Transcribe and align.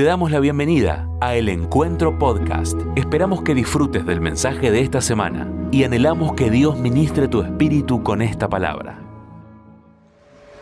Te 0.00 0.06
damos 0.06 0.30
la 0.30 0.40
bienvenida 0.40 1.06
a 1.20 1.34
El 1.34 1.50
Encuentro 1.50 2.18
Podcast. 2.18 2.80
Esperamos 2.96 3.42
que 3.42 3.54
disfrutes 3.54 4.06
del 4.06 4.22
mensaje 4.22 4.70
de 4.70 4.80
esta 4.80 5.02
semana 5.02 5.46
y 5.70 5.84
anhelamos 5.84 6.32
que 6.32 6.50
Dios 6.50 6.78
ministre 6.78 7.28
tu 7.28 7.42
espíritu 7.42 8.02
con 8.02 8.22
esta 8.22 8.48
palabra. 8.48 8.98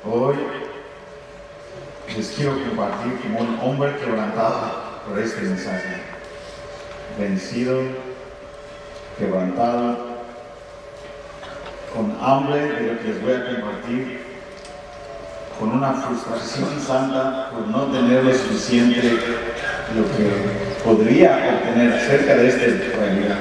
Hoy 0.04 0.34
les 2.16 2.28
quiero 2.30 2.50
compartir 2.66 3.12
como 3.22 3.38
un 3.38 3.60
hombre 3.62 3.94
quebrantado 4.04 4.72
por 5.08 5.20
este 5.20 5.42
mensaje. 5.42 6.02
Vencido, 7.16 7.80
quebrantado, 9.20 9.98
con 11.94 12.12
hambre 12.20 12.60
de 12.60 12.92
lo 12.92 13.00
que 13.00 13.04
les 13.04 13.22
voy 13.22 13.32
a 13.34 13.54
compartir 13.54 14.27
con 15.58 15.70
una 15.70 15.92
frustración 15.92 16.68
santa 16.80 17.50
por 17.50 17.66
no 17.68 17.92
tener 17.92 18.24
lo 18.24 18.32
suficiente 18.32 19.18
lo 19.94 20.04
que 20.04 20.84
podría 20.84 21.56
obtener 21.56 21.92
acerca 21.94 22.36
de 22.36 22.48
esta 22.48 22.98
realidad. 22.98 23.36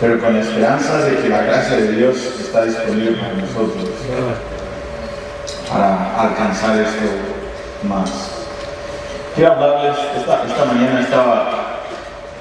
Pero 0.00 0.18
con 0.18 0.32
la 0.34 0.40
esperanza 0.40 0.98
de 1.04 1.16
que 1.16 1.28
la 1.28 1.42
gracia 1.42 1.76
de 1.76 1.92
Dios 1.92 2.16
está 2.40 2.64
disponible 2.64 3.12
para 3.12 3.34
nosotros 3.34 3.90
para 5.70 6.20
alcanzar 6.20 6.80
esto 6.80 7.06
más. 7.88 8.10
Quiero 9.34 9.52
hablarles, 9.52 9.96
esta, 10.16 10.64
mañana 10.64 11.00
estaba 11.00 11.80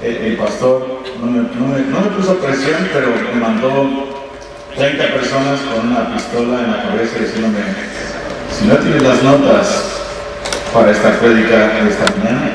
el, 0.01 0.15
el 0.15 0.37
pastor, 0.37 1.01
no 1.19 1.25
me, 1.27 1.37
no, 1.39 1.67
me, 1.67 1.79
no 1.81 2.01
me 2.01 2.07
puso 2.17 2.35
presión, 2.37 2.89
pero 2.91 3.09
me 3.33 3.39
mandó 3.39 4.09
30 4.75 5.03
personas 5.13 5.59
con 5.61 5.91
una 5.91 6.13
pistola 6.15 6.63
en 6.63 6.71
la 6.71 6.83
cabeza 6.83 7.19
diciéndome, 7.19 7.59
si 8.51 8.65
no 8.65 8.75
tienes 8.77 9.01
las 9.01 9.23
notas 9.23 9.67
para 10.73 10.91
esta 10.91 11.11
prédica 11.19 11.79
esta 11.87 12.05
mañana, 12.17 12.51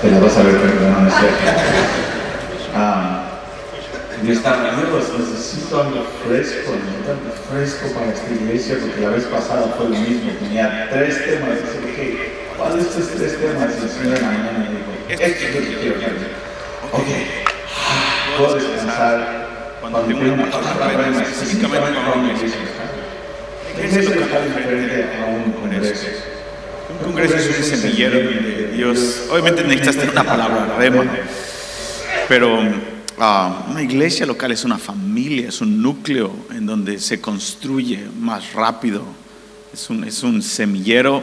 te 0.00 0.10
las 0.10 0.20
vas 0.20 0.36
a 0.36 0.42
ver, 0.42 0.56
pero 0.60 0.74
no. 0.90 1.08
Ah, 2.76 3.24
y 4.22 4.30
estaba, 4.30 4.70
amigos, 4.70 5.04
necesito 5.18 5.80
algo 5.82 6.04
fresco, 6.26 6.72
necesito 6.72 7.10
algo 7.12 7.30
fresco 7.50 7.98
para 7.98 8.12
esta 8.12 8.30
iglesia, 8.32 8.76
porque 8.80 9.00
la 9.00 9.10
vez 9.10 9.24
pasada 9.24 9.74
fue 9.76 9.88
lo 9.90 9.96
mismo, 9.96 10.32
tenía 10.40 10.88
tres 10.90 11.24
temas, 11.24 11.58
y 11.58 11.86
dije, 11.86 12.32
¿cuál 12.56 12.76
de 12.76 12.82
estos 12.82 13.08
tres 13.16 13.38
temas? 13.38 13.70
Y 13.78 13.82
el 13.82 13.90
Señor 13.90 14.22
mañana 14.22 14.58
me 14.58 14.68
dijo, 14.70 14.90
este 15.08 15.48
es 15.48 15.54
lo 15.54 15.60
que 15.60 15.76
quiero 15.78 16.00
que. 16.00 16.06
Ok, 16.92 17.08
puedo 18.38 18.54
descansar 18.54 19.46
cuando 19.80 20.00
tengo 20.00 20.34
una 20.34 20.50
palabra 20.50 21.22
específicamente 21.22 22.00
para 22.00 22.18
una 22.18 22.32
iglesia 22.32 22.73
local. 23.74 23.90
¿Qué 23.90 23.98
es 23.98 24.04
lo 24.08 24.20
local 24.20 24.48
diferente 24.48 25.04
a 25.18 25.26
un 25.26 25.52
congreso? 25.52 26.06
Un 26.90 27.04
congreso 27.04 27.36
es 27.36 27.58
un 27.58 27.64
semillero 27.64 28.18
de 28.18 28.72
Dios. 28.74 29.24
Obviamente 29.30 29.62
necesitas 29.62 29.96
tener 29.96 30.10
una 30.10 30.24
palabra 30.24 30.76
rema, 30.78 31.04
pero 32.28 32.60
ah, 33.18 33.66
una 33.68 33.82
iglesia 33.82 34.26
local 34.26 34.52
es 34.52 34.64
una 34.64 34.78
familia, 34.78 35.48
es 35.48 35.60
un 35.60 35.82
núcleo 35.82 36.32
en 36.50 36.66
donde 36.66 36.98
se 36.98 37.20
construye 37.20 38.00
más 38.18 38.52
rápido. 38.52 39.04
Es 39.72 39.90
un, 39.90 40.04
es 40.04 40.22
un 40.22 40.40
semillero, 40.40 41.22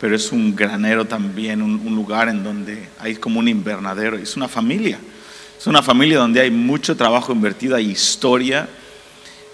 pero 0.00 0.14
es 0.14 0.30
un 0.30 0.54
granero 0.54 1.04
también, 1.04 1.62
un, 1.62 1.80
un 1.84 1.96
lugar 1.96 2.28
en 2.28 2.44
donde 2.44 2.88
hay 3.00 3.16
como 3.16 3.40
un 3.40 3.48
invernadero. 3.48 4.16
Es 4.16 4.36
una 4.36 4.46
familia. 4.46 4.98
Es 5.58 5.66
una 5.66 5.82
familia 5.82 6.18
donde 6.18 6.40
hay 6.40 6.52
mucho 6.52 6.96
trabajo 6.96 7.32
invertido, 7.32 7.74
hay 7.74 7.90
historia. 7.90 8.68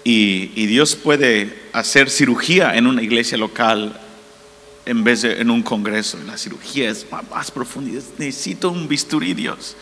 Y, 0.07 0.67
Dios 0.67 0.95
puede 0.95 1.63
hacer 1.73 2.11
cirugía 2.11 2.75
en 2.75 2.85
una 2.85 3.01
iglesia 3.01 3.39
local 3.39 3.99
en 4.85 5.03
vez 5.03 5.23
de 5.23 5.41
en 5.41 5.49
un 5.49 5.63
congreso. 5.63 6.19
La 6.27 6.37
cirugía 6.37 6.91
es 6.91 7.07
más, 7.11 7.27
más 7.27 7.49
profunda. 7.49 7.99
Necesito 8.19 8.69
un 8.69 8.87
bisturí, 8.87 9.33
Dios. 9.33 9.75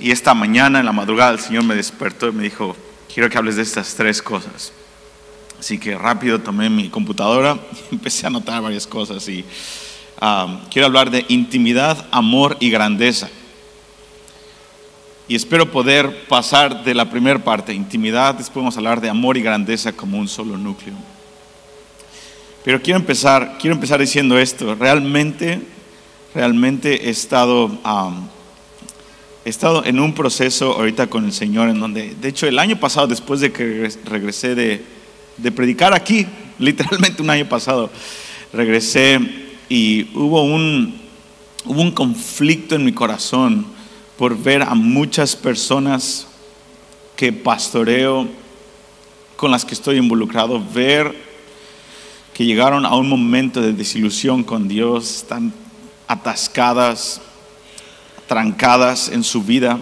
Y 0.00 0.10
esta 0.10 0.32
mañana, 0.32 0.80
en 0.80 0.86
la 0.86 0.92
madrugada, 0.92 1.32
el 1.32 1.38
Señor 1.38 1.64
me 1.64 1.74
despertó 1.74 2.28
y 2.28 2.32
me 2.32 2.44
dijo, 2.44 2.74
quiero 3.12 3.28
que 3.28 3.36
hables 3.36 3.56
de 3.56 3.62
estas 3.62 3.94
tres 3.94 4.22
cosas. 4.22 4.72
Así 5.60 5.78
que 5.78 5.98
rápido 5.98 6.40
tomé 6.40 6.70
mi 6.70 6.88
computadora 6.88 7.58
y 7.90 7.96
empecé 7.96 8.24
a 8.24 8.28
anotar 8.28 8.62
varias 8.62 8.86
cosas. 8.86 9.28
Y 9.28 9.44
um, 10.22 10.60
quiero 10.70 10.86
hablar 10.86 11.10
de 11.10 11.26
intimidad, 11.28 12.08
amor 12.10 12.56
y 12.58 12.70
grandeza. 12.70 13.28
Y 15.26 15.34
espero 15.34 15.70
poder 15.70 16.26
pasar 16.28 16.84
de 16.84 16.94
la 16.94 17.08
primera 17.08 17.42
parte, 17.42 17.72
intimidad, 17.72 18.34
después 18.34 18.56
vamos 18.56 18.76
a 18.76 18.80
hablar 18.80 19.00
de 19.00 19.08
amor 19.08 19.38
y 19.38 19.42
grandeza 19.42 19.92
como 19.92 20.18
un 20.18 20.28
solo 20.28 20.58
núcleo. 20.58 20.94
Pero 22.62 22.82
quiero 22.82 22.98
empezar, 23.00 23.56
quiero 23.58 23.74
empezar 23.74 24.00
diciendo 24.00 24.38
esto. 24.38 24.74
Realmente, 24.74 25.60
realmente 26.34 27.06
he 27.06 27.10
estado, 27.10 27.70
he 29.46 29.48
estado 29.48 29.82
en 29.86 29.98
un 29.98 30.14
proceso 30.14 30.72
ahorita 30.72 31.06
con 31.06 31.24
el 31.24 31.32
Señor 31.32 31.70
en 31.70 31.80
donde, 31.80 32.14
de 32.14 32.28
hecho, 32.28 32.46
el 32.46 32.58
año 32.58 32.78
pasado, 32.78 33.06
después 33.06 33.40
de 33.40 33.50
que 33.50 33.90
regresé 34.04 34.54
de, 34.54 34.84
de 35.38 35.52
predicar 35.52 35.94
aquí, 35.94 36.26
literalmente 36.58 37.22
un 37.22 37.30
año 37.30 37.48
pasado, 37.48 37.90
regresé 38.52 39.18
y 39.70 40.10
hubo 40.14 40.42
un, 40.42 41.00
hubo 41.64 41.80
un 41.80 41.92
conflicto 41.92 42.74
en 42.74 42.84
mi 42.84 42.92
corazón 42.92 43.73
por 44.18 44.36
ver 44.36 44.62
a 44.62 44.74
muchas 44.74 45.34
personas 45.36 46.26
que 47.16 47.32
pastoreo, 47.32 48.28
con 49.36 49.50
las 49.50 49.64
que 49.64 49.74
estoy 49.74 49.96
involucrado, 49.96 50.62
ver 50.72 51.14
que 52.32 52.44
llegaron 52.44 52.84
a 52.84 52.94
un 52.96 53.08
momento 53.08 53.60
de 53.60 53.72
desilusión 53.72 54.42
con 54.42 54.66
Dios, 54.68 55.18
están 55.18 55.52
atascadas, 56.08 57.20
trancadas 58.26 59.08
en 59.08 59.22
su 59.22 59.42
vida, 59.42 59.78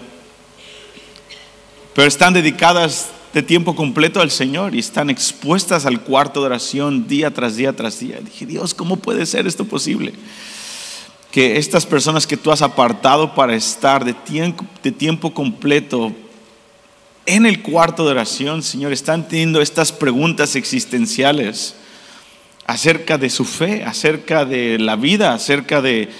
pero 1.94 2.09
están 2.09 2.34
dedicadas 2.34 3.10
de 3.32 3.43
tiempo 3.43 3.75
completo 3.75 4.20
al 4.20 4.31
Señor 4.31 4.75
y 4.75 4.78
están 4.78 5.09
expuestas 5.09 5.87
al 5.87 6.03
cuarto 6.03 6.41
de 6.41 6.47
oración 6.47 7.06
día 7.06 7.32
tras 7.32 7.56
día 7.56 7.75
tras 7.75 7.99
día. 7.99 8.19
Dije, 8.20 8.44
Dios, 8.44 8.75
¿cómo 8.75 8.97
puede 8.97 9.25
ser 9.25 9.47
esto 9.47 9.64
posible? 9.64 10.12
Que 11.32 11.56
estas 11.56 11.87
personas 11.87 12.26
que 12.26 12.37
tú 12.37 12.53
has 12.53 12.60
apartado 12.60 13.34
para 13.34 13.56
estar 13.56 14.04
de 14.04 14.12
tiempo, 14.12 14.65
de 14.82 14.93
tiempo 14.93 15.32
completo 15.32 16.12
en 17.25 17.47
el 17.47 17.62
cuarto 17.62 18.04
de 18.04 18.10
oración, 18.10 18.62
Señor, 18.62 18.93
están 18.93 19.26
teniendo 19.26 19.62
estas 19.62 19.93
preguntas 19.93 20.56
existenciales 20.56 21.75
acerca 22.66 23.16
de 23.16 23.31
su 23.31 23.47
fe, 23.47 23.82
acerca 23.82 24.44
de 24.44 24.78
la 24.78 24.94
vida, 24.94 25.32
acerca 25.32 25.81
de, 25.81 26.10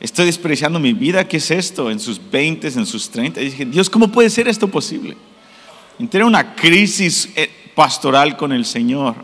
estoy 0.00 0.26
despreciando 0.26 0.80
mi 0.80 0.94
vida, 0.94 1.28
¿qué 1.28 1.36
es 1.36 1.50
esto? 1.50 1.90
En 1.90 2.00
sus 2.00 2.18
20, 2.30 2.68
en 2.68 2.86
sus 2.86 3.10
30. 3.10 3.42
Y 3.42 3.44
dije, 3.46 3.64
Dios, 3.66 3.90
¿cómo 3.90 4.08
puede 4.08 4.30
ser 4.30 4.48
esto 4.48 4.68
posible? 4.68 5.16
Entré 5.98 6.24
una 6.24 6.54
crisis 6.54 7.28
eh, 7.36 7.50
pastoral 7.74 8.38
con 8.38 8.52
el 8.52 8.64
Señor. 8.64 9.16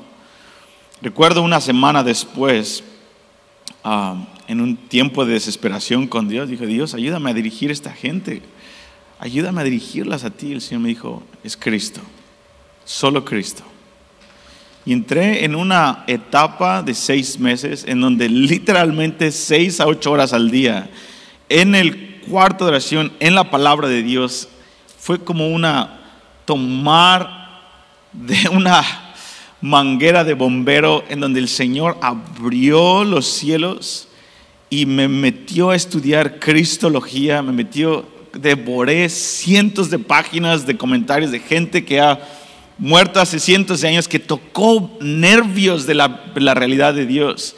Recuerdo 1.01 1.43
una 1.43 1.61
semana 1.61 2.03
después, 2.03 2.85
um, 3.89 4.27
en 4.47 4.61
un 4.61 4.77
tiempo 4.77 5.25
de 5.25 5.35
desesperación 5.35 6.07
con 6.07 6.29
Dios, 6.29 6.49
dije, 6.49 6.67
Dios, 6.67 6.95
ayúdame 6.95 7.31
a 7.31 7.35
dirigir 7.35 7.71
esta 7.71 7.93
gente, 7.93 8.43
ayúdame 9.19 9.61
a 9.61 9.65
dirigirlas 9.65 10.25
a 10.25 10.31
ti. 10.31 10.53
El 10.53 10.61
Señor 10.61 10.83
me 10.83 10.89
dijo, 10.91 11.23
es 11.43 11.57
Cristo, 11.57 12.01
solo 12.85 13.25
Cristo. 13.25 13.63
Y 14.85 14.93
entré 14.93 15.45
en 15.45 15.55
una 15.55 16.05
etapa 16.07 16.83
de 16.83 16.95
seis 16.95 17.39
meses 17.39 17.85
en 17.87 18.01
donde 18.01 18.29
literalmente 18.29 19.31
seis 19.33 19.81
a 19.81 19.87
ocho 19.87 20.13
horas 20.13 20.33
al 20.33 20.51
día, 20.51 20.91
en 21.49 21.75
el 21.75 22.21
cuarto 22.29 22.65
de 22.65 22.71
oración, 22.71 23.13
en 23.21 23.35
la 23.35 23.51
palabra 23.51 23.89
de 23.89 24.03
Dios, 24.03 24.49
fue 24.99 25.23
como 25.23 25.49
una 25.49 26.01
tomar 26.45 27.39
de 28.13 28.49
una 28.49 28.83
manguera 29.61 30.25
de 30.25 30.35
bombero 30.35 31.05
en 31.09 31.21
donde 31.21 31.41
el 31.41 31.49
Señor 31.49 31.97
abrió 32.01 33.05
los 33.05 33.27
cielos 33.27 34.09
y 34.71 34.87
me 34.87 35.09
metió 35.09 35.71
a 35.71 35.77
estudiar 35.77 36.39
cristología, 36.39 37.43
me 37.43 37.53
metió, 37.53 38.05
devoré 38.33 39.09
cientos 39.09 39.91
de 39.91 39.99
páginas 39.99 40.67
de 40.67 40.77
comentarios 40.77 41.31
de 41.31 41.41
gente 41.41 41.85
que 41.85 42.01
ha 42.01 42.21
muerto 42.79 43.21
hace 43.21 43.39
cientos 43.41 43.81
de 43.81 43.89
años, 43.89 44.07
que 44.07 44.19
tocó 44.19 44.97
nervios 45.01 45.87
de 45.87 45.95
la, 45.95 46.09
realidad 46.55 46.95
de 46.95 47.07
Dios. 47.07 47.57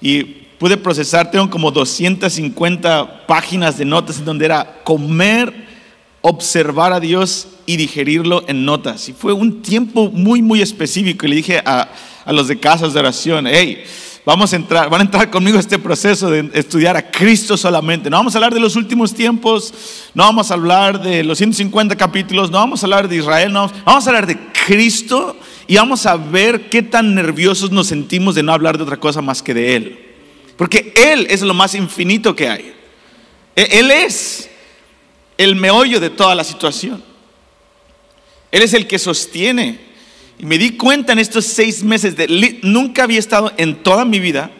Y 0.00 0.24
pude 0.58 0.76
procesar, 0.76 1.30
tengo 1.30 1.48
como 1.48 1.70
250 1.70 3.26
páginas 3.26 3.78
de 3.78 3.84
notas 3.84 4.18
en 4.18 4.24
donde 4.24 4.46
era 4.46 4.80
comer, 4.84 5.54
observar 6.20 6.92
a 6.92 7.00
Dios 7.00 7.48
y 7.68 7.76
digerirlo 7.76 8.44
en 8.48 8.64
notas. 8.64 9.10
Y 9.10 9.12
fue 9.12 9.34
un 9.34 9.60
tiempo 9.60 10.10
muy, 10.10 10.40
muy 10.40 10.62
específico. 10.62 11.26
Y 11.26 11.28
le 11.28 11.36
dije 11.36 11.62
a, 11.62 11.90
a 12.24 12.32
los 12.32 12.48
de 12.48 12.58
casas 12.58 12.94
de 12.94 13.00
oración, 13.00 13.46
hey, 13.46 13.84
Vamos 14.28 14.52
a 14.52 14.56
entrar, 14.56 14.90
van 14.90 15.00
a 15.00 15.04
entrar 15.04 15.30
conmigo 15.30 15.56
a 15.56 15.60
este 15.60 15.78
proceso 15.78 16.30
de 16.30 16.50
estudiar 16.52 16.98
a 16.98 17.10
Cristo 17.10 17.56
solamente. 17.56 18.10
No 18.10 18.18
vamos 18.18 18.34
a 18.34 18.38
hablar 18.38 18.52
de 18.52 18.60
los 18.60 18.76
últimos 18.76 19.14
tiempos, 19.14 19.72
no 20.12 20.22
vamos 20.22 20.50
a 20.50 20.54
hablar 20.54 21.00
de 21.00 21.24
los 21.24 21.38
150 21.38 21.96
capítulos, 21.96 22.50
no 22.50 22.58
vamos 22.58 22.82
a 22.82 22.86
hablar 22.86 23.08
de 23.08 23.16
Israel, 23.16 23.50
no, 23.50 23.72
vamos 23.86 24.06
a 24.06 24.10
hablar 24.10 24.26
de 24.26 24.38
Cristo 24.66 25.34
y 25.66 25.76
vamos 25.76 26.04
a 26.04 26.18
ver 26.18 26.68
qué 26.68 26.82
tan 26.82 27.14
nerviosos 27.14 27.70
nos 27.70 27.86
sentimos 27.86 28.34
de 28.34 28.42
no 28.42 28.52
hablar 28.52 28.76
de 28.76 28.82
otra 28.82 29.00
cosa 29.00 29.22
más 29.22 29.42
que 29.42 29.54
de 29.54 29.76
Él. 29.76 29.98
Porque 30.58 30.92
Él 30.94 31.26
es 31.30 31.40
lo 31.40 31.54
más 31.54 31.74
infinito 31.74 32.36
que 32.36 32.50
hay. 32.50 32.74
E, 33.56 33.78
Él 33.80 33.90
es 33.90 34.50
el 35.38 35.56
meollo 35.56 36.00
de 36.00 36.10
toda 36.10 36.34
la 36.34 36.44
situación. 36.44 37.02
Él 38.50 38.62
es 38.62 38.74
el 38.74 38.86
que 38.86 38.98
sostiene. 38.98 39.88
Y 40.38 40.46
me 40.46 40.58
di 40.58 40.76
cuenta 40.76 41.12
en 41.12 41.18
estos 41.18 41.44
seis 41.44 41.82
meses 41.82 42.16
de 42.16 42.58
nunca 42.62 43.04
había 43.04 43.18
estado 43.18 43.52
en 43.56 43.82
toda 43.82 44.04
mi 44.04 44.20
vida 44.20 44.50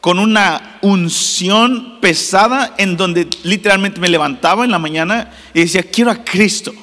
con 0.00 0.18
una 0.18 0.78
unción 0.82 1.98
pesada 2.00 2.74
en 2.76 2.96
donde 2.96 3.26
literalmente 3.42 3.98
me 4.00 4.10
levantaba 4.10 4.64
en 4.64 4.70
la 4.70 4.78
mañana 4.78 5.32
y 5.54 5.60
decía, 5.60 5.82
quiero 5.82 6.10
a 6.10 6.22
Cristo. 6.22 6.74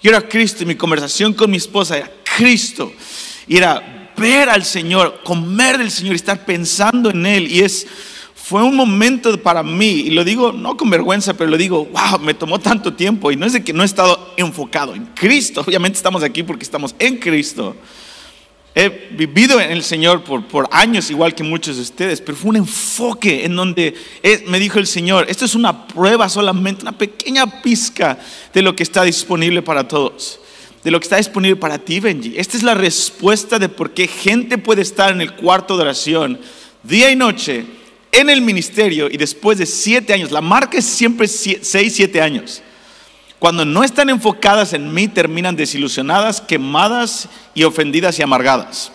Quiero 0.00 0.16
a 0.16 0.22
Cristo. 0.22 0.64
Y 0.64 0.66
mi 0.66 0.74
conversación 0.74 1.34
con 1.34 1.50
mi 1.50 1.58
esposa 1.58 1.96
era 1.96 2.10
Cristo. 2.36 2.92
Y 3.46 3.58
era 3.58 4.10
ver 4.16 4.48
al 4.48 4.64
Señor, 4.64 5.20
comer 5.22 5.78
del 5.78 5.90
Señor, 5.90 6.16
estar 6.16 6.44
pensando 6.44 7.10
en 7.10 7.24
Él. 7.26 7.50
Y 7.50 7.60
es, 7.60 7.86
fue 8.44 8.64
un 8.64 8.74
momento 8.74 9.40
para 9.40 9.62
mí, 9.62 9.86
y 9.86 10.10
lo 10.10 10.24
digo 10.24 10.52
no 10.52 10.76
con 10.76 10.90
vergüenza, 10.90 11.32
pero 11.34 11.48
lo 11.48 11.56
digo, 11.56 11.84
wow, 11.86 12.18
me 12.18 12.34
tomó 12.34 12.58
tanto 12.58 12.92
tiempo. 12.92 13.30
Y 13.30 13.36
no 13.36 13.46
es 13.46 13.52
de 13.52 13.62
que 13.62 13.72
no 13.72 13.82
he 13.82 13.86
estado 13.86 14.34
enfocado 14.36 14.96
en 14.96 15.06
Cristo. 15.14 15.60
Obviamente 15.66 15.96
estamos 15.96 16.24
aquí 16.24 16.42
porque 16.42 16.64
estamos 16.64 16.92
en 16.98 17.18
Cristo. 17.18 17.76
He 18.74 19.10
vivido 19.12 19.60
en 19.60 19.70
el 19.70 19.84
Señor 19.84 20.24
por, 20.24 20.44
por 20.46 20.68
años, 20.72 21.08
igual 21.08 21.36
que 21.36 21.44
muchos 21.44 21.76
de 21.76 21.82
ustedes, 21.82 22.20
pero 22.20 22.36
fue 22.36 22.50
un 22.50 22.56
enfoque 22.56 23.44
en 23.44 23.54
donde 23.54 23.94
me 24.48 24.58
dijo 24.58 24.80
el 24.80 24.88
Señor, 24.88 25.26
esto 25.28 25.44
es 25.44 25.54
una 25.54 25.86
prueba 25.86 26.28
solamente, 26.28 26.82
una 26.82 26.98
pequeña 26.98 27.62
pizca 27.62 28.18
de 28.52 28.62
lo 28.62 28.74
que 28.74 28.82
está 28.82 29.04
disponible 29.04 29.62
para 29.62 29.86
todos 29.86 30.40
de 30.82 30.90
lo 30.90 30.98
que 30.98 31.04
está 31.04 31.16
disponible 31.18 31.54
para 31.54 31.78
ti, 31.78 32.00
Benji. 32.00 32.34
Esta 32.36 32.56
es 32.56 32.64
la 32.64 32.74
respuesta 32.74 33.60
de 33.60 33.68
por 33.68 33.92
qué 33.92 34.08
gente 34.08 34.58
puede 34.58 34.82
estar 34.82 35.12
en 35.12 35.20
el 35.20 35.34
cuarto 35.34 35.76
de 35.76 35.82
oración 35.84 36.40
día 36.82 37.08
y 37.08 37.14
noche 37.14 37.64
en 38.12 38.28
el 38.28 38.42
ministerio 38.42 39.08
y 39.10 39.16
después 39.16 39.58
de 39.58 39.66
siete 39.66 40.12
años, 40.12 40.30
la 40.30 40.42
marca 40.42 40.78
es 40.78 40.84
siempre 40.84 41.26
seis, 41.26 41.94
siete 41.94 42.20
años. 42.20 42.62
Cuando 43.38 43.64
no 43.64 43.82
están 43.82 44.10
enfocadas 44.10 44.74
en 44.74 44.92
mí, 44.92 45.08
terminan 45.08 45.56
desilusionadas, 45.56 46.40
quemadas 46.40 47.28
y 47.54 47.64
ofendidas 47.64 48.18
y 48.18 48.22
amargadas. 48.22 48.92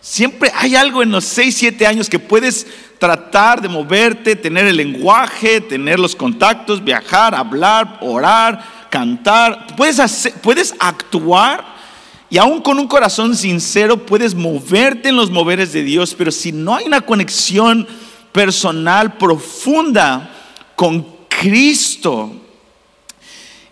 Siempre 0.00 0.52
hay 0.54 0.76
algo 0.76 1.02
en 1.02 1.10
los 1.10 1.24
seis, 1.24 1.54
siete 1.56 1.86
años 1.86 2.10
que 2.10 2.18
puedes 2.18 2.66
tratar 2.98 3.62
de 3.62 3.68
moverte, 3.68 4.36
tener 4.36 4.66
el 4.66 4.76
lenguaje, 4.76 5.62
tener 5.62 5.98
los 5.98 6.14
contactos, 6.14 6.84
viajar, 6.84 7.34
hablar, 7.34 7.98
orar, 8.02 8.62
cantar, 8.90 9.66
puedes, 9.76 10.32
puedes 10.42 10.74
actuar 10.78 11.64
y 12.28 12.36
aún 12.36 12.60
con 12.60 12.78
un 12.78 12.88
corazón 12.88 13.36
sincero 13.36 14.04
puedes 14.04 14.34
moverte 14.34 15.08
en 15.08 15.16
los 15.16 15.30
moveres 15.30 15.72
de 15.72 15.84
Dios, 15.84 16.14
pero 16.18 16.30
si 16.30 16.52
no 16.52 16.74
hay 16.74 16.84
una 16.84 17.00
conexión 17.00 17.86
personal 18.34 19.16
profunda 19.16 20.28
con 20.74 21.06
Cristo 21.28 22.32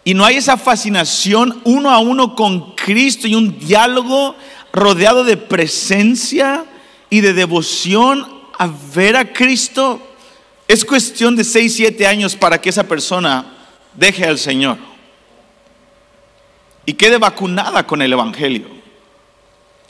y 0.04 0.14
no 0.14 0.24
hay 0.24 0.36
esa 0.36 0.56
fascinación 0.56 1.60
uno 1.64 1.90
a 1.90 1.98
uno 1.98 2.36
con 2.36 2.76
Cristo 2.76 3.26
y 3.26 3.34
un 3.34 3.58
diálogo 3.58 4.36
rodeado 4.72 5.24
de 5.24 5.36
presencia 5.36 6.64
y 7.10 7.20
de 7.22 7.32
devoción 7.32 8.24
a 8.56 8.70
ver 8.94 9.16
a 9.16 9.32
Cristo, 9.32 10.00
es 10.68 10.84
cuestión 10.84 11.34
de 11.34 11.42
6, 11.42 11.74
7 11.74 12.06
años 12.06 12.36
para 12.36 12.60
que 12.60 12.68
esa 12.70 12.84
persona 12.84 13.44
deje 13.94 14.24
al 14.24 14.38
Señor 14.38 14.78
y 16.86 16.92
quede 16.92 17.18
vacunada 17.18 17.84
con 17.84 18.00
el 18.00 18.12
Evangelio. 18.12 18.81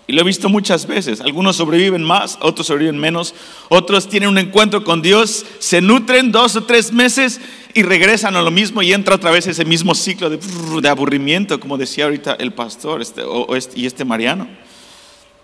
Y 0.07 0.13
lo 0.13 0.23
he 0.23 0.25
visto 0.25 0.49
muchas 0.49 0.87
veces. 0.87 1.21
Algunos 1.21 1.57
sobreviven 1.57 2.03
más, 2.03 2.39
otros 2.41 2.67
sobreviven 2.67 2.99
menos. 2.99 3.35
Otros 3.69 4.09
tienen 4.09 4.29
un 4.29 4.39
encuentro 4.39 4.85
con 4.85 5.01
Dios, 5.01 5.47
se 5.59 5.81
nutren 5.81 6.33
dos 6.33 6.57
o 6.57 6.65
tres 6.65 6.93
meses 6.93 7.41
y 7.75 7.83
regresan 7.83 8.37
a 8.37 8.43
lo 8.43 8.51
mismo 8.51 8.83
y 8.83 8.93
entra 8.93 9.15
otra 9.15 9.31
vez 9.31 9.47
ese 9.47 9.65
mismo 9.65 9.95
ciclo 9.95 10.29
de, 10.29 10.89
aburrimiento, 10.89 11.59
como 11.61 11.79
decía 11.79 12.05
ahorita 12.05 12.35
el 12.39 12.53
pastor 12.53 13.01
este, 13.01 13.23
este, 13.57 13.81
y 13.81 13.87
este 13.87 14.05
Mariano. 14.05 14.49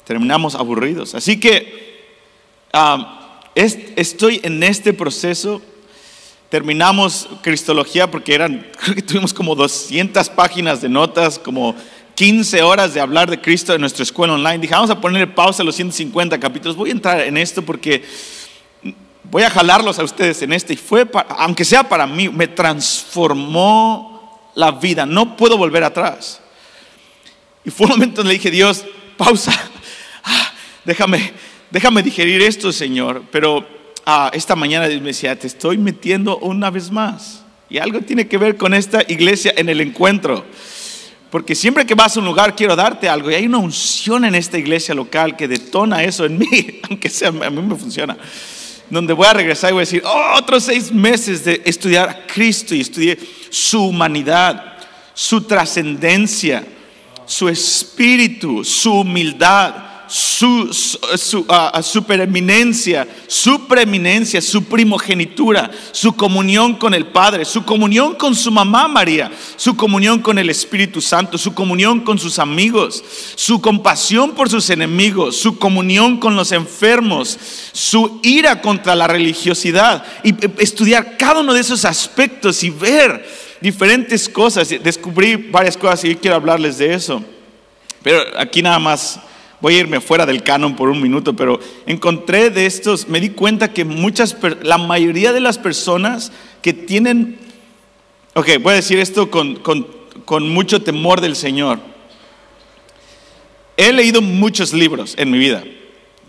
Terminamos 0.05 0.55
aburridos. 0.55 1.15
Así 1.15 1.39
que 1.39 1.97
estoy 3.97 4.41
en 4.43 4.63
este 4.63 4.93
proceso 4.93 5.63
Terminamos 6.49 7.29
Cristología 7.43 8.11
porque 8.11 8.35
eran, 8.35 8.67
creo 8.81 8.95
que 8.95 9.03
tuvimos 9.03 9.35
como 9.35 9.55
200 9.55 10.31
páginas 10.31 10.81
de 10.81 10.89
notas, 10.89 11.39
como 11.39 11.75
15 12.19 12.65
horas 12.65 12.95
de 12.95 13.01
hablar 13.01 13.31
de 13.31 13.41
Cristo 13.41 13.73
en 13.73 13.81
nuestra 13.81 14.03
escuela 14.03 14.35
online. 14.35 14.59
Dije, 14.59 14.75
vamos 14.75 14.91
a 14.91 15.01
poner 15.01 15.37
pausa 15.37 15.63
a 15.63 15.65
los 15.65 15.77
150 15.77 16.41
capítulos. 16.41 16.75
Voy 16.75 16.89
a 16.89 16.93
entrar 16.93 17.21
en 17.21 17.37
esto 17.37 17.63
porque 17.63 18.03
voy 19.23 19.45
a 19.45 19.51
jalarlos 19.51 20.01
a 20.01 20.03
ustedes 20.03 20.43
en 20.43 20.53
este. 20.53 20.73
Y 20.73 20.77
fue, 20.77 21.09
aunque 21.29 21.65
sea 21.65 21.89
para 21.89 22.09
mí, 22.09 22.29
me 22.29 22.49
transformó 22.49 24.51
la 24.57 24.73
vida. 24.73 25.07
No 25.07 25.37
puedo 25.37 25.57
volver 25.57 25.85
atrás. 25.85 26.41
Y 27.65 27.71
fue 27.71 27.87
un 27.87 27.93
momento 27.93 28.17
donde 28.17 28.33
le 28.33 28.39
dije, 28.39 28.51
Dios, 28.51 28.85
pausa. 29.17 29.53
Ah, 30.25 30.53
déjame, 30.85 31.33
déjame 31.71 32.03
digerir 32.03 32.43
esto, 32.43 32.73
Señor. 32.73 33.23
Pero 33.31 33.65
Ah, 34.11 34.31
esta 34.33 34.57
mañana 34.57 34.89
me 34.89 35.01
decía, 35.01 35.39
te 35.39 35.47
estoy 35.47 35.77
metiendo 35.77 36.39
una 36.39 36.71
vez 36.71 36.91
más. 36.91 37.45
Y 37.69 37.77
algo 37.77 38.01
tiene 38.01 38.27
que 38.27 38.39
ver 38.39 38.57
con 38.57 38.73
esta 38.73 39.03
iglesia 39.07 39.53
en 39.55 39.69
el 39.69 39.83
encuentro. 39.83 40.47
Porque 41.31 41.55
siempre 41.55 41.85
que 41.85 41.95
vas 41.95 42.17
a 42.17 42.21
un 42.21 42.27
lugar 42.27 42.57
quiero 42.57 42.75
darte 42.75 43.09
algo. 43.09 43.31
Y 43.31 43.35
hay 43.35 43.47
una 43.47 43.59
unción 43.59 44.25
en 44.25 44.35
esta 44.35 44.59
iglesia 44.59 44.95
local 44.95 45.37
que 45.37 45.47
detona 45.47 46.03
eso 46.03 46.25
en 46.25 46.39
mí, 46.41 46.81
aunque 46.89 47.11
sea, 47.11 47.29
a 47.29 47.51
mí 47.51 47.63
me 47.63 47.77
funciona. 47.77 48.17
Donde 48.89 49.13
voy 49.13 49.27
a 49.27 49.35
regresar 49.35 49.71
y 49.71 49.73
voy 49.75 49.81
a 49.81 49.83
decir, 49.83 50.03
oh, 50.07 50.35
otros 50.39 50.65
seis 50.65 50.91
meses 50.91 51.45
de 51.45 51.61
estudiar 51.65 52.09
a 52.09 52.27
Cristo 52.27 52.75
y 52.75 52.81
estudié 52.81 53.19
su 53.51 53.85
humanidad, 53.85 54.79
su 55.13 55.43
trascendencia, 55.43 56.65
su 57.27 57.49
espíritu, 57.49 58.65
su 58.65 59.01
humildad, 59.01 59.88
su, 60.09 60.73
su, 60.73 61.41
uh, 61.41 61.83
su 61.83 62.03
preeminencia, 62.05 63.07
su 63.27 63.67
preeminencia, 63.67 64.41
su 64.41 64.65
primogenitura, 64.65 65.71
su 65.93 66.15
comunión 66.15 66.75
con 66.75 66.95
el 66.95 67.07
Padre, 67.07 67.45
su 67.45 67.65
comunión 67.65 68.15
con 68.15 68.35
su 68.35 68.51
mamá 68.51 68.89
María, 68.89 69.31
su 69.57 69.77
comunión 69.77 70.21
con 70.21 70.39
el 70.39 70.51
Espíritu 70.51 71.01
Santo, 71.01 71.37
su 71.37 71.55
comunión 71.55 72.01
con 72.01 72.19
sus 72.19 72.39
amigos, 72.39 73.05
su 73.35 73.61
compasión 73.61 74.33
por 74.33 74.49
sus 74.49 74.71
enemigos, 74.71 75.37
su 75.37 75.59
comunión 75.59 76.19
con 76.19 76.37
los 76.37 76.53
enfermos, 76.53 77.39
su 77.73 78.21
ira 78.23 78.61
contra 78.63 78.95
la 78.95 79.07
religiosidad 79.07 80.05
y 80.25 80.35
estudiar 80.63 81.17
cada 81.19 81.41
uno 81.41 81.53
de 81.53 81.61
esos 81.61 81.85
aspectos 81.85 82.65
y 82.65 82.71
ver 82.71 83.29
diferentes 83.61 84.29
cosas. 84.29 84.69
Descubrí 84.83 85.37
varias 85.37 85.77
cosas 85.77 86.05
y 86.05 86.15
quiero 86.17 86.37
hablarles 86.37 86.79
de 86.79 86.95
eso. 86.95 87.23
Pero 88.03 88.23
aquí 88.39 88.63
nada 88.63 88.79
más 88.79 89.21
voy 89.61 89.75
a 89.75 89.81
irme 89.81 90.01
fuera 90.01 90.27
del 90.27 90.43
canon 90.43 90.77
por 90.77 90.89
un 90.89 91.01
minuto, 91.01 91.35
pero 91.35 91.59
encontré 91.87 92.51
de 92.51 92.67
estos, 92.67 93.09
me 93.09 93.21
di 93.21 93.31
cuenta 93.31 93.73
que 93.73 93.85
muchas, 93.85 94.37
la 94.63 94.79
mayoría 94.79 95.33
de 95.33 95.41
las 95.41 95.59
personas 95.59 96.33
que 96.63 96.73
tienen, 96.73 97.39
ok, 98.35 98.49
voy 98.61 98.73
a 98.73 98.77
decir 98.77 98.99
esto 98.99 99.31
con, 99.31 99.57
con, 99.57 99.87
con 100.25 100.49
mucho 100.49 100.83
temor 100.83 101.21
del 101.21 101.37
Señor. 101.37 101.81
He 103.77 103.93
leído 103.93 104.21
muchos 104.23 104.73
libros 104.73 105.15
en 105.19 105.31
mi 105.31 105.39
vida. 105.39 105.65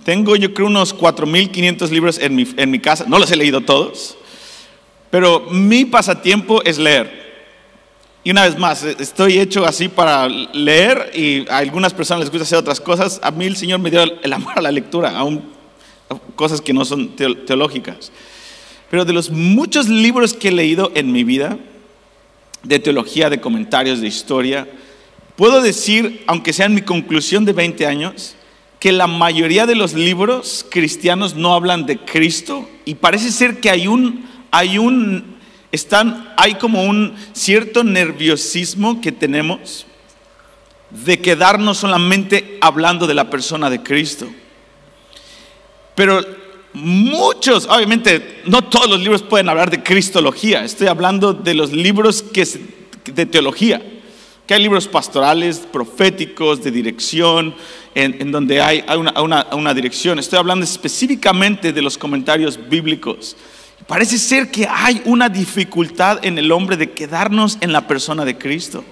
Tengo 0.06 0.36
yo 0.36 0.54
creo 0.54 0.68
unos 0.68 0.96
4.500 0.96 1.90
libros 1.90 2.18
en 2.20 2.36
mi, 2.36 2.48
en 2.58 2.72
mi 2.72 2.80
casa, 2.80 3.06
no 3.08 3.20
los 3.20 3.32
he 3.32 3.36
leído 3.36 3.62
todos, 3.62 4.18
pero 5.12 5.42
mi 5.52 5.86
pasatiempo 5.86 6.64
es 6.64 6.78
leer. 6.78 7.29
Y 8.30 8.32
una 8.32 8.44
vez 8.44 8.60
más, 8.60 8.84
estoy 8.84 9.40
hecho 9.40 9.66
así 9.66 9.88
para 9.88 10.28
leer 10.28 11.12
y 11.16 11.50
a 11.50 11.58
algunas 11.58 11.96
personas 11.96 12.20
les 12.20 12.30
gusta 12.30 12.44
hacer 12.44 12.60
otras 12.60 12.80
cosas. 12.80 13.20
A 13.24 13.32
mí 13.32 13.48
el 13.48 13.56
Señor 13.56 13.80
me 13.80 13.90
dio 13.90 14.04
el 14.04 14.32
amor 14.34 14.54
a 14.56 14.62
la 14.62 14.72
lectura, 14.72 15.18
aún 15.18 15.42
cosas 16.36 16.62
que 16.62 16.72
no 16.72 16.86
son 16.86 17.16
teológicas. 17.16 18.12
Pero 18.92 19.04
de 19.04 19.14
los 19.14 19.32
muchos 19.32 19.90
libros 19.90 20.36
que 20.36 20.50
he 20.50 20.52
leído 20.52 20.92
en 20.94 21.12
mi 21.12 21.24
vida, 21.24 21.58
de 22.62 22.78
teología, 22.78 23.32
de 23.32 23.42
comentarios, 23.42 24.00
de 24.00 24.06
historia, 24.10 24.70
puedo 25.36 25.64
decir, 25.64 26.24
aunque 26.28 26.54
sea 26.54 26.68
en 26.68 26.76
mi 26.76 26.82
conclusión 26.82 27.46
de 27.46 27.54
20 27.54 27.88
años, 27.88 28.36
que 28.80 28.92
la 28.92 29.08
mayoría 29.08 29.66
de 29.66 29.74
los 29.74 29.96
libros 29.96 30.68
cristianos 30.70 31.34
no 31.34 31.56
hablan 31.56 31.88
de 31.88 31.98
Cristo 31.98 32.70
y 32.86 32.94
parece 32.94 33.32
ser 33.32 33.60
que 33.60 33.72
hay 33.72 33.88
un, 33.88 34.24
hay 34.52 34.78
un 34.78 35.39
están, 35.72 36.34
hay 36.38 36.56
como 36.56 36.84
un 36.84 37.16
cierto 37.34 37.84
nerviosismo 37.84 39.02
que 39.02 39.12
tenemos 39.12 39.86
de 40.90 41.20
quedarnos 41.20 41.78
solamente 41.78 42.58
hablando 42.62 43.06
de 43.06 43.14
la 43.14 43.30
persona 43.30 43.70
de 43.70 43.84
Cristo. 43.84 44.28
Pero 45.96 46.22
muchos, 46.74 47.68
obviamente, 47.68 48.42
no 48.46 48.64
todos 48.64 48.90
los 48.90 49.00
libros 49.00 49.22
pueden 49.22 49.50
hablar 49.50 49.70
de 49.70 49.84
cristología. 49.84 50.64
Estoy 50.64 50.88
hablando 50.88 51.34
de 51.34 51.54
los 51.54 51.72
libros 51.72 52.24
que 52.24 52.48
de 53.06 53.26
teología, 53.26 53.82
que 54.48 54.54
hay 54.54 54.62
libros 54.62 54.88
pastorales, 54.88 55.60
proféticos, 55.72 56.64
de 56.64 56.72
dirección, 56.72 57.56
en, 57.94 58.32
donde 58.32 58.62
hay, 58.62 58.84
una, 58.98 59.48
una 59.52 59.74
dirección. 59.74 60.20
Estoy 60.20 60.40
hablando 60.40 60.64
específicamente 60.64 61.74
de 61.74 61.82
los 61.82 61.98
comentarios 61.98 62.58
bíblicos. 62.70 63.36
Parece 63.88 64.18
ser 64.18 64.52
que 64.52 64.68
hay 64.70 65.02
una 65.06 65.30
dificultad 65.30 66.24
en 66.24 66.38
el 66.38 66.52
hombre 66.52 66.78
de 66.78 66.92
quedarnos 66.92 67.58
en 67.62 67.72
la 67.72 67.88
persona 67.88 68.26
de 68.26 68.38
Cristo. 68.38 68.84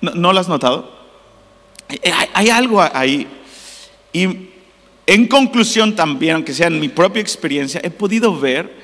¿No, 0.00 0.32
lo 0.32 0.40
has 0.40 0.48
notado? 0.48 0.90
Hay, 2.34 2.48
algo 2.48 2.80
ahí. 2.80 3.26
Y 4.12 4.48
en 5.06 5.28
conclusión 5.28 5.94
también, 5.94 6.36
aunque 6.36 6.54
sea 6.54 6.68
en 6.68 6.80
mi 6.80 6.88
propia 6.88 7.20
experiencia, 7.20 7.80
he 7.82 7.90
podido 7.90 8.38
ver 8.38 8.74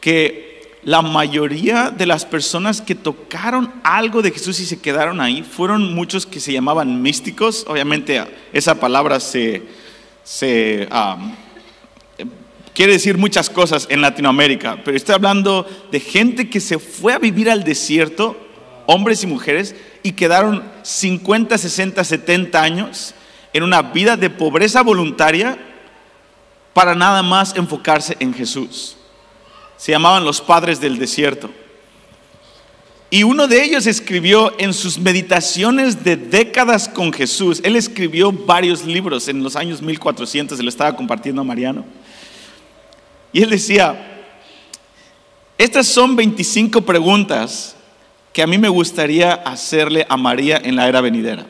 que 0.00 0.78
la 0.84 1.00
mayoría 1.00 1.90
de 1.90 2.06
las 2.06 2.24
personas 2.24 2.80
que 2.80 2.94
tocaron 2.94 3.72
algo 3.84 4.20
de 4.20 4.32
Jesús 4.32 4.58
y 4.60 4.66
se 4.66 4.80
quedaron 4.80 5.20
ahí 5.20 5.42
fueron 5.42 5.94
muchos 5.94 6.26
que 6.26 6.40
se 6.40 6.52
llamaban 6.52 7.00
místicos. 7.00 7.64
Obviamente 7.68 8.22
esa 8.52 8.74
palabra 8.74 9.20
se, 9.20 9.62
se 10.24 10.88
quiere 12.74 12.92
decir 12.92 13.18
muchas 13.18 13.50
cosas 13.50 13.86
en 13.90 14.00
Latinoamérica, 14.00 14.78
pero 14.84 14.96
estoy 14.96 15.14
hablando 15.14 15.66
de 15.90 16.00
gente 16.00 16.48
que 16.48 16.60
se 16.60 16.78
fue 16.78 17.12
a 17.12 17.18
vivir 17.18 17.50
al 17.50 17.64
desierto, 17.64 18.36
hombres 18.86 19.22
y 19.22 19.26
mujeres, 19.26 19.74
y 20.02 20.12
quedaron 20.12 20.62
50, 20.82 21.56
60, 21.56 22.02
70 22.04 22.62
años 22.62 23.14
en 23.52 23.62
una 23.62 23.82
vida 23.82 24.16
de 24.16 24.30
pobreza 24.30 24.82
voluntaria 24.82 25.58
para 26.72 26.94
nada 26.94 27.22
más 27.22 27.54
enfocarse 27.56 28.16
en 28.18 28.32
Jesús. 28.32 28.96
Se 29.76 29.92
llamaban 29.92 30.24
los 30.24 30.40
padres 30.40 30.80
del 30.80 30.98
desierto. 30.98 31.50
Y 33.10 33.24
uno 33.24 33.46
de 33.46 33.62
ellos 33.62 33.86
escribió 33.86 34.54
en 34.58 34.72
sus 34.72 34.98
meditaciones 34.98 36.02
de 36.02 36.16
décadas 36.16 36.88
con 36.88 37.12
Jesús, 37.12 37.60
él 37.62 37.76
escribió 37.76 38.32
varios 38.32 38.86
libros 38.86 39.28
en 39.28 39.42
los 39.42 39.54
años 39.54 39.82
1400, 39.82 40.56
se 40.56 40.62
lo 40.62 40.70
estaba 40.70 40.96
compartiendo 40.96 41.42
a 41.42 41.44
Mariano. 41.44 41.84
Y 43.32 43.42
él 43.42 43.50
decía, 43.50 44.26
estas 45.56 45.86
son 45.86 46.16
25 46.16 46.82
preguntas 46.82 47.76
que 48.32 48.42
a 48.42 48.46
mí 48.46 48.58
me 48.58 48.68
gustaría 48.68 49.32
hacerle 49.32 50.06
a 50.08 50.16
María 50.16 50.60
en 50.62 50.76
la 50.76 50.88
era 50.88 51.00
venidera, 51.00 51.46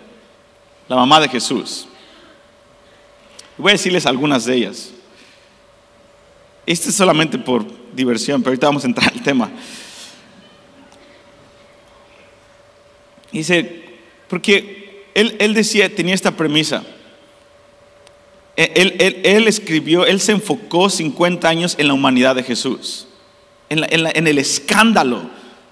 la 0.88 0.96
mamá 0.96 1.20
de 1.20 1.28
Jesús. 1.28 1.86
Voy 3.56 3.70
a 3.70 3.72
decirles 3.72 4.06
algunas 4.06 4.44
de 4.44 4.54
ellas. 4.56 4.90
Este 6.66 6.90
es 6.90 6.94
solamente 6.94 7.38
por 7.38 7.64
diversión, 7.94 8.40
pero 8.42 8.50
ahorita 8.50 8.66
vamos 8.66 8.84
a 8.84 8.86
entrar 8.86 9.12
al 9.12 9.22
tema. 9.22 9.50
Dice, 13.32 13.84
porque 14.28 15.06
él, 15.14 15.36
él 15.38 15.54
decía, 15.54 15.94
tenía 15.94 16.14
esta 16.14 16.36
premisa. 16.36 16.84
Él, 18.74 18.96
él, 18.98 19.20
él, 19.24 19.48
escribió, 19.48 20.04
él 20.04 20.20
se 20.20 20.32
enfocó 20.32 20.90
50 20.90 21.48
años 21.48 21.74
en 21.78 21.88
la 21.88 21.94
humanidad 21.94 22.36
de 22.36 22.42
Jesús, 22.42 23.06
en, 23.68 23.84
en, 23.88 24.26
el 24.26 24.38
escándalo 24.38 25.22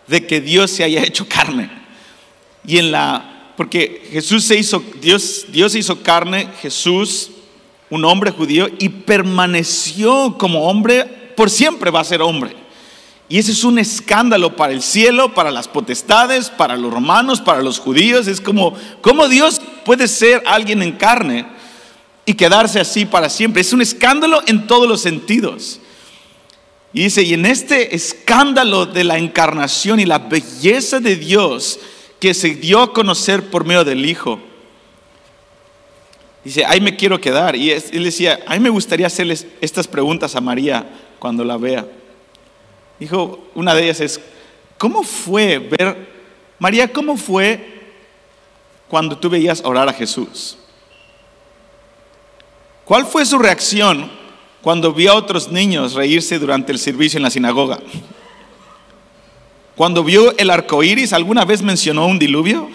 de 0.07 0.27
que 0.27 0.41
Dios 0.41 0.71
se 0.71 0.85
haya 0.85 1.03
hecho 1.03 1.29
carne. 1.29 1.71
Y 2.67 2.79
en 2.79 2.91
la, 2.91 3.53
porque 3.57 4.09
Jesús 4.13 4.45
se 4.45 4.57
hizo, 4.57 4.83
Dios, 5.01 5.47
Dios 5.49 5.73
se 5.73 5.81
hizo 5.81 6.03
carne, 6.03 6.49
Jesús, 6.63 7.31
un 7.91 8.05
hombre 8.05 8.31
judío, 8.31 8.69
y 8.79 8.89
permaneció 8.89 10.37
como 10.39 10.69
hombre, 10.69 11.05
por 11.37 11.51
siempre 11.51 11.91
va 11.91 12.01
a 12.01 12.05
ser 12.05 12.23
hombre. 12.23 12.57
Y 13.29 13.39
ese 13.39 13.53
es 13.53 13.63
un 13.63 13.79
escándalo 13.79 14.57
para 14.57 14.73
el 14.73 14.83
cielo, 14.83 15.35
para 15.35 15.53
las 15.53 15.69
potestades, 15.69 16.51
para 16.51 16.77
los 16.77 16.93
romanos, 16.93 17.41
para 17.41 17.63
los 17.63 17.79
judíos. 17.79 18.27
Es 18.27 18.41
como, 18.41 18.75
¿cómo 19.01 19.29
Dios 19.29 19.61
puede 19.85 20.09
ser 20.09 20.43
alguien 20.47 20.83
en 20.83 20.93
carne 20.93 21.47
y 22.31 22.35
quedarse 22.35 22.79
así 22.79 23.07
para 23.07 23.29
siempre? 23.29 23.61
Es 23.61 23.73
un 23.73 23.83
escándalo 23.83 24.41
en 24.47 24.69
todos 24.69 24.89
los 24.89 25.01
sentidos. 25.01 25.81
Y 26.93 27.03
dice, 27.03 27.23
y 27.23 27.35
en 27.35 27.45
este 27.45 27.97
escándalo 27.97 28.87
de 28.87 29.03
la 29.03 29.19
encarnación 29.19 29.99
y 29.99 30.07
la 30.07 30.19
belleza 30.19 31.01
de 31.01 31.17
Dios 31.17 31.81
que 32.21 32.33
se 32.33 32.55
dio 32.55 32.83
a 32.83 32.93
conocer 32.93 33.51
por 33.51 33.65
medio 33.65 33.83
del 33.83 34.07
Hijo, 34.07 34.39
dice, 36.45 36.65
ahí 36.65 36.81
me 36.81 36.95
quiero 36.95 37.21
quedar. 37.21 37.57
Y 37.57 37.73
él 37.73 38.05
decía, 38.05 38.39
a 38.47 38.55
mí 38.55 38.61
me 38.61 38.71
gustaría 38.71 39.09
hacerles 39.09 39.49
estas 39.61 39.89
preguntas 39.89 40.37
a 40.37 40.41
María 40.41 40.89
cuando 41.19 41.45
la 41.45 41.57
vea. 41.57 41.85
Dijo, 43.01 43.45
una 43.57 43.75
de 43.75 43.83
ellas 43.83 44.01
es, 44.01 44.21
¿cómo 44.79 45.03
fue 45.03 45.59
ver, 45.59 46.07
María, 46.61 46.93
cómo 46.93 47.17
fue 47.17 47.81
cuando 48.87 49.19
tú 49.19 49.29
veías 49.29 49.63
orar 49.65 49.89
a 49.89 49.93
Jesús? 49.93 50.60
¿Cuál 52.91 53.07
fue 53.07 53.25
su 53.25 53.39
reacción 53.39 54.11
cuando 54.63 54.93
vio 54.93 55.13
a 55.13 55.15
otros 55.15 55.53
niños 55.53 55.95
reírse 55.95 56.41
durante 56.41 56.73
el 56.73 56.79
servicio 56.81 57.19
en 57.19 57.23
la 57.23 57.31
sinagoga? 57.31 57.79
Cuando 59.77 60.03
vio 60.03 60.37
el 60.37 60.51
arco 60.51 60.83
iris, 60.83 61.13
¿alguna 61.13 61.45
vez 61.45 61.63
mencionó 61.63 62.09
un 62.09 62.19
diluvio? 62.19 62.69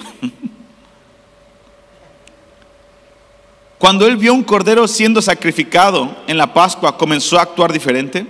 Cuando 3.77 4.07
él 4.07 4.15
vio 4.15 4.33
un 4.33 4.45
cordero 4.45 4.87
siendo 4.87 5.21
sacrificado 5.21 6.15
en 6.27 6.37
la 6.37 6.53
Pascua, 6.53 6.97
¿comenzó 6.97 7.37
a 7.37 7.41
actuar 7.41 7.73
diferente? 7.73 8.25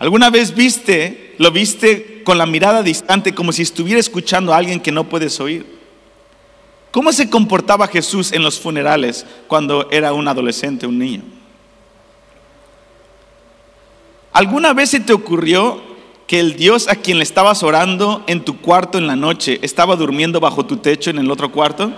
¿Alguna 0.00 0.30
vez 0.30 0.52
viste, 0.52 1.36
lo 1.38 1.52
viste 1.52 2.24
con 2.24 2.38
la 2.38 2.46
mirada 2.46 2.82
distante 2.82 3.32
como 3.32 3.52
si 3.52 3.62
estuviera 3.62 4.00
escuchando 4.00 4.52
a 4.52 4.56
alguien 4.56 4.80
que 4.80 4.90
no 4.90 5.08
puedes 5.08 5.38
oír? 5.38 5.81
¿Cómo 6.92 7.10
se 7.10 7.30
comportaba 7.30 7.88
Jesús 7.88 8.32
en 8.32 8.42
los 8.42 8.60
funerales 8.60 9.24
cuando 9.48 9.90
era 9.90 10.12
un 10.12 10.28
adolescente, 10.28 10.86
un 10.86 10.98
niño? 10.98 11.22
¿Alguna 14.30 14.74
vez 14.74 14.90
se 14.90 15.00
te 15.00 15.14
ocurrió 15.14 15.82
que 16.26 16.38
el 16.38 16.54
Dios 16.56 16.88
a 16.88 16.96
quien 16.96 17.16
le 17.16 17.24
estabas 17.24 17.62
orando 17.62 18.22
en 18.26 18.44
tu 18.44 18.60
cuarto 18.60 18.98
en 18.98 19.06
la 19.06 19.16
noche 19.16 19.58
estaba 19.62 19.96
durmiendo 19.96 20.38
bajo 20.38 20.66
tu 20.66 20.76
techo 20.76 21.08
en 21.08 21.18
el 21.18 21.30
otro 21.30 21.50
cuarto? 21.50 21.90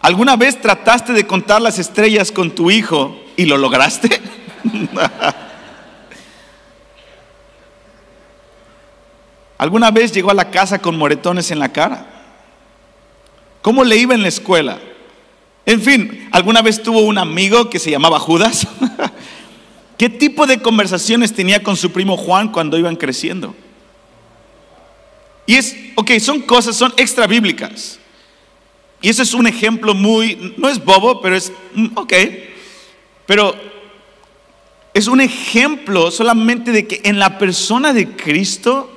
¿Alguna 0.00 0.34
vez 0.34 0.60
trataste 0.60 1.12
de 1.12 1.26
contar 1.28 1.62
las 1.62 1.78
estrellas 1.78 2.32
con 2.32 2.50
tu 2.50 2.72
hijo 2.72 3.16
y 3.36 3.44
lo 3.44 3.56
lograste? 3.58 4.20
¿Alguna 9.60 9.90
vez 9.90 10.10
llegó 10.10 10.30
a 10.30 10.34
la 10.34 10.50
casa 10.50 10.78
con 10.78 10.96
moretones 10.96 11.50
en 11.50 11.58
la 11.58 11.70
cara? 11.70 12.06
¿Cómo 13.60 13.84
le 13.84 13.98
iba 13.98 14.14
en 14.14 14.22
la 14.22 14.28
escuela? 14.28 14.80
En 15.66 15.82
fin, 15.82 16.30
¿alguna 16.32 16.62
vez 16.62 16.82
tuvo 16.82 17.00
un 17.00 17.18
amigo 17.18 17.68
que 17.68 17.78
se 17.78 17.90
llamaba 17.90 18.18
Judas? 18.18 18.66
¿Qué 19.98 20.08
tipo 20.08 20.46
de 20.46 20.62
conversaciones 20.62 21.34
tenía 21.34 21.62
con 21.62 21.76
su 21.76 21.92
primo 21.92 22.16
Juan 22.16 22.50
cuando 22.50 22.78
iban 22.78 22.96
creciendo? 22.96 23.54
Y 25.44 25.56
es, 25.56 25.76
ok, 25.94 26.12
son 26.20 26.40
cosas, 26.40 26.74
son 26.74 26.94
extra 26.96 27.26
bíblicas. 27.26 27.98
Y 29.02 29.10
eso 29.10 29.22
es 29.22 29.34
un 29.34 29.46
ejemplo 29.46 29.92
muy, 29.92 30.54
no 30.56 30.70
es 30.70 30.82
bobo, 30.82 31.20
pero 31.20 31.36
es, 31.36 31.52
mm, 31.74 31.98
ok, 31.98 32.14
pero 33.26 33.54
es 34.94 35.06
un 35.06 35.20
ejemplo 35.20 36.10
solamente 36.10 36.72
de 36.72 36.86
que 36.86 37.02
en 37.04 37.18
la 37.18 37.36
persona 37.36 37.92
de 37.92 38.08
Cristo 38.16 38.96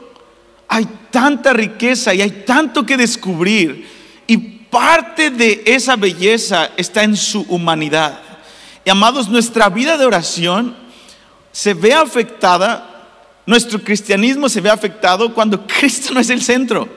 hay 0.74 0.88
tanta 1.12 1.53
riqueza 1.53 2.15
y 2.15 2.22
hay 2.24 2.32
tanto 2.48 2.84
que 2.84 2.98
descubrir. 2.98 3.88
Y 4.25 4.38
parte 4.38 5.30
de 5.30 5.62
esa 5.68 5.96
belleza 5.96 6.72
está 6.75 7.03
en 7.03 7.15
su 7.15 7.42
humanidad. 7.42 8.20
Y 8.84 8.89
amados, 8.89 9.30
nuestra 9.30 9.70
vida 9.70 10.00
de 10.00 10.06
oración 10.08 10.75
se 11.51 11.75
ve 11.75 11.94
afectada, 11.94 13.06
nuestro 13.46 13.84
cristianismo 13.84 14.50
se 14.50 14.62
ve 14.62 14.72
afectado 14.72 15.32
cuando 15.36 15.68
Cristo 15.80 16.12
no 16.12 16.20
es 16.20 16.32
el 16.32 16.42
centro. 16.42 16.89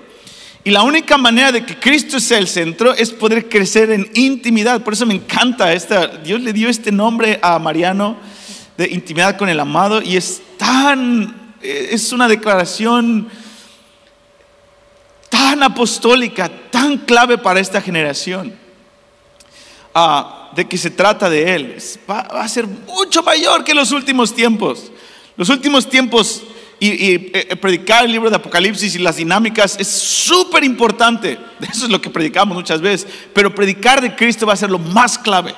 Y 0.64 0.70
la 0.70 0.82
única 0.82 1.18
manera 1.18 1.52
de 1.52 1.66
que 1.66 1.78
Cristo 1.78 2.18
sea 2.18 2.38
el 2.38 2.48
centro 2.48 2.94
es 2.94 3.10
poder 3.10 3.46
crecer 3.46 3.90
en 3.90 4.10
intimidad. 4.14 4.80
Por 4.80 4.94
eso 4.94 5.04
me 5.04 5.14
encanta 5.14 5.74
esta. 5.74 6.06
Dios 6.06 6.40
le 6.40 6.54
dio 6.54 6.70
este 6.70 6.90
nombre 6.90 7.38
a 7.42 7.58
Mariano 7.58 8.16
de 8.78 8.88
intimidad 8.88 9.36
con 9.36 9.50
el 9.50 9.60
amado 9.60 10.00
y 10.00 10.16
es 10.16 10.40
tan, 10.56 11.52
es 11.60 12.10
una 12.14 12.26
declaración 12.26 13.28
tan 15.46 15.62
apostólica, 15.62 16.50
tan 16.72 16.98
clave 16.98 17.38
para 17.38 17.60
esta 17.60 17.80
generación. 17.80 18.52
Ah, 19.94 20.50
de 20.56 20.66
que 20.66 20.76
se 20.76 20.90
trata 20.90 21.30
de 21.30 21.54
Él. 21.54 21.76
Va, 22.10 22.18
a 22.18 22.48
ser 22.48 22.66
mucho 22.66 23.22
mayor 23.22 23.62
que 23.62 23.72
los 23.72 23.92
últimos 23.92 24.34
tiempos. 24.34 24.90
Los 25.36 25.48
últimos 25.48 25.88
tiempos 25.88 26.42
y, 26.80 26.88
eh, 26.88 27.30
eh, 27.32 27.56
predicar 27.56 28.04
el 28.04 28.10
libro 28.10 28.28
de 28.28 28.34
Apocalipsis 28.34 28.96
y 28.96 28.98
las 28.98 29.18
dinámicas 29.18 29.76
es 29.78 29.86
súper 29.86 30.64
importante. 30.64 31.38
Eso 31.60 31.84
es 31.84 31.92
lo 31.92 32.00
que 32.00 32.10
predicamos 32.10 32.56
muchas 32.56 32.80
veces. 32.80 33.06
Pero 33.32 33.54
predicar 33.54 34.00
de 34.00 34.16
Cristo 34.16 34.46
va 34.46 34.54
a 34.54 34.56
ser 34.56 34.70
lo 34.70 34.80
más 34.80 35.16
clave 35.16 35.54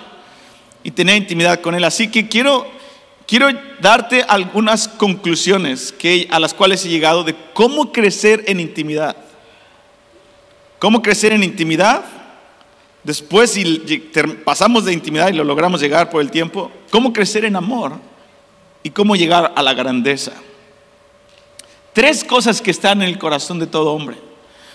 y 0.84 0.90
tener 0.90 1.16
intimidad 1.16 1.62
con 1.62 1.74
Él. 1.74 1.84
Así 1.84 2.08
que 2.08 2.28
quiero, 2.28 2.70
quiero 3.26 3.48
darte 3.80 4.22
algunas 4.28 4.86
conclusiones 4.86 5.92
que, 5.92 6.28
a 6.30 6.38
las 6.38 6.52
cuales 6.52 6.84
he 6.84 6.90
llegado 6.90 7.24
de 7.24 7.34
cómo 7.54 7.90
crecer 7.90 8.44
en 8.48 8.60
intimidad. 8.60 9.16
¿Cómo 10.78 11.02
crecer 11.02 11.32
en 11.32 11.42
intimidad? 11.42 12.04
Después, 13.02 13.52
si 13.52 13.64
pasamos 14.44 14.84
de 14.84 14.92
intimidad 14.92 15.28
y 15.28 15.32
lo 15.32 15.44
logramos 15.44 15.80
llegar 15.80 16.10
por 16.10 16.20
el 16.20 16.30
tiempo, 16.30 16.70
¿cómo 16.90 17.12
crecer 17.12 17.44
en 17.44 17.56
amor? 17.56 17.94
Y 18.82 18.90
cómo 18.90 19.16
llegar 19.16 19.52
a 19.56 19.62
la 19.62 19.74
grandeza. 19.74 20.32
Tres 21.92 22.22
cosas 22.22 22.60
que 22.60 22.70
están 22.70 23.02
en 23.02 23.08
el 23.08 23.18
corazón 23.18 23.58
de 23.58 23.66
todo 23.66 23.92
hombre. 23.92 24.16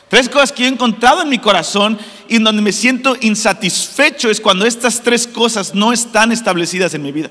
Tres 0.09 0.29
cosas 0.29 0.51
que 0.51 0.65
he 0.65 0.67
encontrado 0.67 1.21
en 1.21 1.29
mi 1.29 1.39
corazón 1.39 1.97
y 2.27 2.37
donde 2.37 2.61
me 2.61 2.71
siento 2.71 3.15
insatisfecho 3.21 4.29
es 4.29 4.41
cuando 4.41 4.65
estas 4.65 5.01
tres 5.01 5.25
cosas 5.25 5.73
no 5.73 5.93
están 5.93 6.31
establecidas 6.31 6.93
en 6.93 7.01
mi 7.01 7.11
vida. 7.11 7.29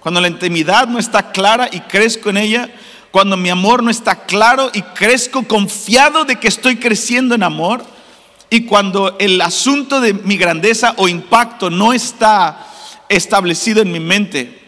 Cuando 0.00 0.20
la 0.20 0.28
intimidad 0.28 0.88
no 0.88 0.98
está 0.98 1.32
clara 1.32 1.68
y 1.70 1.80
crezco 1.80 2.30
en 2.30 2.36
ella, 2.36 2.70
cuando 3.10 3.36
mi 3.36 3.50
amor 3.50 3.82
no 3.82 3.90
está 3.90 4.24
claro 4.24 4.70
y 4.72 4.82
crezco 4.82 5.42
confiado 5.44 6.24
de 6.24 6.36
que 6.36 6.48
estoy 6.48 6.76
creciendo 6.76 7.34
en 7.34 7.42
amor, 7.42 7.84
y 8.50 8.62
cuando 8.62 9.16
el 9.20 9.40
asunto 9.40 10.00
de 10.00 10.12
mi 10.12 10.36
grandeza 10.36 10.94
o 10.96 11.08
impacto 11.08 11.70
no 11.70 11.92
está 11.92 12.66
establecido 13.08 13.80
en 13.80 13.92
mi 13.92 14.00
mente. 14.00 14.58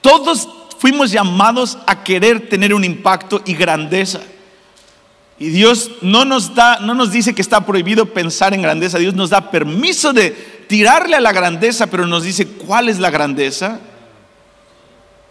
Todos 0.00 0.48
fuimos 0.78 1.10
llamados 1.10 1.78
a 1.86 2.02
querer 2.02 2.48
tener 2.48 2.72
un 2.72 2.82
impacto 2.82 3.42
y 3.44 3.54
grandeza. 3.54 4.20
Y 5.38 5.50
Dios 5.50 5.90
no 6.00 6.24
nos 6.24 6.54
da, 6.54 6.78
no 6.78 6.94
nos 6.94 7.12
dice 7.12 7.34
que 7.34 7.42
está 7.42 7.66
prohibido 7.66 8.06
pensar 8.06 8.54
en 8.54 8.62
grandeza. 8.62 8.98
Dios 8.98 9.14
nos 9.14 9.28
da 9.28 9.50
permiso 9.50 10.14
de 10.14 10.30
tirarle 10.66 11.16
a 11.16 11.20
la 11.20 11.32
grandeza, 11.32 11.88
pero 11.88 12.06
nos 12.06 12.22
dice 12.22 12.46
cuál 12.46 12.88
es 12.88 12.98
la 12.98 13.10
grandeza. 13.10 13.80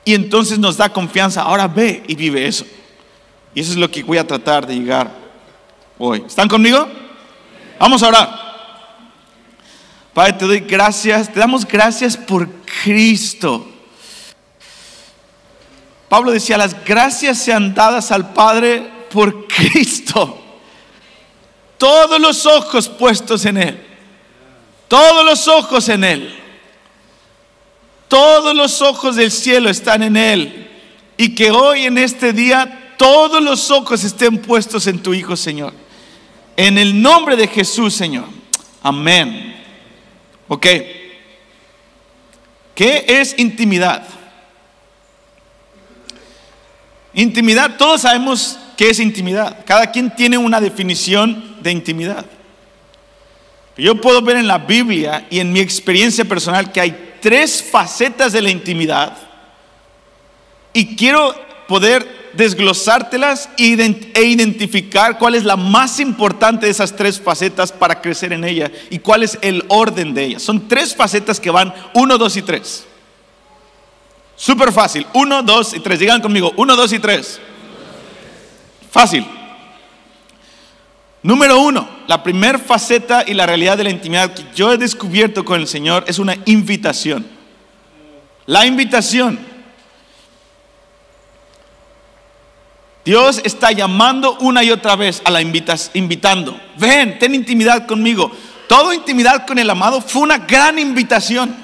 Y 0.06 0.14
entonces 0.14 0.60
nos 0.60 0.78
da 0.78 0.88
confianza. 0.90 1.42
Ahora 1.42 1.68
ve 1.68 2.04
y 2.08 2.16
vive 2.16 2.48
eso. 2.48 2.66
Y 3.56 3.62
eso 3.62 3.72
es 3.72 3.78
lo 3.78 3.90
que 3.90 4.04
voy 4.04 4.20
a 4.20 4.28
tratar 4.28 4.68
de 4.68 4.76
llegar 4.76 5.12
hoy. 5.98 6.24
¿Están 6.26 6.48
conmigo? 6.48 6.88
Vamos 7.80 8.04
a 8.04 8.08
orar. 8.08 8.46
Padre, 10.14 10.34
te 10.34 10.46
doy 10.46 10.60
gracias, 10.62 11.34
te 11.34 11.40
damos 11.40 11.66
gracias 11.66 12.16
por 12.16 12.48
Cristo. 12.84 13.68
Pablo 16.08 16.32
decía, 16.32 16.58
las 16.58 16.86
gracias 16.86 17.40
sean 17.40 17.74
dadas 17.74 18.12
al 18.12 18.32
Padre 18.32 18.90
por 19.12 19.48
Cristo. 19.48 20.42
Todos 21.78 22.20
los 22.22 22.46
ojos 22.46 22.88
puestos 22.88 23.46
en 23.46 23.58
Él. 23.58 23.86
Todos 24.88 25.26
los 25.26 25.48
ojos 25.48 25.90
en 25.90 26.04
Él. 26.04 26.45
Todos 28.16 28.56
los 28.56 28.82
ojos 28.82 29.18
del 29.18 29.30
cielo 29.30 29.70
están 29.70 30.02
en 30.02 30.16
Él. 30.16 30.70
Y 31.18 31.36
que 31.36 31.52
hoy 31.52 31.82
en 31.82 31.98
este 31.98 32.32
día 32.32 32.94
todos 32.98 33.44
los 33.44 33.70
ojos 33.72 34.06
estén 34.06 34.38
puestos 34.38 34.88
en 34.88 35.04
tu 35.04 35.14
Hijo, 35.14 35.36
Señor. 35.36 35.74
En 36.56 36.78
el 36.78 37.02
nombre 37.02 37.36
de 37.36 37.46
Jesús, 37.46 37.94
Señor. 37.94 38.24
Amén. 38.82 39.58
Ok. 40.48 40.66
¿Qué 42.74 43.06
es 43.06 43.38
intimidad? 43.38 44.08
Intimidad, 47.16 47.76
todos 47.76 48.04
sabemos 48.04 48.58
qué 48.78 48.92
es 48.92 49.00
intimidad. 49.02 49.66
Cada 49.66 49.92
quien 49.92 50.16
tiene 50.16 50.38
una 50.38 50.62
definición 50.62 51.58
de 51.62 51.70
intimidad. 51.70 52.26
Yo 53.78 54.00
puedo 54.00 54.22
ver 54.22 54.38
en 54.38 54.48
la 54.48 54.60
Biblia 54.60 55.28
y 55.30 55.40
en 55.40 55.52
mi 55.52 55.60
experiencia 55.60 56.24
personal 56.24 56.72
que 56.72 56.80
hay 56.80 57.05
tres 57.26 57.64
facetas 57.64 58.34
de 58.34 58.42
la 58.44 58.52
intimidad 58.52 59.18
y 60.74 60.96
quiero 60.96 61.34
poder 61.68 62.30
desglosártelas 62.34 63.50
e 63.58 64.24
identificar 64.26 65.18
cuál 65.18 65.34
es 65.34 65.44
la 65.44 65.56
más 65.56 66.00
importante 66.00 66.68
de 66.68 66.72
esas 66.72 66.96
tres 66.96 67.20
facetas 67.20 67.72
para 67.72 68.00
crecer 68.00 68.32
en 68.32 68.44
ella 68.44 68.72
y 68.92 69.00
cuál 69.00 69.24
es 69.24 69.40
el 69.42 69.66
orden 69.70 70.14
de 70.14 70.24
ellas. 70.24 70.44
Son 70.44 70.68
tres 70.68 70.96
facetas 70.96 71.40
que 71.40 71.50
van 71.50 71.74
uno, 71.96 72.20
dos 72.20 72.38
y 72.38 72.44
tres. 72.44 72.86
Súper 74.36 74.72
fácil. 74.72 75.08
Uno, 75.16 75.42
dos 75.42 75.74
y 75.74 75.80
tres. 75.80 75.98
Digan 75.98 76.22
conmigo. 76.22 76.54
Uno, 76.58 76.76
dos 76.76 76.94
y 76.94 77.00
tres. 77.00 77.40
Fácil. 78.92 79.26
Número 81.26 81.60
uno, 81.60 81.90
la 82.06 82.22
primera 82.22 82.60
faceta 82.60 83.24
y 83.26 83.34
la 83.34 83.48
realidad 83.48 83.80
de 83.80 83.84
la 83.84 83.90
intimidad 83.90 84.32
que 84.32 84.46
yo 84.54 84.72
he 84.72 84.78
descubierto 84.78 85.44
con 85.44 85.60
el 85.60 85.68
Señor 85.68 86.04
es 86.06 86.20
una 86.20 86.38
invitación. 86.46 87.26
La 88.46 88.68
invitación. 88.68 89.40
Dios 93.04 93.42
está 93.44 93.72
llamando 93.72 94.38
una 94.38 94.64
y 94.64 94.70
otra 94.70 94.96
vez 94.96 95.24
a 95.26 95.32
la 95.32 95.42
invitas, 95.42 95.90
invitando. 95.96 96.62
Ven, 96.78 97.18
ten 97.18 97.34
intimidad 97.34 97.88
conmigo. 97.88 98.32
Toda 98.70 98.94
intimidad 98.94 99.48
con 99.48 99.58
el 99.58 99.68
amado 99.68 100.02
fue 100.02 100.22
una 100.22 100.38
gran 100.38 100.78
invitación. 100.78 101.56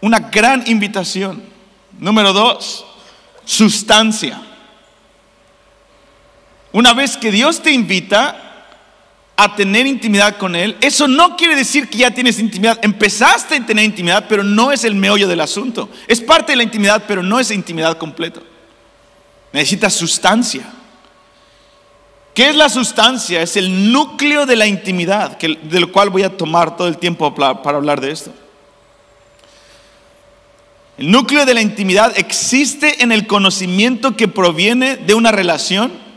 Una 0.00 0.20
gran 0.20 0.62
invitación. 0.68 1.42
Número 1.98 2.32
dos, 2.32 2.86
sustancia. 3.44 4.40
Una 6.72 6.94
vez 6.94 7.16
que 7.16 7.32
Dios 7.32 7.62
te 7.62 7.72
invita 7.72 8.66
a 9.36 9.56
tener 9.56 9.86
intimidad 9.86 10.36
con 10.36 10.54
Él, 10.54 10.76
eso 10.80 11.08
no 11.08 11.36
quiere 11.36 11.56
decir 11.56 11.88
que 11.88 11.98
ya 11.98 12.10
tienes 12.10 12.38
intimidad. 12.38 12.78
Empezaste 12.82 13.56
a 13.56 13.66
tener 13.66 13.84
intimidad, 13.84 14.26
pero 14.28 14.44
no 14.44 14.70
es 14.70 14.84
el 14.84 14.94
meollo 14.94 15.26
del 15.26 15.40
asunto. 15.40 15.88
Es 16.06 16.20
parte 16.20 16.52
de 16.52 16.56
la 16.56 16.62
intimidad, 16.62 17.04
pero 17.08 17.22
no 17.22 17.40
es 17.40 17.50
intimidad 17.50 17.96
completa. 17.98 18.40
Necesitas 19.52 19.94
sustancia. 19.94 20.64
¿Qué 22.34 22.50
es 22.50 22.56
la 22.56 22.68
sustancia? 22.68 23.42
Es 23.42 23.56
el 23.56 23.92
núcleo 23.92 24.46
de 24.46 24.56
la 24.56 24.66
intimidad, 24.66 25.36
que, 25.36 25.58
del 25.62 25.90
cual 25.90 26.10
voy 26.10 26.22
a 26.22 26.36
tomar 26.36 26.76
todo 26.76 26.86
el 26.86 26.98
tiempo 26.98 27.34
para 27.34 27.76
hablar 27.76 28.00
de 28.00 28.12
esto. 28.12 28.32
El 30.96 31.10
núcleo 31.10 31.46
de 31.46 31.54
la 31.54 31.62
intimidad 31.62 32.12
existe 32.16 33.02
en 33.02 33.10
el 33.10 33.26
conocimiento 33.26 34.16
que 34.16 34.28
proviene 34.28 34.96
de 34.96 35.14
una 35.14 35.32
relación 35.32 36.09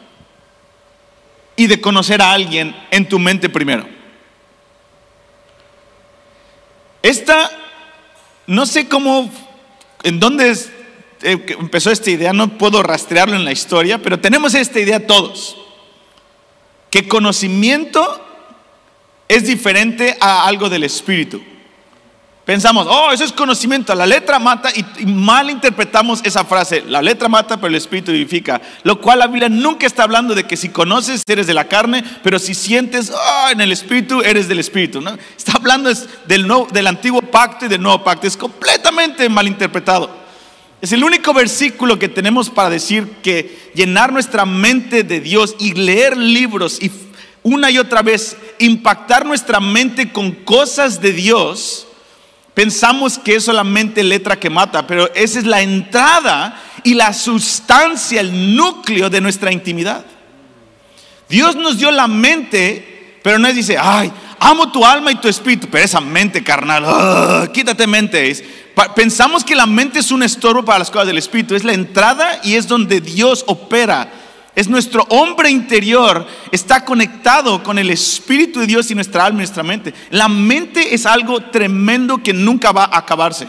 y 1.56 1.68
de 1.68 1.82
conocer 1.82 2.22
a 2.22 2.32
alguien 2.32 2.76
en 2.92 3.08
tu 3.08 3.20
mente 3.20 3.50
primero. 3.50 3.88
Esta, 7.02 7.52
no 8.48 8.66
sé 8.66 8.88
cómo, 8.88 9.30
en 10.04 10.20
dónde 10.20 10.52
eh, 11.22 11.46
empezó 11.60 11.92
esta 11.92 12.10
idea, 12.10 12.34
no 12.34 12.58
puedo 12.58 12.82
rastrearlo 12.82 13.36
en 13.36 13.46
la 13.46 13.52
historia, 13.52 13.98
pero 13.98 14.20
tenemos 14.20 14.54
esta 14.54 14.80
idea 14.80 15.06
todos, 15.06 15.58
que 16.90 17.08
conocimiento 17.08 18.26
es 19.28 19.46
diferente 19.46 20.18
a 20.20 20.48
algo 20.48 20.70
del 20.70 20.84
espíritu. 20.84 21.42
Pensamos, 22.46 22.88
oh, 22.90 23.12
eso 23.14 23.24
es 23.24 23.32
conocimiento, 23.32 23.96
la 23.96 24.06
letra 24.06 24.38
mata 24.38 24.70
y, 24.76 25.06
mal 25.06 25.50
interpretamos 25.50 26.20
esa 26.26 26.44
frase, 26.44 26.84
la 26.86 27.02
letra 27.02 27.30
mata 27.30 27.56
pero 27.56 27.68
el 27.68 27.76
espíritu 27.76 28.12
vivifica, 28.12 28.62
lo 28.84 29.00
cual 29.00 29.20
la 29.20 29.28
Biblia 29.28 29.48
nunca 29.48 29.88
está 29.88 30.04
hablando 30.04 30.36
de 30.36 30.44
que 30.44 30.58
si 30.58 30.68
conoces 30.68 31.24
eres 31.26 31.48
de 31.48 31.54
la 31.54 31.70
carne, 31.70 32.04
pero 32.22 32.40
si 32.40 32.54
sientes, 32.54 33.12
oh, 33.12 33.50
en 33.50 33.62
el 33.62 33.72
espíritu 33.72 34.22
eres 34.22 34.50
del 34.50 34.60
espíritu, 34.60 35.00
¿no? 35.00 35.18
Está 35.38 35.54
hablando 35.54 35.90
del, 36.28 36.52
del 36.74 36.88
antiguo 36.88 37.22
pacto 37.22 37.66
y 37.66 37.70
del 37.70 37.82
nuevo 37.82 38.04
pacto, 38.04 38.28
es 38.28 38.36
completamente 38.36 39.30
mal 39.30 39.48
interpretado. 39.48 40.24
Es 40.82 40.92
el 40.92 41.02
único 41.02 41.34
versículo 41.34 41.98
que 41.98 42.10
tenemos 42.10 42.50
para 42.50 42.70
decir 42.70 43.08
que 43.24 43.72
llenar 43.74 44.12
nuestra 44.12 44.46
mente 44.46 45.04
de 45.04 45.22
Dios 45.22 45.56
y 45.60 45.76
leer 45.76 46.18
libros 46.18 46.84
y 46.84 46.92
una 47.42 47.72
y 47.72 47.78
otra 47.78 48.02
vez 48.02 48.36
impactar 48.60 49.26
nuestra 49.26 49.62
mente 49.62 50.12
con 50.12 50.32
cosas 50.32 51.00
de 51.00 51.14
Dios, 51.14 51.88
Pensamos 52.54 53.18
que 53.18 53.36
es 53.36 53.46
solamente 53.46 54.04
letra 54.04 54.40
que 54.40 54.50
mata, 54.50 54.86
pero 54.86 55.12
esa 55.16 55.40
es 55.40 55.46
la 55.46 55.62
entrada 55.62 56.62
y 56.84 56.94
la 56.94 57.12
sustancia, 57.14 58.22
el 58.22 58.56
núcleo 58.56 59.10
de 59.10 59.22
nuestra 59.22 59.52
intimidad. 59.52 60.06
Dios 61.28 61.56
nos 61.56 61.80
dio 61.80 61.90
la 61.90 62.08
mente, 62.08 63.18
pero 63.24 63.40
no 63.40 63.52
dice, 63.52 63.78
ay, 63.80 64.12
amo 64.40 64.72
tu 64.72 64.86
alma 64.86 65.12
y 65.12 65.16
tu 65.16 65.28
espíritu, 65.28 65.68
pero 65.72 65.84
esa 65.84 66.00
mente 66.00 66.44
carnal, 66.44 67.52
quítate 67.52 67.88
mente. 67.88 68.72
Pensamos 68.96 69.44
que 69.44 69.56
la 69.56 69.66
mente 69.66 70.00
es 70.00 70.12
un 70.12 70.22
estorbo 70.22 70.64
para 70.64 70.80
las 70.80 70.92
cosas 70.92 71.08
del 71.08 71.18
espíritu, 71.18 71.56
es 71.56 71.64
la 71.64 71.74
entrada 71.74 72.40
y 72.44 72.54
es 72.56 72.68
donde 72.68 73.02
Dios 73.02 73.44
opera 73.48 74.12
es 74.56 74.68
nuestro 74.68 75.06
hombre 75.10 75.50
interior, 75.50 76.28
está 76.52 76.86
conectado 76.86 77.64
con 77.64 77.80
el 77.80 77.90
Espíritu 77.90 78.60
de 78.60 78.68
Dios 78.68 78.92
y 78.92 78.96
nuestra 78.96 79.26
alma 79.26 79.38
y 79.38 79.44
nuestra 79.46 79.64
mente. 79.64 79.94
La 80.12 80.28
mente 80.28 80.94
es 80.94 81.06
algo 81.06 81.42
tremendo 81.42 82.20
que 82.20 82.34
nunca 82.34 82.72
va 82.72 82.84
a 82.86 83.00
acabarse. 83.00 83.48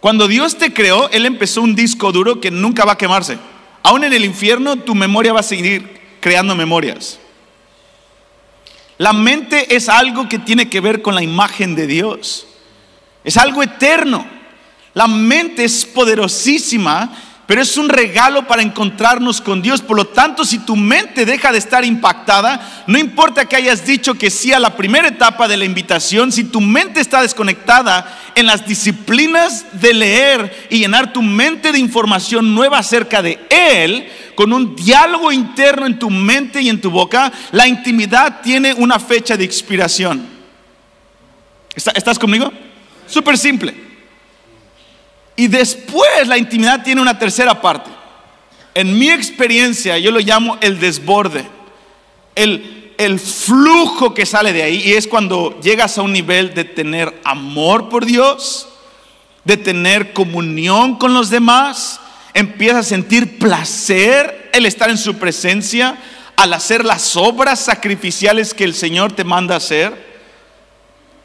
Cuando 0.00 0.26
Dios 0.26 0.56
te 0.56 0.72
creó, 0.72 1.08
Él 1.10 1.26
empezó 1.26 1.62
un 1.62 1.76
disco 1.76 2.10
duro 2.10 2.40
que 2.40 2.50
nunca 2.50 2.84
va 2.84 2.92
a 2.92 2.98
quemarse. 2.98 3.38
Aún 3.82 4.02
en 4.02 4.12
el 4.12 4.24
infierno, 4.24 4.76
tu 4.76 4.94
memoria 4.94 5.32
va 5.32 5.40
a 5.40 5.44
seguir 5.44 6.00
creando 6.20 6.56
memorias. 6.56 7.18
La 8.98 9.12
mente 9.12 9.74
es 9.74 9.88
algo 9.88 10.28
que 10.28 10.38
tiene 10.38 10.68
que 10.68 10.80
ver 10.80 11.02
con 11.02 11.14
la 11.14 11.22
imagen 11.22 11.74
de 11.74 11.86
Dios. 11.86 12.46
Es 13.24 13.36
algo 13.36 13.62
eterno. 13.62 14.26
La 14.92 15.06
mente 15.06 15.64
es 15.64 15.84
poderosísima, 15.84 17.10
pero 17.50 17.62
es 17.62 17.76
un 17.76 17.88
regalo 17.88 18.46
para 18.46 18.62
encontrarnos 18.62 19.40
con 19.40 19.60
Dios. 19.60 19.82
Por 19.82 19.96
lo 19.96 20.06
tanto, 20.06 20.44
si 20.44 20.60
tu 20.60 20.76
mente 20.76 21.26
deja 21.26 21.50
de 21.50 21.58
estar 21.58 21.84
impactada, 21.84 22.84
no 22.86 22.96
importa 22.96 23.44
que 23.46 23.56
hayas 23.56 23.84
dicho 23.84 24.14
que 24.14 24.30
sí 24.30 24.52
a 24.52 24.60
la 24.60 24.76
primera 24.76 25.08
etapa 25.08 25.48
de 25.48 25.56
la 25.56 25.64
invitación, 25.64 26.30
si 26.30 26.44
tu 26.44 26.60
mente 26.60 27.00
está 27.00 27.22
desconectada 27.22 28.30
en 28.36 28.46
las 28.46 28.68
disciplinas 28.68 29.66
de 29.72 29.92
leer 29.92 30.68
y 30.70 30.78
llenar 30.78 31.12
tu 31.12 31.22
mente 31.22 31.72
de 31.72 31.80
información 31.80 32.54
nueva 32.54 32.78
acerca 32.78 33.20
de 33.20 33.40
Él, 33.50 34.08
con 34.36 34.52
un 34.52 34.76
diálogo 34.76 35.32
interno 35.32 35.86
en 35.86 35.98
tu 35.98 36.08
mente 36.08 36.62
y 36.62 36.68
en 36.68 36.80
tu 36.80 36.92
boca, 36.92 37.32
la 37.50 37.66
intimidad 37.66 38.42
tiene 38.42 38.74
una 38.74 39.00
fecha 39.00 39.36
de 39.36 39.42
expiración. 39.42 40.24
¿Estás 41.74 42.16
conmigo? 42.16 42.52
Súper 43.08 43.36
simple. 43.36 43.89
Y 45.40 45.48
después 45.48 46.26
la 46.28 46.36
intimidad 46.36 46.82
tiene 46.82 47.00
una 47.00 47.18
tercera 47.18 47.62
parte. 47.62 47.88
En 48.74 48.98
mi 48.98 49.08
experiencia 49.08 49.96
yo 49.96 50.10
lo 50.10 50.20
llamo 50.20 50.58
el 50.60 50.78
desborde, 50.78 51.46
el, 52.34 52.92
el 52.98 53.18
flujo 53.18 54.12
que 54.12 54.26
sale 54.26 54.52
de 54.52 54.62
ahí 54.62 54.82
y 54.84 54.92
es 54.92 55.06
cuando 55.06 55.58
llegas 55.62 55.96
a 55.96 56.02
un 56.02 56.12
nivel 56.12 56.52
de 56.52 56.64
tener 56.64 57.18
amor 57.24 57.88
por 57.88 58.04
Dios, 58.04 58.68
de 59.42 59.56
tener 59.56 60.12
comunión 60.12 60.96
con 60.96 61.14
los 61.14 61.30
demás, 61.30 62.00
empiezas 62.34 62.84
a 62.84 62.90
sentir 62.90 63.38
placer 63.38 64.50
el 64.52 64.66
estar 64.66 64.90
en 64.90 64.98
su 64.98 65.14
presencia, 65.14 65.96
al 66.36 66.52
hacer 66.52 66.84
las 66.84 67.16
obras 67.16 67.60
sacrificiales 67.60 68.52
que 68.52 68.64
el 68.64 68.74
Señor 68.74 69.12
te 69.12 69.24
manda 69.24 69.56
hacer. 69.56 70.06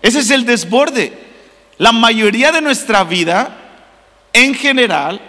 Ese 0.01 0.19
es 0.19 0.29
el 0.29 0.45
desborde. 0.45 1.11
La 1.77 1.91
mayoría 1.91 2.53
de 2.53 2.61
nuestra 2.61 3.03
vida 3.03 3.61
en 4.35 4.53
general, 4.53 5.21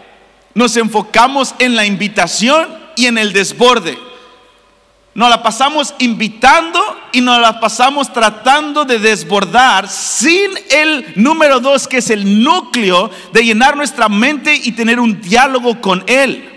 nos 0.53 0.77
enfocamos 0.77 1.55
en 1.61 1.77
la 1.77 1.87
invitación 1.87 2.66
y 2.97 3.07
en 3.07 3.19
el 3.19 3.33
desborde. 3.33 3.97
Nos 5.14 5.31
la 5.31 5.42
pasamos 5.42 5.95
invitando 5.99 6.81
y 7.12 7.21
nos 7.21 7.40
la 7.40 7.59
pasamos 7.61 8.12
tratando 8.12 8.85
de 8.85 8.99
desbordar 8.99 9.88
sin 9.88 10.51
el 10.71 11.12
número 11.14 11.61
dos, 11.61 11.87
que 11.87 11.99
es 11.99 12.11
el 12.11 12.42
núcleo 12.42 13.11
de 13.33 13.45
llenar 13.45 13.77
nuestra 13.77 14.09
mente 14.09 14.55
y 14.55 14.73
tener 14.73 14.99
un 14.99 15.21
diálogo 15.21 15.81
con 15.81 16.03
Él. 16.07 16.51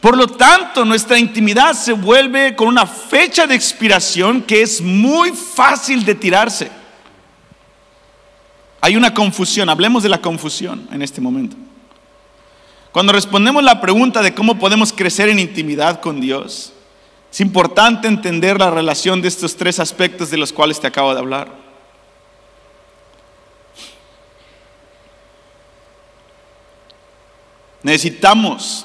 Por 0.00 0.16
lo 0.16 0.26
tanto, 0.26 0.84
nuestra 0.84 1.18
intimidad 1.18 1.74
se 1.74 1.92
vuelve 1.92 2.56
con 2.56 2.68
una 2.68 2.86
fecha 2.86 3.46
de 3.46 3.54
expiración 3.54 4.42
que 4.42 4.62
es 4.62 4.80
muy 4.80 5.30
fácil 5.30 6.04
de 6.04 6.14
tirarse. 6.14 6.81
Hay 8.84 8.96
una 8.96 9.14
confusión, 9.14 9.68
hablemos 9.68 10.02
de 10.02 10.08
la 10.08 10.20
confusión 10.20 10.88
en 10.90 11.02
este 11.02 11.20
momento. 11.20 11.56
Cuando 12.90 13.12
respondemos 13.12 13.62
la 13.62 13.80
pregunta 13.80 14.22
de 14.22 14.34
cómo 14.34 14.58
podemos 14.58 14.92
crecer 14.92 15.28
en 15.28 15.38
intimidad 15.38 16.00
con 16.00 16.20
Dios, 16.20 16.72
es 17.30 17.40
importante 17.40 18.08
entender 18.08 18.58
la 18.58 18.72
relación 18.72 19.22
de 19.22 19.28
estos 19.28 19.56
tres 19.56 19.78
aspectos 19.78 20.30
de 20.30 20.36
los 20.36 20.52
cuales 20.52 20.80
te 20.80 20.88
acabo 20.88 21.14
de 21.14 21.20
hablar. 21.20 21.48
Necesitamos 27.84 28.84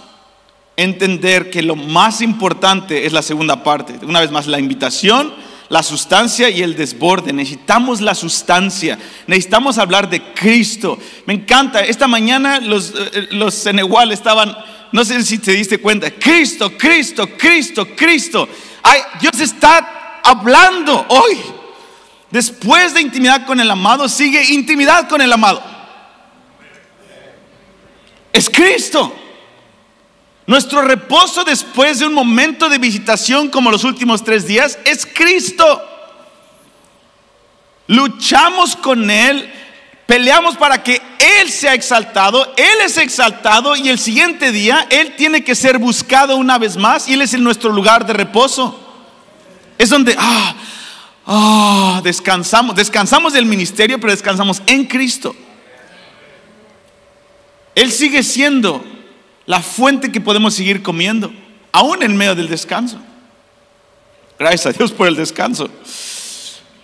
entender 0.76 1.50
que 1.50 1.64
lo 1.64 1.76
más 1.76 2.22
importante 2.22 3.08
es 3.08 3.14
la 3.14 3.24
segunda 3.24 3.64
parte. 3.64 4.06
Una 4.06 4.22
vez 4.22 4.30
más, 4.30 4.46
la 4.46 4.60
invitación 4.60 5.34
la 5.70 5.84
sustancia 5.84 6.50
y 6.50 6.62
el 6.62 6.76
desborde. 6.76 7.34
Necesitamos 7.34 8.02
la 8.02 8.16
sustancia. 8.16 8.98
Necesitamos 9.28 9.78
hablar 9.78 10.10
de 10.10 10.34
Cristo. 10.34 10.98
Me 11.26 11.34
encanta. 11.34 11.82
Esta 11.82 12.08
mañana 12.08 12.60
los, 12.60 12.94
eh, 12.96 13.28
los 13.32 13.54
Senegal 13.54 14.12
estaban, 14.12 14.56
no 14.92 15.04
sé 15.04 15.24
si 15.24 15.38
te 15.38 15.52
diste 15.52 15.80
cuenta, 15.80 16.12
Cristo, 16.12 16.72
Cristo, 16.78 17.30
Cristo, 17.38 17.88
Cristo. 17.96 18.48
Dios 19.20 19.40
está 19.40 20.22
hablando 20.24 21.06
hoy. 21.10 21.38
Después 22.32 22.94
de 22.94 23.02
intimidad 23.02 23.46
con 23.46 23.60
el 23.60 23.72
amado, 23.72 24.10
sigue 24.10 24.44
intimidad 24.54 25.08
con 25.08 25.22
el 25.22 25.32
amado. 25.32 25.64
Es 28.34 28.50
Cristo. 28.50 29.14
Nuestro 30.48 30.82
reposo 30.82 31.44
después 31.44 32.00
de 32.00 32.06
un 32.06 32.14
momento 32.14 32.70
de 32.70 32.78
visitación 32.78 33.50
como 33.50 33.70
los 33.70 33.84
últimos 33.84 34.24
tres 34.24 34.48
días 34.48 34.80
es 34.86 35.06
Cristo. 35.06 35.84
Luchamos 37.88 38.78
con 38.78 39.12
Él, 39.12 39.52
peleamos 40.06 40.56
para 40.56 40.82
que 40.82 41.02
Él 41.42 41.50
sea 41.50 41.74
exaltado, 41.74 42.54
Él 42.56 42.78
es 42.86 42.98
exaltado 42.98 43.76
y 43.76 43.90
el 43.90 44.00
siguiente 44.00 44.54
día 44.54 44.88
Él 44.90 45.16
tiene 45.18 45.44
que 45.44 45.54
ser 45.54 45.80
buscado 45.80 46.38
una 46.38 46.58
vez 46.58 46.78
más 46.78 47.10
y 47.10 47.14
Él 47.16 47.24
es 47.24 47.38
nuestro 47.38 47.70
lugar 47.70 48.06
de 48.06 48.14
reposo. 48.14 48.80
Es 49.78 49.90
donde, 49.90 50.16
ah, 50.18 50.56
ah, 51.26 52.02
descansamos, 52.06 52.74
descansamos 52.74 53.34
del 53.34 53.46
ministerio, 53.46 54.00
pero 54.00 54.14
descansamos 54.14 54.62
en 54.66 54.86
Cristo. 54.86 55.36
Él 57.76 57.92
sigue 57.92 58.24
siendo 58.24 58.97
la 59.48 59.62
fuente 59.62 60.12
que 60.12 60.22
podemos 60.22 60.54
seguir 60.54 60.84
comiendo, 60.84 61.32
aún 61.72 62.04
en 62.04 62.16
medio 62.16 62.36
del 62.36 62.50
descanso. 62.50 63.00
Gracias 64.38 64.68
a 64.68 64.78
Dios 64.78 64.92
por 64.92 65.08
el 65.08 65.16
descanso. 65.16 65.70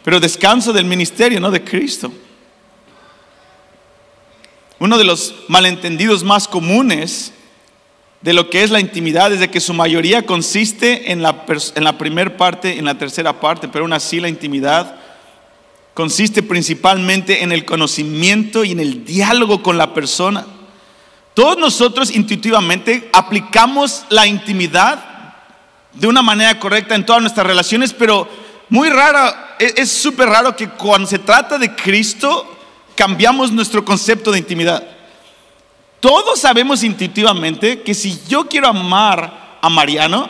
Pero 0.04 0.20
descanso 0.20 0.74
del 0.74 0.86
ministerio, 0.86 1.40
no 1.40 1.52
de 1.52 1.64
Cristo. 1.64 2.12
Uno 4.80 4.98
de 4.98 5.04
los 5.04 5.36
malentendidos 5.50 6.24
más 6.24 6.48
comunes 6.48 7.34
de 8.22 8.34
lo 8.34 8.50
que 8.50 8.64
es 8.64 8.72
la 8.72 8.80
intimidad 8.80 9.34
es 9.34 9.42
de 9.42 9.52
que 9.52 9.60
su 9.60 9.74
mayoría 9.74 10.26
consiste 10.26 11.12
en 11.12 11.22
la, 11.22 11.46
en 11.76 11.84
la 11.84 11.98
primera 11.98 12.38
parte, 12.38 12.80
en 12.80 12.86
la 12.86 12.98
tercera 12.98 13.42
parte, 13.42 13.68
pero 13.68 13.84
aún 13.84 13.94
así 13.94 14.22
la 14.22 14.30
intimidad 14.30 14.96
consiste 15.94 16.42
principalmente 16.42 17.44
en 17.44 17.52
el 17.52 17.66
conocimiento 17.66 18.64
y 18.64 18.72
en 18.72 18.80
el 18.80 19.04
diálogo 19.04 19.62
con 19.62 19.78
la 19.78 19.94
persona. 19.94 20.48
Todos 21.34 21.58
nosotros 21.58 22.12
intuitivamente 22.12 23.10
aplicamos 23.12 24.06
la 24.10 24.28
intimidad 24.28 25.04
de 25.94 26.08
una 26.08 26.22
manera 26.22 26.60
correcta 26.60 26.96
en 26.96 27.06
todas 27.06 27.22
nuestras 27.22 27.46
relaciones, 27.46 27.94
pero 27.94 28.28
muy 28.70 28.90
rara, 28.90 29.56
e-, 29.60 29.74
es 29.78 29.92
súper 29.92 30.30
raro 30.30 30.56
que 30.56 30.70
cuando 30.70 31.08
se 31.08 31.20
trata 31.20 31.58
de 31.58 31.76
Cristo 31.76 32.50
cambiamos 32.96 33.52
nuestro 33.52 33.84
concepto 33.84 34.32
de 34.32 34.40
intimidad. 34.40 34.84
Todos 36.00 36.40
sabemos 36.40 36.84
intuitivamente 36.84 37.82
que 37.82 37.94
si 37.94 38.20
yo 38.28 38.48
quiero 38.48 38.68
amar 38.68 39.58
a 39.62 39.70
Mariano, 39.70 40.30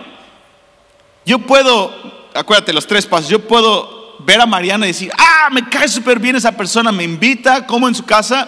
yo 1.26 1.40
puedo, 1.40 1.92
acuérdate 2.34 2.74
los 2.74 2.86
tres 2.86 3.06
pasos, 3.06 3.30
yo 3.30 3.40
puedo 3.40 4.18
ver 4.20 4.40
a 4.40 4.46
Mariano 4.46 4.86
y 4.86 4.90
decir, 4.90 5.12
ah, 5.18 5.50
me 5.52 5.68
cae 5.70 5.88
súper 5.88 6.20
bien 6.20 6.36
esa 6.36 6.52
persona, 6.52 6.92
me 6.92 7.04
invita, 7.04 7.66
como 7.66 7.88
en 7.88 7.96
su 7.96 8.06
casa, 8.06 8.48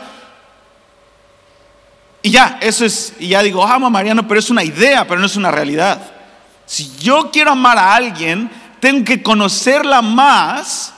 y 2.26 2.32
ya, 2.32 2.58
eso 2.60 2.86
es, 2.86 3.14
y 3.20 3.28
ya 3.28 3.44
digo, 3.44 3.64
amo 3.64 3.86
a 3.86 3.90
Mariano, 3.92 4.28
pero 4.28 4.40
es 4.40 4.50
una 4.50 4.64
idea, 4.64 5.08
pero 5.08 5.20
no 5.20 5.28
es 5.28 5.36
una 5.36 5.52
realidad. 5.52 6.02
Si 6.66 6.92
yo 6.98 7.30
quiero 7.30 7.52
amar 7.52 7.78
a 7.78 7.94
alguien, 7.94 8.50
tengo 8.80 9.06
que 9.06 9.22
conocerla 9.22 10.02
más. 10.02 10.92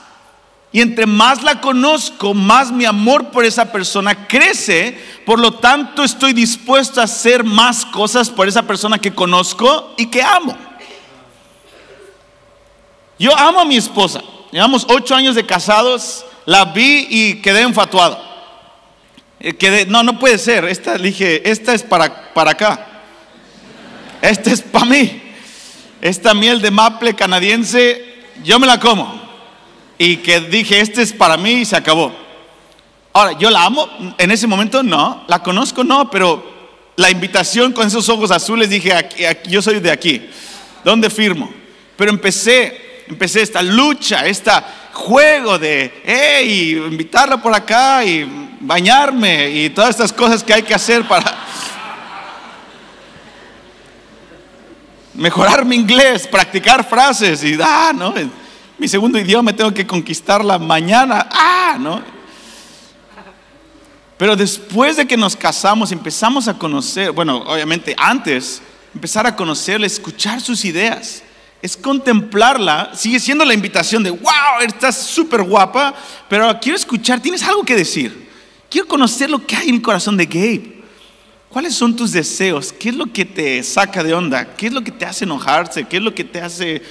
Y 0.72 0.80
entre 0.80 1.04
más 1.04 1.42
la 1.42 1.60
conozco, 1.60 2.32
más 2.32 2.72
mi 2.72 2.86
amor 2.86 3.26
por 3.26 3.44
esa 3.44 3.70
persona 3.70 4.26
crece. 4.26 4.98
Por 5.26 5.38
lo 5.38 5.52
tanto, 5.52 6.02
estoy 6.02 6.32
dispuesto 6.32 6.98
a 6.98 7.04
hacer 7.04 7.44
más 7.44 7.84
cosas 7.84 8.30
por 8.30 8.48
esa 8.48 8.62
persona 8.62 8.96
que 8.96 9.14
conozco 9.14 9.92
y 9.98 10.06
que 10.06 10.22
amo. 10.22 10.56
Yo 13.18 13.36
amo 13.36 13.60
a 13.60 13.66
mi 13.66 13.76
esposa. 13.76 14.22
Llevamos 14.50 14.86
ocho 14.88 15.14
años 15.14 15.34
de 15.34 15.44
casados. 15.44 16.24
La 16.46 16.64
vi 16.64 17.06
y 17.10 17.42
quedé 17.42 17.60
enfatuado. 17.60 18.27
Eh, 19.40 19.86
no, 19.88 20.02
no 20.02 20.18
puede 20.18 20.38
ser. 20.38 20.64
Esta, 20.64 20.98
dije, 20.98 21.48
esta 21.48 21.74
es 21.74 21.82
para, 21.82 22.32
para 22.32 22.52
acá. 22.52 22.86
Esta 24.20 24.50
es 24.50 24.62
para 24.62 24.84
mí. 24.84 25.22
Esta 26.00 26.34
miel 26.34 26.60
de 26.60 26.70
maple 26.70 27.14
canadiense, 27.14 28.04
yo 28.44 28.58
me 28.58 28.66
la 28.66 28.78
como. 28.78 29.20
Y 29.96 30.18
que 30.18 30.40
dije, 30.40 30.80
este 30.80 31.02
es 31.02 31.12
para 31.12 31.36
mí 31.36 31.50
y 31.50 31.64
se 31.64 31.76
acabó. 31.76 32.14
Ahora, 33.12 33.36
¿yo 33.38 33.50
la 33.50 33.64
amo? 33.64 33.88
En 34.16 34.30
ese 34.30 34.46
momento 34.46 34.82
no. 34.82 35.24
¿La 35.26 35.42
conozco? 35.42 35.82
No, 35.82 36.10
pero 36.10 36.58
la 36.96 37.10
invitación 37.10 37.72
con 37.72 37.86
esos 37.86 38.08
ojos 38.08 38.30
azules 38.30 38.70
dije, 38.70 38.92
aquí, 38.92 39.24
yo 39.48 39.62
soy 39.62 39.80
de 39.80 39.90
aquí. 39.90 40.28
¿Dónde 40.84 41.10
firmo? 41.10 41.52
Pero 41.96 42.10
empecé, 42.10 42.87
empecé 43.08 43.42
esta 43.42 43.62
lucha, 43.62 44.26
este 44.26 44.50
juego 44.92 45.58
de, 45.58 46.02
hey, 46.04 46.82
invitarla 46.90 47.40
por 47.40 47.54
acá 47.54 48.04
y 48.04 48.56
bañarme 48.60 49.50
y 49.50 49.70
todas 49.70 49.90
estas 49.90 50.12
cosas 50.12 50.42
que 50.42 50.52
hay 50.52 50.62
que 50.62 50.74
hacer 50.74 51.06
para 51.06 51.36
mejorar 55.14 55.64
mi 55.64 55.76
inglés, 55.76 56.26
practicar 56.26 56.88
frases 56.88 57.42
y, 57.42 57.58
ah, 57.62 57.92
¿no? 57.94 58.14
Mi 58.78 58.86
segundo 58.86 59.18
idioma 59.18 59.52
tengo 59.52 59.72
que 59.72 59.86
conquistarla 59.86 60.58
mañana, 60.58 61.28
ah, 61.30 61.76
¿no? 61.78 62.02
Pero 64.16 64.34
después 64.34 64.96
de 64.96 65.06
que 65.06 65.16
nos 65.16 65.36
casamos, 65.36 65.92
empezamos 65.92 66.48
a 66.48 66.54
conocer, 66.54 67.12
bueno, 67.12 67.38
obviamente 67.46 67.94
antes, 67.96 68.60
empezar 68.92 69.26
a 69.26 69.36
conocerle, 69.36 69.86
escuchar 69.86 70.40
sus 70.40 70.64
ideas. 70.64 71.22
Es 71.60 71.76
contemplarla, 71.76 72.92
sigue 72.94 73.18
siendo 73.18 73.44
la 73.44 73.54
invitación 73.54 74.02
de, 74.02 74.10
wow, 74.10 74.60
estás 74.64 74.96
súper 74.96 75.42
guapa, 75.42 75.94
pero 76.28 76.58
quiero 76.60 76.76
escuchar, 76.76 77.20
tienes 77.20 77.42
algo 77.42 77.64
que 77.64 77.74
decir. 77.74 78.28
Quiero 78.70 78.86
conocer 78.86 79.30
lo 79.30 79.44
que 79.44 79.56
hay 79.56 79.70
en 79.70 79.76
el 79.76 79.82
corazón 79.82 80.16
de 80.16 80.26
Gabe. 80.26 80.78
¿Cuáles 81.48 81.74
son 81.74 81.96
tus 81.96 82.12
deseos? 82.12 82.72
¿Qué 82.72 82.90
es 82.90 82.94
lo 82.94 83.06
que 83.06 83.24
te 83.24 83.62
saca 83.62 84.04
de 84.04 84.12
onda? 84.12 84.54
¿Qué 84.54 84.66
es 84.66 84.72
lo 84.72 84.82
que 84.82 84.92
te 84.92 85.06
hace 85.06 85.24
enojarse? 85.24 85.84
¿Qué 85.84 85.96
es 85.96 86.02
lo 86.02 86.14
que 86.14 86.22
te 86.22 86.40
hace, 86.40 86.82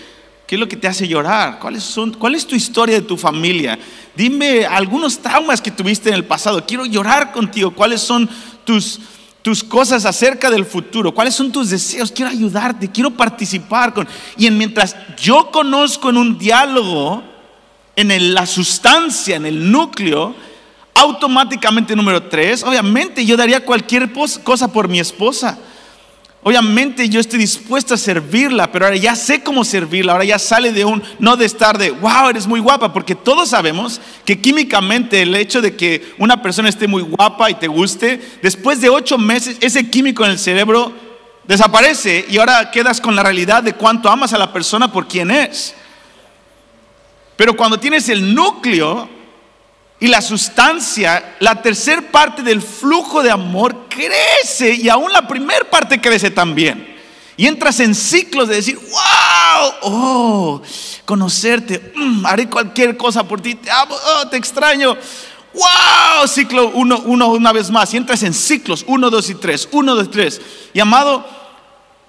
qué 0.48 0.56
es 0.56 0.60
lo 0.60 0.68
que 0.68 0.76
te 0.76 0.88
hace 0.88 1.08
llorar? 1.08 1.60
¿Cuáles 1.60 1.84
son, 1.84 2.14
¿Cuál 2.14 2.34
es 2.34 2.48
tu 2.48 2.56
historia 2.56 2.96
de 2.96 3.06
tu 3.06 3.16
familia? 3.16 3.78
Dime 4.16 4.66
algunos 4.66 5.20
traumas 5.20 5.62
que 5.62 5.70
tuviste 5.70 6.10
en 6.10 6.16
el 6.16 6.26
pasado. 6.26 6.66
Quiero 6.66 6.86
llorar 6.86 7.32
contigo. 7.32 7.72
¿Cuáles 7.72 8.02
son 8.02 8.28
tus, 8.66 9.00
tus 9.48 9.64
cosas 9.64 10.04
acerca 10.04 10.50
del 10.50 10.66
futuro? 10.66 11.14
¿Cuáles 11.14 11.34
son 11.34 11.54
tus 11.54 11.70
deseos? 11.70 12.12
Quiero 12.12 12.30
ayudarte, 12.30 12.92
quiero 12.92 13.12
participar 13.12 13.94
con... 13.94 14.06
Y 14.36 14.46
en, 14.46 14.58
mientras 14.58 14.94
yo 15.16 15.52
conozco 15.52 16.10
en 16.10 16.18
un 16.18 16.38
diálogo, 16.38 17.24
en 17.96 18.34
la 18.34 18.46
sustancia, 18.46 19.38
en 19.38 19.46
el 19.46 19.72
núcleo, 19.72 20.36
automáticamente 20.94 21.96
número 21.96 22.24
tres, 22.24 22.62
obviamente 22.62 23.26
yo 23.26 23.38
daría 23.38 23.64
cualquier 23.64 24.12
cosa 24.44 24.68
por 24.68 24.90
mi 24.90 25.00
esposa. 25.00 25.58
Obviamente 26.44 27.10
yo 27.10 27.20
estoy 27.20 27.40
dispuesto 27.40 27.96
a 27.96 27.98
servirla, 27.98 28.72
pero 28.72 28.86
ahora 28.86 28.98
ya 28.98 29.16
sé 29.16 29.44
cómo 29.44 29.66
servirla, 29.66 30.14
ahora 30.14 30.24
ya 30.24 30.40
sale 30.40 30.72
de 30.72 30.86
un, 30.86 31.04
no 31.20 31.36
de 31.36 31.46
estar 31.46 31.78
de, 31.78 31.92
wow, 31.92 32.30
eres 32.30 32.48
muy 32.48 32.60
guapa, 32.60 32.94
porque 32.94 33.16
todos 33.16 33.50
sabemos 33.50 34.00
que 34.24 34.40
químicamente 34.40 35.24
el 35.24 35.36
hecho 35.36 35.62
de 35.62 35.76
que 35.76 36.14
una 36.18 36.42
persona 36.42 36.70
esté 36.70 36.88
muy 36.88 37.02
guapa 37.02 37.50
y 37.50 37.56
te 37.56 37.68
guste, 37.68 38.22
después 38.42 38.80
de 38.80 38.90
ocho 38.90 39.18
meses 39.18 39.58
ese 39.60 39.90
químico 39.90 40.24
en 40.24 40.32
el 40.32 40.40
cerebro 40.40 40.94
desaparece 41.48 42.26
y 42.30 42.38
ahora 42.38 42.72
quedas 42.72 43.02
con 43.02 43.16
la 43.16 43.24
realidad 43.24 43.64
de 43.64 43.74
cuánto 43.74 44.10
amas 44.10 44.32
a 44.32 44.38
la 44.38 44.54
persona 44.54 44.92
por 44.92 45.08
quien 45.08 45.32
es. 45.32 45.74
Pero 47.36 47.56
cuando 47.56 47.80
tienes 47.80 48.10
el 48.10 48.34
núcleo, 48.34 49.10
y 50.00 50.08
la 50.08 50.22
sustancia, 50.22 51.38
la 51.40 51.62
tercer 51.62 52.12
parte 52.12 52.44
del 52.44 52.62
flujo 52.62 53.24
de 53.24 53.32
amor 53.32 53.88
crece 53.90 54.74
y 54.74 54.90
aún 54.90 55.12
la 55.12 55.28
primer 55.28 55.70
parte 55.70 56.00
crece 56.00 56.30
también. 56.30 56.96
Y 57.36 57.46
entras 57.48 57.80
en 57.80 57.94
ciclos 57.94 58.48
de 58.48 58.56
decir, 58.56 58.78
wow, 58.78 59.72
oh, 59.82 60.62
conocerte, 61.06 61.94
mm, 61.96 62.26
haré 62.26 62.50
cualquier 62.50 62.98
cosa 62.98 63.24
por 63.24 63.42
ti, 63.42 63.56
te 63.56 63.70
amo, 63.70 63.96
oh, 63.96 64.28
te 64.28 64.38
extraño. 64.38 64.96
Wow, 65.54 66.28
ciclo 66.28 66.70
uno, 66.70 67.02
uno 67.06 67.30
una 67.30 67.52
vez 67.52 67.72
más. 67.72 67.92
Y 67.94 67.98
entras 67.98 68.22
en 68.22 68.34
ciclos, 68.34 68.84
uno, 68.88 69.10
dos 69.10 69.30
y 69.30 69.36
tres, 69.36 69.68
uno, 69.72 69.96
dos, 69.96 70.12
tres. 70.12 70.40
Y 70.74 70.80
amado, 70.80 71.26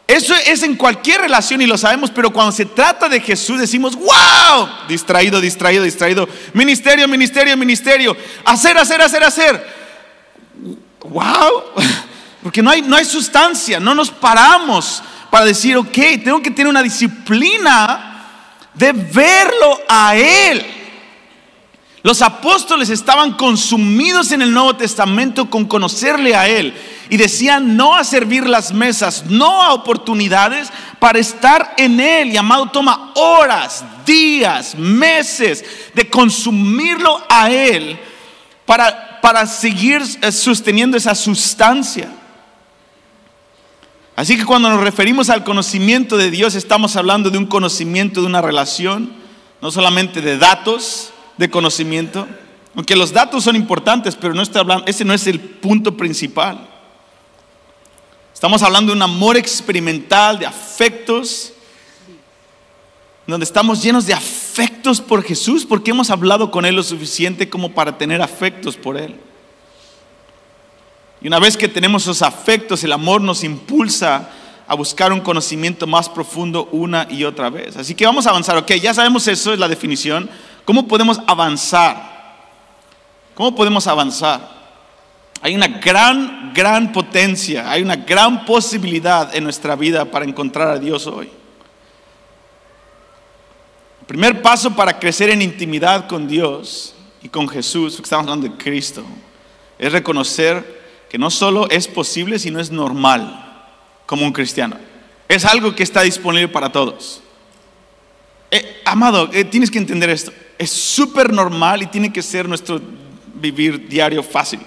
eso 0.09 0.35
es 0.35 0.63
en 0.63 0.75
cualquier 0.75 1.21
relación 1.21 1.61
y 1.61 1.67
lo 1.67 1.77
sabemos, 1.77 2.11
pero 2.11 2.33
cuando 2.33 2.51
se 2.51 2.65
trata 2.65 3.11
de 3.11 3.21
Jesús 3.21 3.61
decimos, 3.61 3.95
wow, 3.95 4.67
distraído, 4.89 5.39
distraído, 5.39 5.85
distraído, 5.85 6.27
ministerio, 6.55 7.07
ministerio, 7.07 7.55
ministerio, 7.59 8.17
hacer, 8.43 8.79
hacer, 8.79 9.03
hacer, 9.03 9.23
hacer. 9.23 9.79
Wow, 11.01 11.63
porque 12.43 12.63
no 12.63 12.71
hay, 12.71 12.81
no 12.81 12.97
hay 12.97 13.05
sustancia, 13.05 13.79
no 13.79 13.95
nos 13.95 14.11
paramos 14.11 15.03
para 15.31 15.45
decir, 15.45 15.77
ok, 15.77 15.99
tengo 16.25 16.41
que 16.41 16.53
tener 16.53 16.69
una 16.69 16.83
disciplina 16.83 18.25
de 18.73 18.93
verlo 18.93 19.79
a 19.91 20.17
Él. 20.17 20.78
Los 22.09 22.23
apóstoles 22.23 22.89
estaban 22.89 23.35
consumidos 23.35 24.33
en 24.33 24.41
el 24.41 24.51
Nuevo 24.51 24.75
Testamento 24.77 25.51
con 25.51 25.67
conocerle 25.67 26.35
a 26.35 26.49
Él 26.49 26.73
y 27.11 27.19
decían 27.19 27.77
no 27.77 27.95
a 27.95 28.03
servir 28.03 28.49
las 28.49 28.73
mesas, 28.73 29.27
no 29.27 29.63
a 29.63 29.75
oportunidades 29.75 30.71
para 30.99 31.19
estar 31.19 31.75
en 31.77 32.01
Él. 32.01 32.33
Y 32.33 32.39
amado, 32.39 32.71
toma 32.71 33.13
horas, 33.15 33.85
días, 34.07 34.75
meses 34.75 35.63
de 35.93 36.09
consumirlo 36.09 37.23
a 37.29 37.51
Él 37.51 37.99
para, 38.65 39.21
para 39.21 39.45
seguir 39.45 40.01
eh, 40.23 40.33
sosteniendo 40.33 40.97
esa 40.97 41.15
sustancia. 41.15 42.09
Así 44.17 44.39
que 44.39 44.47
cuando 44.47 44.71
nos 44.71 44.81
referimos 44.81 45.29
al 45.29 45.45
conocimiento 45.45 46.17
de 46.17 46.31
Dios, 46.31 46.55
estamos 46.55 46.97
hablando 46.97 47.29
de 47.29 47.37
un 47.37 47.45
conocimiento 47.45 48.23
de 48.23 48.29
una 48.29 48.41
relación, 48.41 49.13
no 49.61 49.71
solamente 49.71 50.23
de 50.23 50.39
datos 50.39 51.13
de 51.39 51.49
conocimiento, 51.49 52.29
aunque 52.75 52.97
los 52.97 53.13
datos 53.13 53.45
son 53.45 53.57
importantes, 53.57 54.15
pero 54.15 54.35
no 54.35 54.43
estoy 54.43 54.61
hablando, 54.61 54.85
ese 54.87 55.05
no 55.05 55.15
es 55.15 55.27
el 55.27 55.41
punto 55.41 55.97
principal. 55.97 56.69
Estamos 58.35 58.63
hablando 58.63 58.93
de 58.93 58.97
un 58.97 59.03
amor 59.03 59.37
experimental, 59.37 60.39
de 60.39 60.47
afectos, 60.47 61.53
donde 63.27 63.45
estamos 63.45 63.83
llenos 63.83 64.07
de 64.07 64.15
afectos 64.15 65.01
por 65.01 65.23
Jesús, 65.23 65.67
porque 65.67 65.91
hemos 65.91 66.11
hablado 66.11 66.51
con 66.51 66.65
Él 66.65 66.77
lo 66.77 66.83
suficiente 66.83 67.49
como 67.49 67.73
para 67.73 67.99
tener 67.99 68.23
afectos 68.23 68.77
por 68.77 68.97
Él. 68.97 69.17
Y 71.21 71.27
una 71.27 71.39
vez 71.39 71.57
que 71.57 71.69
tenemos 71.69 72.03
esos 72.03 72.23
afectos, 72.23 72.85
el 72.85 72.93
amor 72.93 73.21
nos 73.21 73.43
impulsa 73.43 74.31
a 74.69 74.75
buscar 74.75 75.15
un 75.15 75.21
conocimiento 75.21 75.87
más 75.87 76.11
profundo 76.11 76.69
una 76.73 77.07
y 77.11 77.25
otra 77.25 77.49
vez. 77.49 77.79
Así 77.79 77.95
que 77.95 78.05
vamos 78.05 78.27
a 78.27 78.31
avanzar. 78.31 78.59
Ok, 78.59 78.73
ya 78.75 78.93
sabemos 78.93 79.27
eso, 79.27 79.55
es 79.55 79.59
la 79.59 79.67
definición. 79.67 80.29
¿Cómo 80.67 80.87
podemos 80.87 81.19
avanzar? 81.27 82.37
¿Cómo 83.35 83.55
podemos 83.55 83.87
avanzar? 83.87 84.59
Hay 85.41 85.55
una 85.55 85.69
gran, 85.69 86.53
gran 86.53 86.93
potencia, 86.93 87.71
hay 87.71 87.81
una 87.81 87.97
gran 87.97 88.45
posibilidad 88.45 89.35
en 89.35 89.45
nuestra 89.45 89.75
vida 89.75 90.05
para 90.05 90.27
encontrar 90.27 90.69
a 90.69 90.79
Dios 90.79 91.07
hoy. 91.07 91.31
El 94.01 94.07
primer 94.07 94.43
paso 94.43 94.77
para 94.77 94.99
crecer 94.99 95.31
en 95.31 95.41
intimidad 95.41 96.07
con 96.07 96.29
Dios 96.29 96.95
y 97.23 97.31
con 97.31 97.49
Jesús, 97.49 97.95
porque 97.95 98.05
estamos 98.07 98.25
hablando 98.25 98.49
de 98.49 98.63
Cristo, 98.63 99.03
es 99.79 99.93
reconocer 99.93 100.79
que 101.09 101.17
no 101.17 101.31
solo 101.31 101.71
es 101.71 101.89
posible, 101.89 102.39
sino 102.39 102.61
es 102.61 102.71
normal 102.71 103.47
como 104.09 104.25
un 104.25 104.33
cristiano. 104.33 104.75
Es 105.29 105.45
algo 105.45 105.77
que 105.77 105.83
está 105.83 106.01
disponible 106.01 106.49
para 106.49 106.73
todos. 106.73 107.21
Eh, 108.51 108.81
amado, 108.87 109.29
eh, 109.35 109.45
tienes 109.45 109.71
que 109.71 109.77
entender 109.77 110.09
esto. 110.09 110.33
Es 110.57 110.71
súper 110.71 111.31
normal 111.31 111.83
y 111.83 111.87
tiene 111.89 112.11
que 112.11 112.23
ser 112.23 112.49
nuestro 112.49 112.81
vivir 113.35 113.87
diario 113.87 114.23
fácil. 114.23 114.61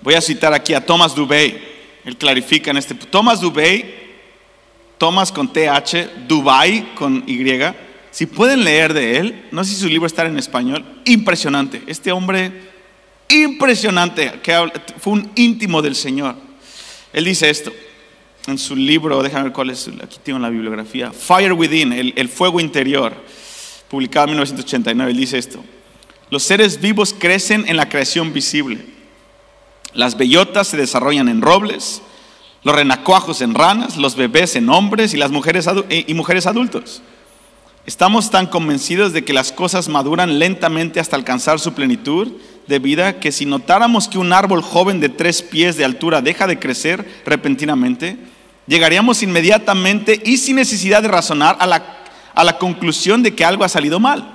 Voy 0.00 0.14
a 0.14 0.20
citar 0.20 0.54
aquí 0.54 0.72
a 0.72 0.86
Thomas 0.86 1.16
Dubey. 1.16 1.60
Él 2.04 2.16
clarifica 2.16 2.70
en 2.70 2.76
este. 2.76 2.94
Thomas 2.94 3.40
Dubey, 3.40 3.92
Thomas 4.98 5.32
con 5.32 5.52
TH, 5.52 6.28
Dubai 6.28 6.94
con 6.94 7.24
Y. 7.26 7.44
Si 8.12 8.26
pueden 8.26 8.62
leer 8.62 8.94
de 8.94 9.16
él, 9.16 9.48
no 9.50 9.64
sé 9.64 9.74
si 9.74 9.80
su 9.80 9.88
libro 9.88 10.06
está 10.06 10.24
en 10.26 10.38
español, 10.38 10.84
impresionante. 11.04 11.82
Este 11.88 12.12
hombre, 12.12 12.73
impresionante, 13.28 14.40
que 14.42 14.72
fue 14.98 15.14
un 15.14 15.30
íntimo 15.34 15.82
del 15.82 15.94
Señor. 15.94 16.36
Él 17.12 17.24
dice 17.24 17.50
esto 17.50 17.72
en 18.46 18.58
su 18.58 18.76
libro, 18.76 19.22
déjame 19.22 19.44
ver 19.44 19.52
cuál 19.52 19.70
es, 19.70 19.88
aquí 20.02 20.18
tengo 20.22 20.38
la 20.38 20.50
bibliografía, 20.50 21.12
Fire 21.12 21.52
Within, 21.52 21.92
el, 21.92 22.12
el 22.16 22.28
fuego 22.28 22.60
interior, 22.60 23.14
publicado 23.88 24.26
en 24.26 24.30
1989. 24.32 25.10
Él 25.10 25.16
dice 25.16 25.38
esto: 25.38 25.64
Los 26.30 26.42
seres 26.42 26.80
vivos 26.80 27.14
crecen 27.18 27.64
en 27.68 27.76
la 27.76 27.88
creación 27.88 28.32
visible 28.32 28.94
las 29.94 30.16
bellotas 30.16 30.68
se 30.68 30.76
desarrollan 30.76 31.28
en 31.28 31.40
robles, 31.40 32.02
los 32.64 32.74
renacuajos 32.74 33.40
en 33.40 33.54
ranas, 33.54 33.96
los 33.96 34.16
bebés 34.16 34.56
en 34.56 34.68
hombres 34.68 35.14
y 35.14 35.16
las 35.16 35.30
mujeres, 35.30 35.68
y 35.88 36.14
mujeres 36.14 36.46
adultos. 36.46 37.00
Estamos 37.86 38.30
tan 38.30 38.46
convencidos 38.46 39.12
de 39.12 39.24
que 39.24 39.32
las 39.32 39.52
cosas 39.52 39.88
maduran 39.88 40.38
lentamente 40.38 41.00
hasta 41.00 41.16
alcanzar 41.16 41.60
su 41.60 41.74
plenitud 41.74 42.32
de 42.66 42.78
vida 42.78 43.20
que 43.20 43.32
si 43.32 43.46
notáramos 43.46 44.08
que 44.08 44.18
un 44.18 44.32
árbol 44.32 44.62
joven 44.62 45.00
de 45.00 45.08
tres 45.08 45.42
pies 45.42 45.76
de 45.76 45.84
altura 45.84 46.22
deja 46.22 46.46
de 46.46 46.58
crecer 46.58 47.22
repentinamente, 47.26 48.16
llegaríamos 48.66 49.22
inmediatamente 49.22 50.20
y 50.24 50.38
sin 50.38 50.56
necesidad 50.56 51.02
de 51.02 51.08
razonar 51.08 51.56
a 51.60 51.66
la, 51.66 51.82
a 52.34 52.44
la 52.44 52.58
conclusión 52.58 53.22
de 53.22 53.34
que 53.34 53.44
algo 53.44 53.64
ha 53.64 53.68
salido 53.68 54.00
mal. 54.00 54.30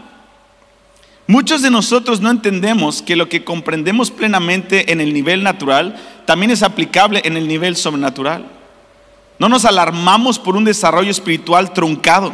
Muchos 1.27 1.61
de 1.61 1.69
nosotros 1.69 2.21
no 2.21 2.31
entendemos 2.31 3.03
que 3.03 3.15
lo 3.15 3.29
que 3.29 3.43
comprendemos 3.43 4.09
plenamente 4.09 4.91
en 4.91 4.99
el 4.99 5.13
nivel 5.13 5.43
natural 5.43 5.95
también 6.25 6.49
es 6.49 6.63
aplicable 6.63 7.21
en 7.23 7.37
el 7.37 7.47
nivel 7.47 7.75
sobrenatural. 7.75 8.45
No 9.37 9.47
nos 9.47 9.63
alarmamos 9.63 10.39
por 10.39 10.55
un 10.55 10.65
desarrollo 10.65 11.11
espiritual 11.11 11.71
truncado. 11.71 12.33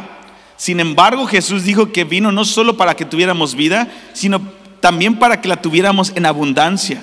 Sin 0.56 0.80
embargo, 0.80 1.26
Jesús 1.26 1.64
dijo 1.64 1.92
que 1.92 2.04
vino 2.04 2.32
no 2.32 2.44
solo 2.46 2.78
para 2.78 2.94
que 2.94 3.04
tuviéramos 3.04 3.54
vida, 3.54 3.88
sino 4.14 4.40
también 4.86 5.18
para 5.18 5.40
que 5.40 5.48
la 5.48 5.60
tuviéramos 5.60 6.12
en 6.14 6.26
abundancia. 6.26 7.02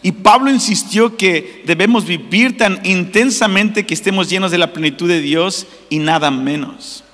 Y 0.00 0.12
Pablo 0.12 0.50
insistió 0.50 1.14
que 1.18 1.62
debemos 1.66 2.06
vivir 2.06 2.56
tan 2.56 2.80
intensamente 2.84 3.84
que 3.84 3.92
estemos 3.92 4.30
llenos 4.30 4.50
de 4.50 4.56
la 4.56 4.72
plenitud 4.72 5.06
de 5.10 5.20
Dios 5.20 5.66
y 5.90 5.98
nada 5.98 6.30
menos. 6.30 7.04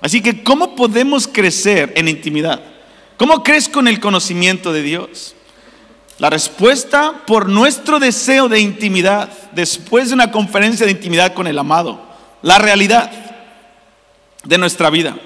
Así 0.00 0.20
que, 0.20 0.44
¿cómo 0.44 0.76
podemos 0.76 1.26
crecer 1.26 1.92
en 1.96 2.06
intimidad? 2.06 2.62
¿Cómo 3.16 3.42
crezco 3.42 3.80
en 3.80 3.88
el 3.88 3.98
conocimiento 3.98 4.72
de 4.72 4.82
Dios? 4.82 5.34
La 6.20 6.30
respuesta 6.30 7.24
por 7.26 7.48
nuestro 7.48 7.98
deseo 7.98 8.48
de 8.48 8.60
intimidad 8.60 9.32
después 9.50 10.10
de 10.10 10.14
una 10.14 10.30
conferencia 10.30 10.86
de 10.86 10.92
intimidad 10.92 11.34
con 11.34 11.48
el 11.48 11.58
amado. 11.58 12.00
La 12.42 12.58
realidad 12.58 13.10
de 14.44 14.58
nuestra 14.58 14.90
vida. 14.90 15.16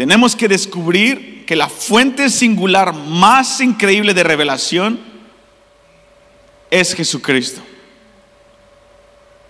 Tenemos 0.00 0.34
que 0.34 0.48
descubrir 0.48 1.44
que 1.44 1.54
la 1.54 1.68
fuente 1.68 2.30
singular 2.30 2.94
más 2.94 3.60
increíble 3.60 4.14
de 4.14 4.22
revelación 4.22 4.98
es 6.70 6.94
Jesucristo. 6.94 7.60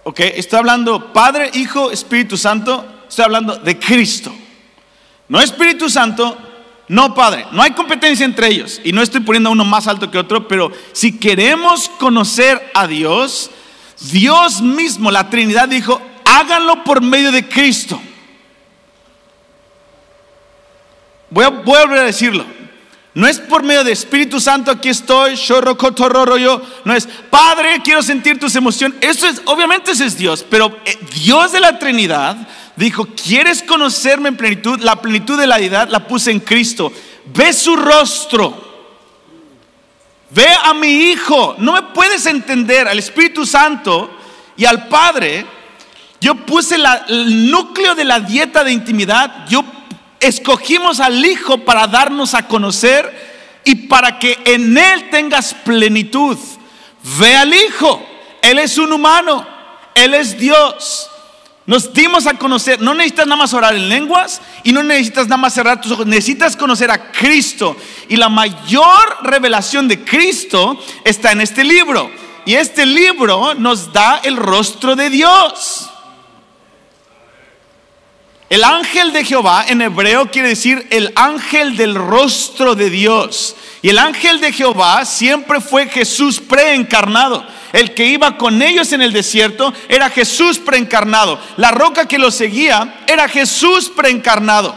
Ok, 0.03 0.19
estoy 0.19 0.59
hablando 0.59 1.13
Padre, 1.13 1.53
Hijo, 1.55 1.93
Espíritu 1.93 2.37
Santo, 2.37 2.85
estoy 3.09 3.27
hablando 3.27 3.59
de 3.59 3.79
Cristo. 3.79 4.35
No 5.29 5.41
Espíritu 5.41 5.89
Santo, 5.89 6.37
no 6.89 7.15
Padre. 7.15 7.47
No 7.53 7.63
hay 7.63 7.71
competencia 7.71 8.27
entre 8.27 8.49
ellos. 8.49 8.81
Y 8.83 8.91
no 8.91 9.03
estoy 9.03 9.21
poniendo 9.21 9.53
uno 9.53 9.65
más 9.65 9.87
alto 9.87 10.11
que 10.11 10.19
otro, 10.19 10.49
pero 10.49 10.73
si 10.91 11.17
queremos 11.17 11.89
conocer 11.91 12.73
a 12.75 12.89
Dios, 12.89 13.53
Dios 14.11 14.61
mismo, 14.61 15.13
la 15.13 15.31
Trinidad 15.31 15.69
dijo, 15.69 16.03
háganlo 16.25 16.83
por 16.83 17.03
medio 17.03 17.31
de 17.31 17.49
Cristo. 17.49 18.03
Voy 21.31 21.45
a, 21.45 21.49
volver 21.49 21.99
a 21.99 22.05
decirlo. 22.05 22.45
No 23.13 23.27
es 23.27 23.41
por 23.41 23.65
medio 23.65 23.83
de 23.83 23.91
Espíritu 23.91 24.41
Santo, 24.41 24.71
aquí 24.71 24.89
estoy, 24.89 25.35
yo, 25.35 25.61
no 26.85 26.95
es 26.95 27.09
Padre, 27.29 27.81
quiero 27.83 28.03
sentir 28.03 28.39
tus 28.39 28.55
emociones. 28.55 28.99
Eso 29.01 29.27
es, 29.27 29.43
obviamente 29.47 29.91
ese 29.93 30.07
es 30.07 30.17
Dios, 30.17 30.47
pero 30.49 30.77
eh, 30.85 30.97
Dios 31.13 31.51
de 31.51 31.59
la 31.59 31.79
Trinidad 31.79 32.37
dijo, 32.77 33.07
¿quieres 33.07 33.63
conocerme 33.63 34.29
en 34.29 34.37
plenitud? 34.37 34.81
La 34.81 34.97
plenitud 34.97 35.39
de 35.39 35.49
la 35.49 35.59
deidad 35.59 35.89
la 35.89 36.07
puse 36.07 36.31
en 36.31 36.39
Cristo. 36.39 36.93
Ve 37.35 37.53
su 37.53 37.75
rostro. 37.75 38.71
Ve 40.31 40.47
a 40.65 40.73
mi 40.73 40.89
hijo. 41.11 41.57
No 41.59 41.73
me 41.73 41.83
puedes 41.83 42.25
entender 42.27 42.87
al 42.87 42.99
Espíritu 42.99 43.45
Santo 43.45 44.17
y 44.57 44.65
al 44.65 44.87
Padre. 44.87 45.45
Yo 46.21 46.35
puse 46.37 46.77
el 47.09 47.51
núcleo 47.51 47.97
de 47.97 48.05
la 48.05 48.21
dieta 48.21 48.63
de 48.63 48.73
intimidad. 48.73 49.49
Yo 49.49 49.65
escogimos 50.21 51.01
al 51.01 51.25
Hijo 51.25 51.59
para 51.59 51.87
darnos 51.87 52.35
a 52.35 52.47
conocer 52.47 53.61
y 53.65 53.75
para 53.75 54.19
que 54.19 54.39
en 54.45 54.77
Él 54.77 55.11
tengas 55.11 55.55
plenitud. 55.55 56.39
Ve 57.19 57.37
al 57.37 57.53
Hijo, 57.53 58.05
Él 58.43 58.59
es 58.59 58.79
un 58.79 58.93
humano, 58.93 59.47
Él 59.95 60.15
es 60.15 60.39
Dios. 60.39 61.11
Nos 61.67 61.93
dimos 61.93 62.27
a 62.27 62.35
conocer, 62.35 62.81
no 62.81 62.95
necesitas 62.95 63.27
nada 63.27 63.37
más 63.37 63.55
orar 63.55 63.75
en 63.75 63.89
lenguas 63.89 64.41
y 64.65 64.73
no 64.73 64.83
necesitas 64.83 65.29
nada 65.29 65.37
más 65.37 65.55
cerrar 65.55 65.81
tus 65.81 65.93
ojos, 65.93 66.07
necesitas 66.07 66.57
conocer 66.57 66.91
a 66.91 67.13
Cristo. 67.13 67.77
Y 68.09 68.17
la 68.17 68.29
mayor 68.29 69.19
revelación 69.23 69.87
de 69.87 70.05
Cristo 70.05 70.83
está 71.05 71.33
en 71.33 71.43
este 71.43 71.63
libro. 71.63 72.11
Y 72.45 72.55
este 72.55 72.87
libro 72.87 73.55
nos 73.55 73.93
da 73.93 74.21
el 74.25 74.37
rostro 74.37 74.97
de 74.97 75.11
Dios. 75.11 75.90
El 78.51 78.65
ángel 78.65 79.13
de 79.13 79.25
Jehová 79.25 79.65
en 79.69 79.81
hebreo 79.81 80.29
quiere 80.29 80.49
decir 80.49 80.85
el 80.91 81.13
ángel 81.15 81.77
del 81.77 81.95
rostro 81.95 82.75
de 82.75 82.91
Dios. 82.91 83.55
Y 83.81 83.91
el 83.91 83.99
ángel 84.01 84.41
de 84.41 84.53
Jehová 84.53 85.05
siempre 85.05 85.61
fue 85.61 85.87
Jesús 85.87 86.41
preencarnado. 86.41 87.47
El 87.73 87.95
que 87.95 88.07
iba 88.07 88.37
con 88.37 88.61
ellos 88.61 88.93
en 88.93 89.03
el 89.03 89.13
desierto 89.13 89.73
era 89.89 90.11
Jesús 90.11 90.59
preencarnado. 90.59 91.39
La 91.59 91.71
roca 91.71 92.09
que 92.09 92.19
los 92.19 92.35
seguía 92.35 93.03
era 93.07 93.29
Jesús 93.29 93.89
preencarnado. 93.89 94.75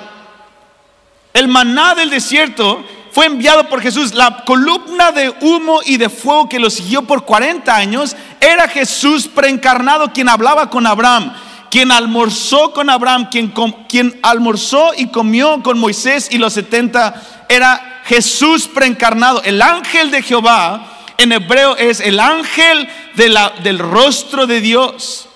El 1.34 1.48
maná 1.48 1.96
del 1.96 2.12
desierto 2.12 2.86
fue 3.12 3.26
enviado 3.26 3.70
por 3.70 3.82
Jesús. 3.82 4.14
La 4.14 4.46
columna 4.46 5.12
de 5.12 5.34
humo 5.42 5.80
y 5.84 5.98
de 5.98 6.10
fuego 6.10 6.48
que 6.48 6.60
los 6.60 6.76
siguió 6.76 7.02
por 7.02 7.26
40 7.26 7.76
años 7.76 8.16
era 8.40 8.68
Jesús 8.68 9.28
preencarnado 9.28 10.14
quien 10.14 10.30
hablaba 10.30 10.70
con 10.70 10.86
Abraham 10.86 11.34
quien 11.74 11.92
almorzó 11.92 12.72
con 12.72 12.88
Abraham, 12.92 13.30
quien, 13.32 13.52
quien 13.90 14.20
almorzó 14.22 14.92
y 14.96 15.08
comió 15.08 15.64
con 15.64 15.80
Moisés 15.80 16.28
y 16.30 16.38
los 16.38 16.54
70, 16.54 17.48
era 17.50 18.04
Jesús 18.06 18.68
preencarnado. 18.68 19.42
El 19.42 19.60
ángel 19.60 20.12
de 20.12 20.22
Jehová 20.22 21.00
en 21.18 21.32
hebreo 21.32 21.76
es 21.76 22.00
el 22.00 22.20
ángel 22.20 22.88
del 23.16 23.80
rostro 23.80 24.46
de 24.46 24.62
Dios. 24.62 25.28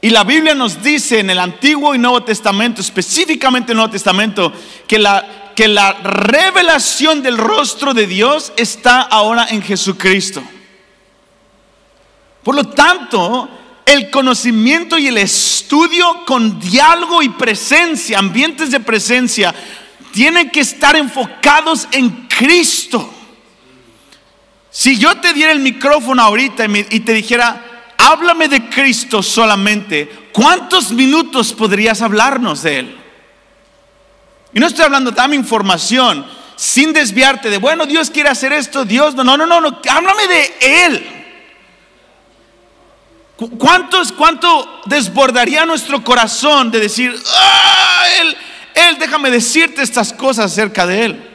Y 0.00 0.10
la 0.10 0.24
Biblia 0.24 0.56
nos 0.56 0.82
dice 0.82 1.20
en 1.20 1.30
el 1.30 1.38
Antiguo 1.38 1.94
y 1.94 1.98
Nuevo 1.98 2.24
Testamento, 2.24 2.80
específicamente 2.80 3.70
en 3.70 3.76
el 3.76 3.76
Nuevo 3.76 3.92
Testamento, 3.92 4.52
que 4.88 4.98
la, 4.98 5.52
que 5.54 5.68
la 5.68 5.92
revelación 5.92 7.22
del 7.22 7.38
rostro 7.38 7.94
de 7.94 8.08
Dios 8.08 8.52
está 8.56 9.02
ahora 9.02 9.46
en 9.50 9.62
Jesucristo. 9.62 10.42
Por 12.42 12.56
lo 12.56 12.64
tanto, 12.64 13.48
el 13.86 14.10
conocimiento 14.10 14.98
y 14.98 15.08
el 15.08 15.18
estudio 15.18 16.24
con 16.26 16.58
diálogo 16.58 17.22
y 17.22 17.28
presencia, 17.30 18.18
ambientes 18.18 18.70
de 18.70 18.80
presencia, 18.80 19.54
tienen 20.12 20.50
que 20.50 20.60
estar 20.60 20.96
enfocados 20.96 21.88
en 21.92 22.26
Cristo. 22.28 23.12
Si 24.70 24.98
yo 24.98 25.16
te 25.18 25.32
diera 25.32 25.52
el 25.52 25.60
micrófono 25.60 26.22
ahorita 26.22 26.66
y, 26.90 27.00
te 27.00 27.12
dijera, 27.12 27.92
háblame 27.98 28.48
de 28.48 28.68
Cristo 28.68 29.22
solamente, 29.22 30.28
¿cuántos 30.32 30.90
minutos 30.90 31.52
podrías 31.52 32.02
hablarnos 32.02 32.62
de 32.62 32.78
Él? 32.78 32.96
Y 34.52 34.60
no 34.60 34.66
estoy 34.66 34.84
hablando, 34.84 35.10
dame 35.10 35.36
información 35.36 36.26
sin 36.56 36.92
desviarte 36.92 37.50
de, 37.50 37.58
bueno, 37.58 37.86
Dios 37.86 38.10
quiere 38.10 38.28
hacer 38.28 38.52
esto, 38.52 38.84
Dios, 38.84 39.14
no, 39.14 39.24
no, 39.24 39.36
no, 39.36 39.46
no, 39.46 39.80
háblame 39.90 40.26
de 40.26 40.54
Él. 40.86 41.23
¿Cuántos, 43.36 44.12
¿Cuánto 44.12 44.82
desbordaría 44.86 45.66
nuestro 45.66 46.04
corazón 46.04 46.70
de 46.70 46.80
decir, 46.80 47.14
ah, 47.36 48.04
él, 48.20 48.36
él, 48.74 48.98
déjame 48.98 49.30
decirte 49.30 49.82
estas 49.82 50.12
cosas 50.12 50.52
acerca 50.52 50.86
de 50.86 51.04
Él? 51.04 51.30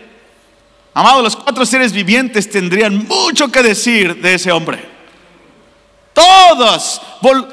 Amado, 0.93 1.21
los 1.21 1.35
cuatro 1.35 1.65
seres 1.65 1.91
vivientes 1.91 2.49
tendrían 2.49 3.05
mucho 3.05 3.51
que 3.51 3.61
decir 3.61 4.21
de 4.21 4.33
ese 4.33 4.51
hombre. 4.51 4.98
Todos 6.13 7.01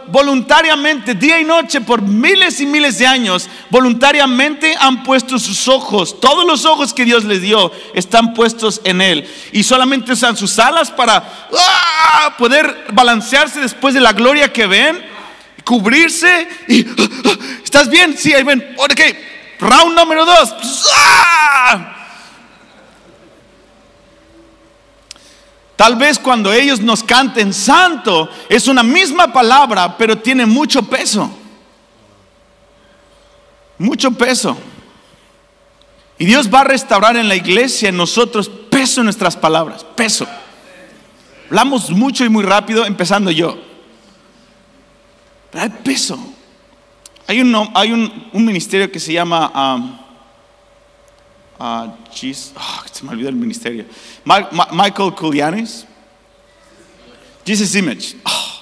voluntariamente, 0.09 1.15
día 1.15 1.41
y 1.41 1.45
noche, 1.45 1.81
por 1.81 2.03
miles 2.03 2.61
y 2.61 2.67
miles 2.67 2.99
de 2.99 3.07
años, 3.07 3.49
voluntariamente 3.71 4.77
han 4.79 5.03
puesto 5.03 5.39
sus 5.39 5.67
ojos, 5.69 6.21
todos 6.21 6.47
los 6.47 6.65
ojos 6.65 6.95
que 6.95 7.05
Dios 7.05 7.25
les 7.25 7.43
dio 7.43 7.73
están 7.95 8.33
puestos 8.33 8.81
en 8.85 9.01
Él. 9.01 9.29
Y 9.53 9.65
solamente 9.65 10.13
usan 10.13 10.37
sus 10.37 10.59
alas 10.59 10.91
para 10.91 11.49
¡ah! 11.53 12.35
poder 12.39 12.87
balancearse 12.93 13.61
después 13.61 13.95
de 13.95 14.01
la 14.01 14.13
gloria 14.13 14.53
que 14.53 14.67
ven, 14.67 15.05
cubrirse 15.65 16.49
y 16.69 16.87
¡ah! 16.87 17.37
¿estás 17.65 17.89
bien? 17.89 18.17
Sí, 18.17 18.33
ahí 18.33 18.45
ven. 18.45 18.75
Ok, 18.79 19.01
round 19.61 19.97
número 19.97 20.25
dos. 20.25 20.55
¡Ah! 20.95 22.06
Tal 25.77 25.97
vez 25.97 26.19
cuando 26.19 26.53
ellos 26.53 26.81
nos 26.81 27.03
canten 27.03 27.53
santo 27.53 28.31
es 28.49 28.67
una 28.67 28.83
misma 28.83 29.31
palabra, 29.31 29.97
pero 29.99 30.17
tiene 30.17 30.47
mucho 30.47 30.83
peso. 30.83 31.31
Mucho 33.79 34.11
peso. 34.11 34.57
Y 36.19 36.25
Dios 36.25 36.53
va 36.53 36.63
a 36.63 36.65
restaurar 36.65 37.19
en 37.19 37.29
la 37.29 37.37
iglesia, 37.37 37.91
en 37.91 37.97
nosotros, 37.99 38.49
peso 38.49 39.03
en 39.03 39.05
nuestras 39.05 39.37
palabras, 39.37 39.85
peso. 39.85 40.27
Hablamos 41.51 41.91
mucho 41.91 42.25
y 42.25 42.31
muy 42.31 42.43
rápido, 42.43 42.87
empezando 42.87 43.31
yo. 43.31 43.59
Pero 45.51 45.63
hay 45.63 45.71
peso. 45.85 46.19
Hay 47.27 47.41
un, 47.41 47.71
hay 47.75 47.93
un, 47.93 48.45
ministerio 48.45 48.91
que 48.91 48.99
se 48.99 49.13
llama... 49.13 50.03
uh, 51.59 51.93
se 52.13 53.05
me 53.05 53.11
olvidó 53.11 53.29
el 53.29 53.37
ministerio. 53.37 53.85
Michael 54.25 55.15
Kulianis. 55.15 55.87
Jesus 57.47 57.75
Image. 57.77 58.17
Ah. 58.25 58.61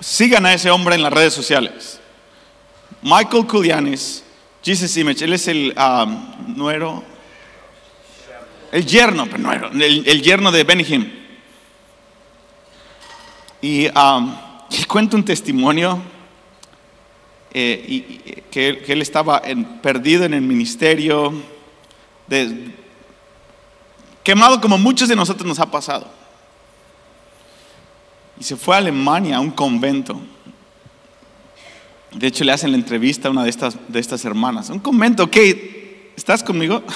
Sigan 0.00 0.46
a 0.46 0.54
ese 0.54 0.70
hombre 0.70 0.94
en 0.94 1.02
las 1.02 1.12
redes 1.12 1.34
sociales. 1.34 2.00
Michael 3.02 3.46
Kulianis, 3.46 4.22
Jesus 4.62 4.96
Image. 4.96 5.24
Él 5.24 5.32
es 5.32 5.48
el 5.48 5.74
um, 5.76 6.56
nuero. 6.56 7.04
El 8.70 8.86
yerno, 8.86 9.26
pero 9.26 9.38
nuero, 9.38 9.70
el, 9.70 10.22
yerno 10.22 10.50
de 10.50 10.64
Benihim. 10.64 11.12
Y 13.60 13.86
um, 13.88 14.34
él 14.70 14.86
cuenta 14.86 15.16
un 15.16 15.24
testimonio 15.24 16.00
eh, 17.52 17.84
y, 17.86 18.02
que, 18.50 18.82
él 18.86 19.02
estaba 19.02 19.42
perdido 19.82 20.24
en 20.24 20.34
el 20.34 20.42
ministerio, 20.42 21.32
quemado 24.22 24.60
como 24.60 24.78
muchos 24.78 25.08
de 25.08 25.16
nosotros 25.16 25.46
nos 25.46 25.58
ha 25.58 25.70
pasado. 25.70 26.06
Y 28.40 28.44
se 28.44 28.56
fue 28.56 28.74
a 28.74 28.78
Alemania 28.78 29.36
a 29.36 29.40
un 29.40 29.50
convento. 29.50 30.20
De 32.12 32.26
hecho, 32.26 32.44
le 32.44 32.52
hacen 32.52 32.70
la 32.70 32.76
entrevista 32.76 33.28
a 33.28 33.30
una 33.30 33.44
de 33.44 33.50
estas, 33.50 33.76
de 33.88 34.00
estas 34.00 34.24
hermanas. 34.24 34.70
Un 34.70 34.80
comento, 34.80 35.24
ok, 35.24 35.36
¿estás 36.16 36.42
conmigo? 36.42 36.82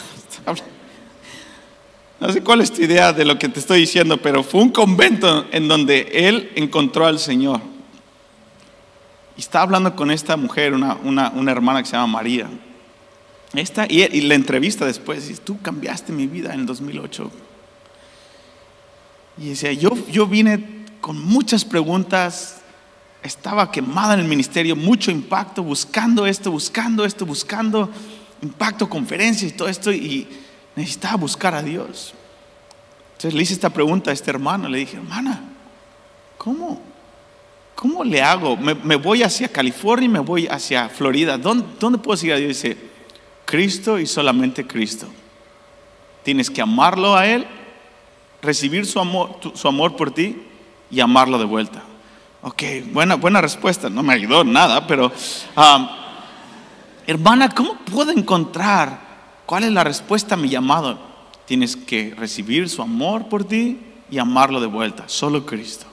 No 2.19 2.33
sé 2.33 2.43
cuál 2.43 2.63
es 2.63 2.73
tu 2.73 2.81
idea 2.81 3.13
de 3.13 3.27
lo 3.27 3.39
que 3.39 3.49
te 3.51 3.61
estoy 3.61 3.81
diciendo, 3.81 4.17
pero 4.17 4.43
fue 4.43 4.63
un 4.63 4.71
convento 4.71 5.47
en 5.53 5.69
donde 5.69 6.09
él 6.15 6.51
encontró 6.55 7.05
al 7.05 7.19
Señor. 7.19 7.61
Y 9.37 9.41
estaba 9.41 9.65
hablando 9.65 9.95
con 9.95 10.11
esta 10.11 10.37
mujer, 10.37 10.73
una, 10.73 10.97
una, 10.97 11.53
hermana 11.53 11.83
que 11.83 11.89
se 11.89 11.93
llama 11.93 12.07
María. 12.07 12.49
Esta, 13.53 13.87
y, 13.89 14.03
y, 14.03 14.23
la 14.23 14.35
entrevista 14.35 14.87
después, 14.87 15.29
dice, 15.29 15.43
tú 15.43 15.61
cambiaste 15.61 16.13
mi 16.13 16.27
vida 16.27 16.55
en 16.55 16.61
el 16.61 16.67
2008. 16.67 17.31
Y 19.39 19.51
decía, 19.51 19.73
yo, 19.73 19.91
yo 20.09 20.27
vine 20.27 20.85
con 21.01 21.23
muchas 21.23 21.65
preguntas, 21.65 22.63
estaba 23.23 23.71
quemada 23.71 24.15
en 24.15 24.21
el 24.21 24.27
ministerio, 24.27 24.75
mucho 24.75 25.11
impacto, 25.11 25.63
buscando 25.63 26.27
esto, 26.27 26.51
buscando 26.51 27.05
esto, 27.05 27.27
buscando 27.27 27.91
impacto, 28.41 28.89
conferencias 28.89 29.53
y 29.53 29.55
todo 29.55 29.69
esto, 29.69 29.93
y 29.93 30.27
necesitaba 30.75 31.17
buscar 31.17 31.55
a 31.55 31.63
Dios. 31.63 32.15
Entonces 33.13 33.35
le 33.35 33.43
hice 33.43 33.55
esta 33.55 33.71
pregunta 33.71 34.11
a 34.11 34.15
este 34.15 34.31
hermano, 34.31 34.69
le 34.69 34.79
dije, 34.79 34.97
hermana, 34.97 35.43
¿cómo? 36.39 36.81
¿Cómo 37.77 38.03
le 38.03 38.21
hago? 38.21 38.57
Me, 38.57 38.97
voy 38.97 39.23
hacia 39.23 39.47
California 39.47 40.07
y 40.07 40.09
me 40.09 40.19
voy 40.19 40.49
hacia 40.49 40.89
Florida. 40.89 41.39
¿Dónde, 41.39 41.65
¿Dónde 41.79 41.99
puedo 41.99 42.17
seguir 42.17 42.35
a 42.35 42.39
Dios? 42.39 42.49
Dice, 42.49 42.77
Cristo 43.45 44.01
y 44.01 44.07
solamente 44.07 44.67
Cristo. 44.67 45.07
Tienes 46.25 46.51
que 46.51 46.61
amarlo 46.61 47.15
a 47.15 47.29
Él, 47.29 47.47
recibir 48.43 48.85
su 48.85 48.99
amor, 48.99 49.39
su 49.55 49.69
amor 49.69 49.95
por 49.95 50.11
ti 50.11 50.43
y 50.91 50.99
amarlo 50.99 51.39
de 51.39 51.45
vuelta. 51.45 51.85
Ok, 52.43 52.63
buena, 52.91 53.15
buena 53.15 53.41
respuesta. 53.41 53.89
No 53.89 54.03
me 54.03 54.15
ayudó 54.15 54.43
nada, 54.43 54.85
pero 54.89 55.13
um, 55.57 55.89
hermana, 57.07 57.51
¿cómo 57.51 57.77
puedo 57.85 58.11
encontrar 58.11 59.07
¿Cuál 59.47 59.63
es 59.63 59.73
la 59.73 59.85
respuesta 59.85 60.35
a 60.35 60.39
mi 60.39 60.49
llamado? 60.49 60.99
Tienes 61.47 61.77
que 61.77 62.13
recibir 62.17 62.69
su 62.69 62.83
amor 62.83 63.29
por 63.29 63.45
ti 63.45 63.79
y 64.11 64.19
amarlo 64.19 64.61
de 64.61 64.67
vuelta. 64.67 65.05
Solo 65.07 65.47
Cristo. 65.47 65.87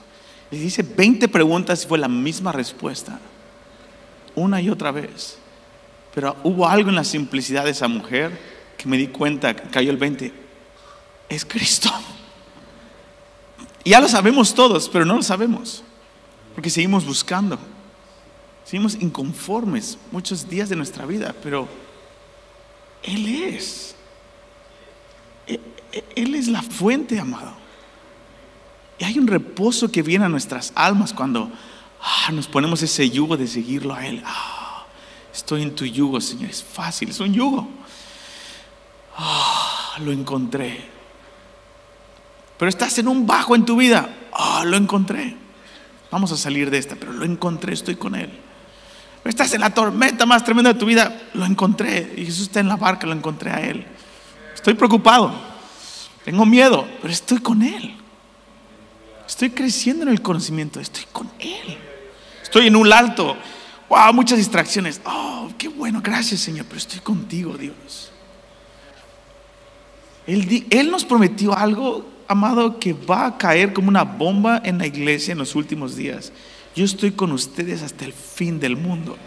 Y 0.54 0.58
dice 0.58 0.84
20 0.84 1.26
preguntas 1.26 1.82
y 1.82 1.88
fue 1.88 1.98
la 1.98 2.06
misma 2.06 2.52
respuesta. 2.52 3.18
Una 4.36 4.60
y 4.60 4.70
otra 4.70 4.92
vez. 4.92 5.36
Pero 6.14 6.36
hubo 6.44 6.68
algo 6.68 6.90
en 6.90 6.94
la 6.94 7.02
simplicidad 7.02 7.64
de 7.64 7.72
esa 7.72 7.88
mujer 7.88 8.38
que 8.78 8.86
me 8.86 8.96
di 8.96 9.08
cuenta, 9.08 9.56
cayó 9.56 9.90
el 9.90 9.96
20. 9.96 10.32
Es 11.28 11.44
Cristo. 11.44 11.90
Ya 13.84 14.00
lo 14.00 14.06
sabemos 14.06 14.54
todos, 14.54 14.88
pero 14.88 15.04
no 15.04 15.16
lo 15.16 15.22
sabemos. 15.22 15.82
Porque 16.54 16.70
seguimos 16.70 17.04
buscando. 17.04 17.58
Seguimos 18.64 18.94
inconformes 18.94 19.98
muchos 20.12 20.48
días 20.48 20.68
de 20.68 20.76
nuestra 20.76 21.04
vida, 21.04 21.34
pero 21.42 21.66
él 23.02 23.26
es. 23.26 23.96
E, 25.48 25.60
e, 25.90 26.04
Él 26.14 26.36
es 26.36 26.46
la 26.46 26.62
fuente, 26.62 27.18
amado. 27.18 27.63
Y 28.98 29.04
hay 29.04 29.18
un 29.18 29.26
reposo 29.26 29.90
que 29.90 30.02
viene 30.02 30.24
a 30.24 30.28
nuestras 30.28 30.72
almas 30.74 31.12
cuando 31.12 31.50
ah, 32.00 32.30
nos 32.32 32.46
ponemos 32.46 32.82
ese 32.82 33.08
yugo 33.10 33.36
de 33.36 33.46
seguirlo 33.46 33.94
a 33.94 34.06
Él. 34.06 34.22
Ah, 34.24 34.84
estoy 35.32 35.62
en 35.62 35.74
tu 35.74 35.84
yugo, 35.84 36.20
Señor. 36.20 36.50
Es 36.50 36.62
fácil, 36.62 37.10
es 37.10 37.20
un 37.20 37.32
yugo. 37.32 37.68
Ah, 39.16 39.96
lo 40.00 40.12
encontré. 40.12 40.88
Pero 42.58 42.68
estás 42.68 42.98
en 42.98 43.08
un 43.08 43.26
bajo 43.26 43.54
en 43.54 43.64
tu 43.64 43.76
vida. 43.76 44.08
lo 44.64 44.76
encontré. 44.76 45.36
Vamos 46.10 46.30
a 46.30 46.36
salir 46.36 46.70
de 46.70 46.78
esta, 46.78 46.94
pero 46.94 47.12
lo 47.12 47.24
encontré, 47.24 47.74
estoy 47.74 47.96
con 47.96 48.14
Él. 48.14 48.30
Estás 49.24 49.54
en 49.54 49.62
la 49.62 49.70
tormenta 49.70 50.26
más 50.26 50.44
tremenda 50.44 50.72
de 50.72 50.78
tu 50.78 50.86
vida. 50.86 51.22
Lo 51.32 51.44
encontré. 51.44 52.14
Y 52.16 52.26
Jesús 52.26 52.42
está 52.42 52.60
en 52.60 52.68
la 52.68 52.76
barca, 52.76 53.06
lo 53.06 53.14
encontré 53.14 53.50
a 53.50 53.60
Él. 53.60 53.84
Estoy 54.54 54.74
preocupado. 54.74 55.32
Tengo 56.24 56.46
miedo, 56.46 56.86
pero 57.02 57.12
estoy 57.12 57.38
con 57.38 57.62
Él. 57.62 57.96
Estoy 59.34 59.50
creciendo 59.50 60.04
en 60.04 60.10
el 60.10 60.22
conocimiento. 60.22 60.78
Estoy 60.78 61.06
con 61.10 61.28
Él. 61.40 61.76
Estoy 62.40 62.68
en 62.68 62.76
un 62.76 62.92
alto. 62.92 63.36
Wow, 63.88 64.12
muchas 64.12 64.38
distracciones. 64.38 65.00
Oh, 65.04 65.50
qué 65.58 65.66
bueno. 65.66 66.00
Gracias, 66.00 66.40
Señor. 66.40 66.66
Pero 66.66 66.78
estoy 66.78 67.00
contigo, 67.00 67.58
Dios. 67.58 68.12
Él, 70.24 70.88
nos 70.88 71.04
prometió 71.04 71.52
algo, 71.52 72.08
amado, 72.28 72.78
que 72.78 72.92
va 72.92 73.26
a 73.26 73.36
caer 73.36 73.72
como 73.72 73.88
una 73.88 74.04
bomba 74.04 74.62
en 74.64 74.78
la 74.78 74.86
iglesia 74.86 75.32
en 75.32 75.38
los 75.38 75.56
últimos 75.56 75.96
días. 75.96 76.32
Yo 76.76 76.84
estoy 76.84 77.10
con 77.10 77.32
ustedes 77.32 77.82
hasta 77.82 78.04
el 78.04 78.12
fin 78.12 78.60
del 78.60 78.76
mundo. 78.76 79.18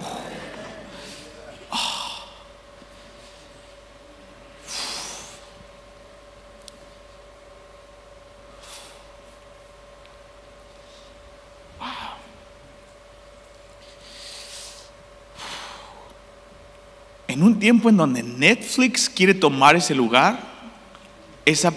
En 17.37 17.43
un 17.43 17.59
tiempo 17.59 17.89
en 17.89 17.97
donde 17.97 18.23
Netflix 18.23 19.07
quiere 19.07 19.35
tomar 19.35 19.75
ese 19.75 19.93
lugar, 19.93 20.39
esa, 21.45 21.71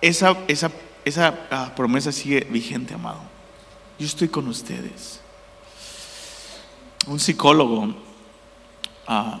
esa, 0.00 0.38
esa, 0.46 0.70
esa 1.04 1.46
ah, 1.50 1.72
promesa 1.74 2.12
sigue 2.12 2.46
vigente, 2.48 2.94
amado 2.94 3.32
yo 4.02 4.06
estoy 4.06 4.28
con 4.28 4.48
ustedes. 4.48 5.20
Un 7.06 7.20
psicólogo, 7.20 7.94
ah, 9.06 9.40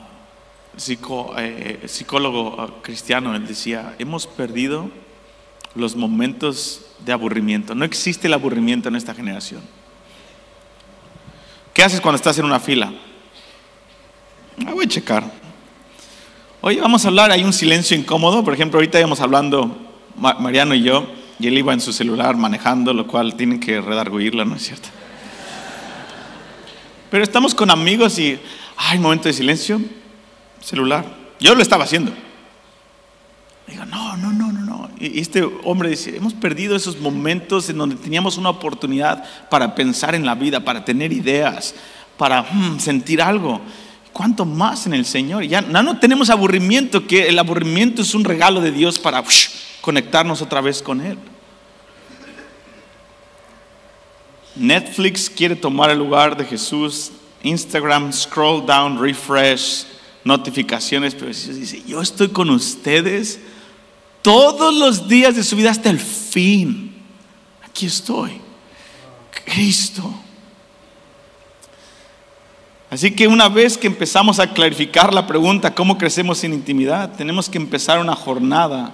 eh, 1.38 1.82
psicólogo 1.86 2.60
ah, 2.60 2.70
cristiano, 2.80 3.34
él 3.34 3.46
decía, 3.46 3.96
hemos 3.98 4.28
perdido 4.28 4.88
los 5.74 5.96
momentos 5.96 6.86
de 7.04 7.12
aburrimiento. 7.12 7.74
No 7.74 7.84
existe 7.84 8.28
el 8.28 8.34
aburrimiento 8.34 8.88
en 8.88 8.94
esta 8.94 9.14
generación. 9.14 9.62
¿Qué 11.74 11.82
haces 11.82 12.00
cuando 12.00 12.16
estás 12.16 12.38
en 12.38 12.44
una 12.44 12.60
fila? 12.60 12.92
Ah, 14.58 14.72
voy 14.72 14.84
a 14.84 14.88
checar. 14.88 15.24
Oye, 16.60 16.80
vamos 16.80 17.04
a 17.04 17.08
hablar, 17.08 17.30
hay 17.30 17.42
un 17.42 17.52
silencio 17.52 17.96
incómodo. 17.96 18.44
Por 18.44 18.54
ejemplo, 18.54 18.78
ahorita 18.78 18.98
íbamos 18.98 19.20
hablando, 19.20 19.76
Mariano 20.16 20.74
y 20.74 20.82
yo, 20.82 21.06
y 21.38 21.48
él 21.48 21.58
iba 21.58 21.72
en 21.72 21.80
su 21.80 21.92
celular 21.92 22.36
manejando, 22.36 22.92
lo 22.92 23.06
cual 23.06 23.34
tienen 23.34 23.58
que 23.58 23.80
redarguirla, 23.80 24.44
¿no 24.44 24.54
es 24.56 24.62
cierto? 24.62 24.88
Pero 27.10 27.24
estamos 27.24 27.54
con 27.54 27.70
amigos 27.70 28.18
y, 28.18 28.38
ay, 28.76 28.98
momento 28.98 29.28
de 29.28 29.34
silencio, 29.34 29.80
celular. 30.60 31.04
Yo 31.40 31.54
lo 31.54 31.62
estaba 31.62 31.84
haciendo. 31.84 32.12
Digo, 33.66 33.84
no, 33.84 34.16
no, 34.16 34.32
no, 34.32 34.52
no, 34.52 34.60
no. 34.60 34.90
Y 34.98 35.18
este 35.18 35.42
hombre 35.64 35.88
dice, 35.88 36.16
hemos 36.16 36.32
perdido 36.32 36.76
esos 36.76 37.00
momentos 37.00 37.68
en 37.68 37.78
donde 37.78 37.96
teníamos 37.96 38.38
una 38.38 38.50
oportunidad 38.50 39.24
para 39.50 39.74
pensar 39.74 40.14
en 40.14 40.24
la 40.24 40.36
vida, 40.36 40.60
para 40.60 40.84
tener 40.84 41.12
ideas, 41.12 41.74
para 42.16 42.42
hmm, 42.42 42.78
sentir 42.78 43.20
algo. 43.20 43.60
¿Cuánto 44.12 44.44
más 44.44 44.86
en 44.86 44.94
el 44.94 45.06
Señor? 45.06 45.44
Ya 45.44 45.62
no, 45.62 45.98
tenemos 45.98 46.28
aburrimiento, 46.30 47.06
que 47.06 47.28
el 47.28 47.38
aburrimiento 47.38 48.02
es 48.02 48.14
un 48.14 48.24
regalo 48.24 48.60
de 48.60 48.70
Dios 48.70 48.98
para 48.98 49.24
conectarnos 49.80 50.42
otra 50.42 50.60
vez 50.60 50.82
con 50.82 51.00
Él. 51.00 51.18
Netflix 54.54 55.30
quiere 55.30 55.56
tomar 55.56 55.90
el 55.90 55.98
lugar 55.98 56.36
de 56.36 56.44
Jesús. 56.44 57.12
Instagram, 57.42 58.12
scroll 58.12 58.64
down, 58.64 59.00
refresh, 59.00 59.86
notificaciones, 60.24 61.14
pero 61.14 61.28
Jesús 61.28 61.56
dice, 61.56 61.82
yo 61.86 62.00
estoy 62.00 62.28
con 62.28 62.50
ustedes 62.50 63.40
todos 64.20 64.74
los 64.74 65.08
días 65.08 65.34
de 65.34 65.42
su 65.42 65.56
vida 65.56 65.70
hasta 65.70 65.90
el 65.90 65.98
fin. 65.98 66.94
Aquí 67.64 67.86
estoy. 67.86 68.40
Cristo. 69.44 70.14
Así 72.92 73.12
que 73.12 73.26
una 73.26 73.48
vez 73.48 73.78
que 73.78 73.86
empezamos 73.86 74.38
a 74.38 74.52
clarificar 74.52 75.14
la 75.14 75.26
pregunta, 75.26 75.74
¿cómo 75.74 75.96
crecemos 75.96 76.44
en 76.44 76.52
intimidad? 76.52 77.16
Tenemos 77.16 77.48
que 77.48 77.56
empezar 77.56 77.98
una 77.98 78.14
jornada 78.14 78.92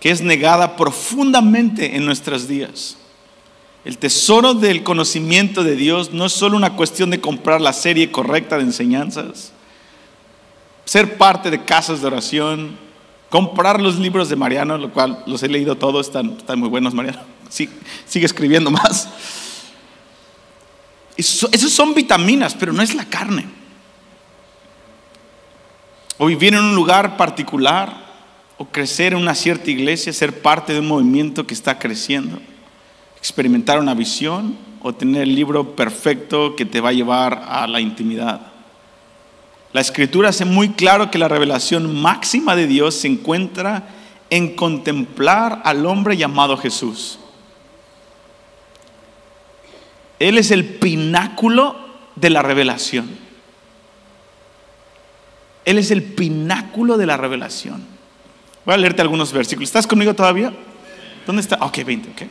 que 0.00 0.10
es 0.10 0.20
negada 0.20 0.74
profundamente 0.74 1.94
en 1.94 2.04
nuestros 2.04 2.48
días. 2.48 2.96
El 3.84 3.98
tesoro 3.98 4.52
del 4.52 4.82
conocimiento 4.82 5.62
de 5.62 5.76
Dios 5.76 6.12
no 6.12 6.26
es 6.26 6.32
solo 6.32 6.56
una 6.56 6.74
cuestión 6.74 7.10
de 7.10 7.20
comprar 7.20 7.60
la 7.60 7.72
serie 7.72 8.10
correcta 8.10 8.56
de 8.56 8.64
enseñanzas, 8.64 9.52
ser 10.86 11.16
parte 11.16 11.52
de 11.52 11.64
casas 11.64 12.00
de 12.00 12.08
oración, 12.08 12.76
comprar 13.30 13.80
los 13.80 14.00
libros 14.00 14.28
de 14.28 14.34
Mariano, 14.34 14.76
lo 14.76 14.92
cual 14.92 15.22
los 15.28 15.40
he 15.44 15.48
leído 15.48 15.76
todos, 15.76 16.08
están, 16.08 16.36
muy 16.56 16.68
buenos, 16.68 16.94
Mariano. 16.94 17.20
sigue 17.48 18.26
escribiendo 18.26 18.72
más. 18.72 19.08
Esos 21.16 21.72
son 21.72 21.94
vitaminas, 21.94 22.54
pero 22.54 22.72
no 22.72 22.82
es 22.82 22.94
la 22.94 23.04
carne. 23.04 23.46
O 26.18 26.26
vivir 26.26 26.54
en 26.54 26.60
un 26.60 26.74
lugar 26.74 27.16
particular, 27.16 28.04
o 28.56 28.66
crecer 28.66 29.12
en 29.12 29.20
una 29.20 29.34
cierta 29.34 29.70
iglesia, 29.70 30.12
ser 30.12 30.42
parte 30.42 30.72
de 30.72 30.80
un 30.80 30.88
movimiento 30.88 31.46
que 31.46 31.54
está 31.54 31.78
creciendo 31.78 32.40
experimentar 33.24 33.80
una 33.80 33.94
visión 33.94 34.54
o 34.82 34.94
tener 34.94 35.22
el 35.22 35.34
libro 35.34 35.74
perfecto 35.74 36.54
que 36.54 36.66
te 36.66 36.82
va 36.82 36.90
a 36.90 36.92
llevar 36.92 37.42
a 37.48 37.66
la 37.66 37.80
intimidad. 37.80 38.38
La 39.72 39.80
escritura 39.80 40.28
hace 40.28 40.44
muy 40.44 40.68
claro 40.72 41.10
que 41.10 41.16
la 41.16 41.26
revelación 41.26 42.02
máxima 42.02 42.54
de 42.54 42.66
Dios 42.66 42.96
se 42.96 43.08
encuentra 43.08 43.88
en 44.28 44.54
contemplar 44.54 45.62
al 45.64 45.86
hombre 45.86 46.18
llamado 46.18 46.58
Jesús. 46.58 47.18
Él 50.18 50.38
es 50.38 50.50
el 50.50 50.64
pináculo 50.64 51.76
de 52.16 52.30
la 52.30 52.42
revelación. 52.42 53.08
Él 55.64 55.78
es 55.78 55.90
el 55.90 56.02
pináculo 56.02 56.98
de 56.98 57.06
la 57.06 57.16
revelación. 57.16 57.84
Voy 58.64 58.74
a 58.74 58.78
leerte 58.78 59.02
algunos 59.02 59.32
versículos. 59.32 59.68
¿Estás 59.68 59.86
conmigo 59.86 60.14
todavía? 60.14 60.52
¿Dónde 61.26 61.42
está? 61.42 61.56
Ok, 61.60 61.84
20, 61.84 62.10
ok. 62.10 62.30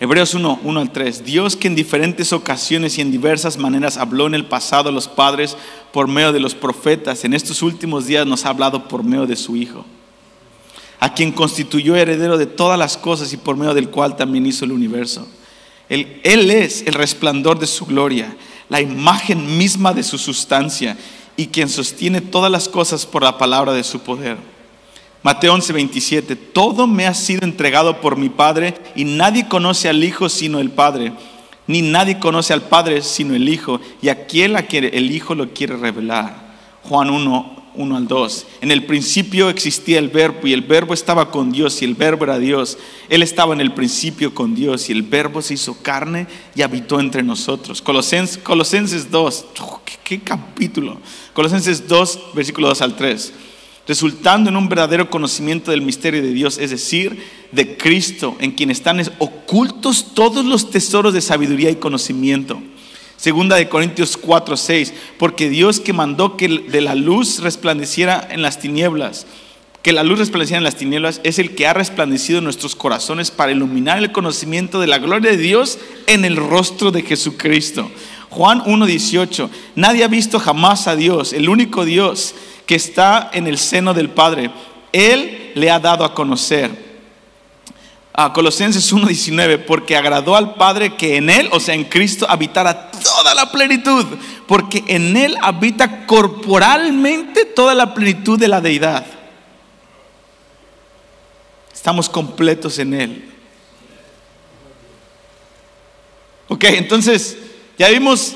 Hebreos 0.00 0.32
1, 0.34 0.60
1 0.62 0.80
al 0.80 0.92
3. 0.92 1.24
Dios 1.24 1.56
que 1.56 1.66
en 1.66 1.74
diferentes 1.74 2.32
ocasiones 2.32 2.98
y 2.98 3.00
en 3.00 3.10
diversas 3.10 3.58
maneras 3.58 3.96
habló 3.96 4.28
en 4.28 4.34
el 4.34 4.46
pasado 4.46 4.90
a 4.90 4.92
los 4.92 5.08
padres 5.08 5.56
por 5.92 6.06
medio 6.06 6.32
de 6.32 6.38
los 6.38 6.54
profetas, 6.54 7.24
en 7.24 7.34
estos 7.34 7.62
últimos 7.62 8.06
días 8.06 8.24
nos 8.24 8.44
ha 8.44 8.50
hablado 8.50 8.86
por 8.86 9.02
medio 9.02 9.26
de 9.26 9.34
su 9.34 9.56
Hijo, 9.56 9.84
a 11.00 11.14
quien 11.14 11.32
constituyó 11.32 11.96
heredero 11.96 12.38
de 12.38 12.46
todas 12.46 12.78
las 12.78 12.96
cosas 12.96 13.32
y 13.32 13.36
por 13.36 13.56
medio 13.56 13.74
del 13.74 13.90
cual 13.90 14.14
también 14.14 14.46
hizo 14.46 14.64
el 14.64 14.70
universo. 14.70 15.26
Él, 15.88 16.50
es 16.50 16.82
el 16.86 16.94
resplandor 16.94 17.58
de 17.58 17.66
su 17.66 17.86
gloria, 17.86 18.36
la 18.68 18.80
imagen 18.80 19.56
misma 19.56 19.94
de 19.94 20.02
su 20.02 20.18
sustancia 20.18 20.96
y 21.36 21.46
quien 21.46 21.68
sostiene 21.68 22.20
todas 22.20 22.50
las 22.50 22.68
cosas 22.68 23.06
por 23.06 23.22
la 23.22 23.38
palabra 23.38 23.72
de 23.72 23.84
su 23.84 24.00
poder. 24.00 24.36
Mateo 25.22 25.54
11, 25.54 25.72
27, 25.72 26.36
todo 26.36 26.86
me 26.86 27.06
ha 27.06 27.14
sido 27.14 27.44
entregado 27.44 28.00
por 28.00 28.16
mi 28.16 28.28
Padre 28.28 28.74
y 28.94 29.04
nadie 29.04 29.48
conoce 29.48 29.88
al 29.88 30.04
Hijo 30.04 30.28
sino 30.28 30.60
el 30.60 30.70
Padre, 30.70 31.12
ni 31.66 31.82
nadie 31.82 32.18
conoce 32.18 32.52
al 32.52 32.62
Padre 32.62 33.02
sino 33.02 33.34
el 33.34 33.48
Hijo 33.48 33.80
y 34.02 34.10
aquel 34.10 34.56
a 34.56 34.62
quien 34.62 34.84
el 34.84 35.10
Hijo 35.10 35.34
lo 35.34 35.52
quiere 35.52 35.76
revelar. 35.76 36.48
Juan 36.82 37.10
1, 37.10 37.57
1 37.74 37.96
al 37.96 38.08
2. 38.08 38.46
En 38.60 38.70
el 38.70 38.84
principio 38.84 39.50
existía 39.50 39.98
el 39.98 40.08
verbo 40.08 40.46
y 40.46 40.52
el 40.52 40.62
verbo 40.62 40.94
estaba 40.94 41.30
con 41.30 41.52
Dios 41.52 41.80
y 41.82 41.84
el 41.84 41.94
verbo 41.94 42.24
era 42.24 42.38
Dios. 42.38 42.78
Él 43.08 43.22
estaba 43.22 43.54
en 43.54 43.60
el 43.60 43.72
principio 43.72 44.34
con 44.34 44.54
Dios 44.54 44.88
y 44.88 44.92
el 44.92 45.02
verbo 45.02 45.42
se 45.42 45.54
hizo 45.54 45.82
carne 45.82 46.26
y 46.54 46.62
habitó 46.62 47.00
entre 47.00 47.22
nosotros. 47.22 47.82
Colosenses, 47.82 48.38
Colosenses 48.38 49.10
2, 49.10 49.46
¿qué, 49.84 49.94
qué 50.04 50.20
capítulo? 50.20 51.00
Colosenses 51.32 51.86
2, 51.86 52.20
versículo 52.34 52.68
2 52.68 52.82
al 52.82 52.96
3 52.96 53.32
resultando 53.88 54.50
en 54.50 54.56
un 54.56 54.68
verdadero 54.68 55.08
conocimiento 55.08 55.70
del 55.70 55.80
misterio 55.80 56.20
de 56.20 56.34
Dios, 56.34 56.58
es 56.58 56.70
decir, 56.70 57.24
de 57.52 57.78
Cristo, 57.78 58.36
en 58.38 58.50
quien 58.50 58.70
están 58.70 59.00
ocultos 59.18 60.12
todos 60.14 60.44
los 60.44 60.70
tesoros 60.70 61.14
de 61.14 61.22
sabiduría 61.22 61.70
y 61.70 61.76
conocimiento. 61.76 62.60
Segunda 63.18 63.56
de 63.56 63.68
Corintios 63.68 64.16
4, 64.16 64.56
6, 64.56 64.94
porque 65.18 65.50
Dios 65.50 65.80
que 65.80 65.92
mandó 65.92 66.36
que 66.36 66.48
de 66.48 66.80
la 66.80 66.94
luz 66.94 67.40
resplandeciera 67.40 68.26
en 68.30 68.42
las 68.42 68.60
tinieblas, 68.60 69.26
que 69.82 69.92
la 69.92 70.04
luz 70.04 70.20
resplandeciera 70.20 70.58
en 70.58 70.64
las 70.64 70.76
tinieblas, 70.76 71.20
es 71.24 71.40
el 71.40 71.56
que 71.56 71.66
ha 71.66 71.72
resplandecido 71.72 72.38
en 72.38 72.44
nuestros 72.44 72.76
corazones 72.76 73.32
para 73.32 73.50
iluminar 73.50 73.98
el 73.98 74.12
conocimiento 74.12 74.80
de 74.80 74.86
la 74.86 74.98
gloria 74.98 75.32
de 75.32 75.36
Dios 75.36 75.80
en 76.06 76.24
el 76.24 76.36
rostro 76.36 76.92
de 76.92 77.02
Jesucristo. 77.02 77.90
Juan 78.30 78.62
1, 78.64 78.86
18, 78.86 79.50
nadie 79.74 80.04
ha 80.04 80.08
visto 80.08 80.38
jamás 80.38 80.86
a 80.86 80.94
Dios, 80.94 81.32
el 81.32 81.48
único 81.48 81.84
Dios 81.84 82.36
que 82.66 82.76
está 82.76 83.30
en 83.32 83.48
el 83.48 83.58
seno 83.58 83.94
del 83.94 84.10
Padre. 84.10 84.52
Él 84.92 85.52
le 85.56 85.72
ha 85.72 85.80
dado 85.80 86.04
a 86.04 86.14
conocer. 86.14 86.86
A 88.20 88.32
Colosenses 88.32 88.92
1:19, 88.92 89.58
porque 89.58 89.96
agradó 89.96 90.34
al 90.34 90.54
Padre 90.54 90.96
que 90.96 91.16
en 91.16 91.30
Él, 91.30 91.48
o 91.52 91.60
sea, 91.60 91.76
en 91.76 91.84
Cristo, 91.84 92.26
habitara 92.28 92.87
toda 93.18 93.34
la 93.34 93.50
plenitud, 93.50 94.06
porque 94.46 94.84
en 94.86 95.16
Él 95.16 95.36
habita 95.42 96.06
corporalmente 96.06 97.44
toda 97.44 97.74
la 97.74 97.92
plenitud 97.92 98.38
de 98.38 98.46
la 98.46 98.60
deidad. 98.60 99.04
Estamos 101.72 102.08
completos 102.08 102.78
en 102.78 102.94
Él. 102.94 103.28
Ok, 106.46 106.64
entonces 106.64 107.36
ya 107.76 107.88
vimos 107.88 108.34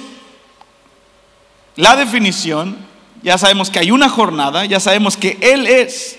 la 1.77 1.95
definición, 1.95 2.77
ya 3.23 3.39
sabemos 3.39 3.71
que 3.71 3.79
hay 3.79 3.93
una 3.93 4.09
jornada, 4.09 4.65
ya 4.65 4.81
sabemos 4.81 5.17
que 5.17 5.39
Él 5.41 5.69
es. 5.69 6.19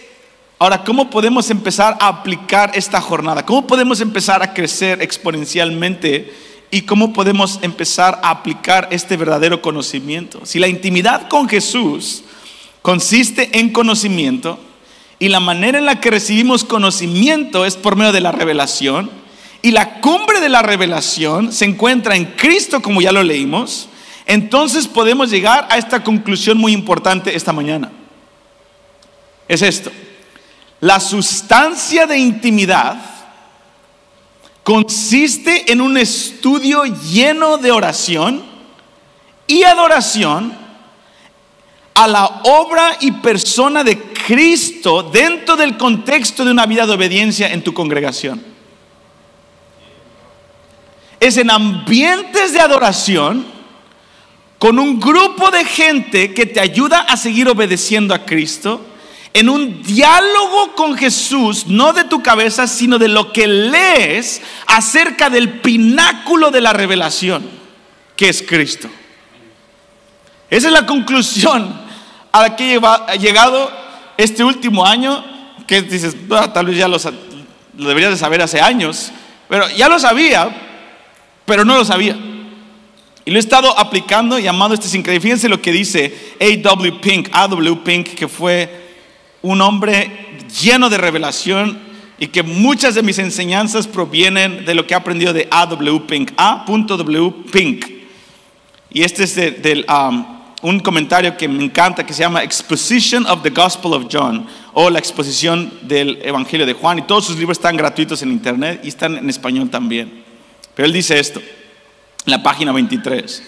Ahora, 0.57 0.86
¿cómo 0.86 1.09
podemos 1.09 1.49
empezar 1.49 1.97
a 1.99 2.07
aplicar 2.07 2.72
esta 2.76 3.01
jornada? 3.01 3.45
¿Cómo 3.45 3.68
podemos 3.68 3.99
empezar 3.99 4.41
a 4.41 4.53
crecer 4.53 5.01
exponencialmente? 5.01 6.53
¿Y 6.74 6.82
cómo 6.82 7.13
podemos 7.13 7.59
empezar 7.61 8.19
a 8.24 8.32
aplicar 8.32 8.88
este 8.89 9.15
verdadero 9.15 9.61
conocimiento? 9.61 10.43
Si 10.43 10.57
la 10.57 10.67
intimidad 10.67 11.28
con 11.28 11.47
Jesús 11.47 12.24
consiste 12.82 13.59
en 13.59 13.69
conocimiento 13.69 14.57
y 15.19 15.30
la 15.30 15.39
manera 15.39 15.78
en 15.78 15.86
la 15.86 16.01
que 16.01 16.09
recibimos 16.09 16.63
conocimiento 16.63 17.63
es 17.63 17.76
por 17.76 17.95
medio 17.95 18.11
de 18.11 18.21
la 18.21 18.32
revelación 18.32 19.11
y 19.61 19.69
la 19.69 20.01
cumbre 20.01 20.39
de 20.39 20.49
la 20.49 20.63
revelación 20.63 21.53
se 21.53 21.65
encuentra 21.65 22.15
en 22.15 22.26
Cristo 22.26 22.82
como 22.82 23.03
ya 23.03 23.11
lo 23.11 23.21
leímos, 23.21 23.88
entonces 24.26 24.88
podemos 24.88 25.30
llegar 25.30 25.67
a 25.69 25.78
esta 25.78 26.03
conclusión 26.03 26.57
muy 26.57 26.71
importante 26.71 27.36
esta 27.36 27.53
mañana. 27.53 27.91
Es 29.47 29.61
esto. 29.61 29.91
La 30.80 30.99
sustancia 30.99 32.07
de 32.07 32.17
intimidad 32.17 33.12
consiste 34.64 35.72
en 35.72 35.82
un 35.82 35.97
estudio 35.97 36.84
lleno 36.86 37.57
de 37.57 37.72
oración 37.72 38.43
y 39.45 39.64
adoración 39.64 40.57
a 41.95 42.07
la 42.07 42.26
obra 42.45 42.97
y 43.01 43.11
persona 43.11 43.84
de 43.84 43.99
Cristo 43.99 45.03
dentro 45.03 45.55
del 45.55 45.78
contexto 45.78 46.43
de 46.43 46.51
una 46.51 46.66
vida 46.66 46.86
de 46.86 46.93
obediencia 46.93 47.51
en 47.51 47.64
tu 47.64 47.74
congregación. 47.74 48.43
Es 51.20 51.38
en 51.38 51.51
ambientes 51.51 52.53
de 52.53 52.59
adoración 52.59 53.45
con 54.57 54.80
un 54.80 54.99
grupo 54.99 55.51
de 55.51 55.66
gente 55.66 56.34
que 56.34 56.45
te 56.45 56.59
ayuda 56.59 57.01
a 57.01 57.18
seguir 57.18 57.49
obedeciendo 57.49 58.14
a 58.14 58.26
Cristo, 58.26 58.82
en 59.34 59.50
un 59.50 59.82
diálogo 59.82 60.76
con 60.76 60.96
Jesús, 60.96 61.66
no 61.68 61.92
de 61.92 62.04
tu 62.04 62.22
cabeza, 62.22 62.68
sino 62.68 63.00
de 63.00 63.08
lo 63.08 63.34
que 63.34 63.48
lees 63.48 64.42
acerca 64.68 65.30
del 65.30 65.60
pináculo 65.62 66.52
de 66.52 66.62
la 66.62 66.72
revelación, 66.72 67.44
que 68.16 68.30
es 68.30 68.44
Cristo. 68.44 68.90
Esa 70.52 70.68
es 70.68 70.74
la 70.74 70.86
conclusión 70.86 71.82
a 72.32 72.42
la 72.44 72.56
que 72.56 72.76
he 72.76 73.18
llegado 73.18 73.72
este 74.18 74.44
último 74.44 74.86
año, 74.86 75.26
que 75.66 75.82
dices, 75.82 76.16
ah, 76.30 76.54
tal 76.54 76.68
vez 76.68 76.78
ya 76.78 76.88
lo, 76.88 76.98
lo 77.78 77.88
deberías 77.88 78.12
de 78.12 78.18
saber 78.18 78.40
hace 78.44 78.62
años, 78.62 79.12
pero 79.50 79.68
ya 79.70 79.90
lo 79.90 79.98
sabía, 79.98 80.56
pero 81.46 81.66
no 81.66 81.76
lo 81.76 81.84
sabía. 81.84 82.16
Y 83.26 83.32
lo 83.32 83.38
he 83.38 83.40
estado 83.40 83.78
aplicando 83.80 84.38
y 84.38 84.48
amando 84.48 84.76
este 84.76 84.96
increíble. 84.96 85.22
Fíjense 85.22 85.50
lo 85.50 85.62
que 85.62 85.72
dice 85.72 86.36
A.W. 86.40 87.00
Pink, 87.02 87.30
A.W. 87.32 87.78
Pink, 87.78 88.10
que 88.10 88.28
fue 88.28 88.83
un 89.44 89.62
hombre 89.62 90.10
lleno 90.62 90.89
de 90.89 90.98
revelación 90.98 91.78
y 92.18 92.28
que 92.28 92.41
muchas 92.41 92.96
de 92.96 93.04
mis 93.04 93.20
enseñanzas 93.20 93.86
provienen 93.86 94.66
de 94.66 94.74
lo 94.74 94.88
que 94.88 94.94
he 94.94 94.98
aprendido 94.98 95.34
de 95.34 95.48
A.W. 95.52 96.02
Pink, 96.08 96.32
A.W. 96.38 97.34
Pink. 97.52 97.86
Y 98.91 99.04
este 99.04 99.24
es 99.26 99.36
del, 99.36 99.86
um, 99.89 100.26
un 100.62 100.80
comentario 100.80 101.36
que 101.36 101.48
me 101.48 101.64
encanta 101.64 102.06
que 102.06 102.14
se 102.14 102.22
llama 102.22 102.44
Exposition 102.44 103.26
of 103.26 103.44
the 103.44 103.50
Gospel 103.50 103.94
of 103.94 104.06
John 104.10 104.48
o 104.74 104.89
la 104.89 105.00
exposición 105.00 105.72
del 105.82 106.20
Evangelio 106.24 106.66
de 106.66 106.74
Juan. 106.74 107.00
Y 107.00 107.02
todos 107.02 107.26
sus 107.26 107.38
libros 107.38 107.58
están 107.58 107.76
gratuitos 107.76 108.22
en 108.22 108.32
internet 108.32 108.80
y 108.84 108.88
están 108.88 109.18
en 109.18 109.30
español 109.30 109.70
también. 109.70 110.24
Pero 110.74 110.86
él 110.86 110.94
dice 110.94 111.20
esto 111.20 111.41
la 112.26 112.41
página 112.41 112.72
23. 112.72 113.44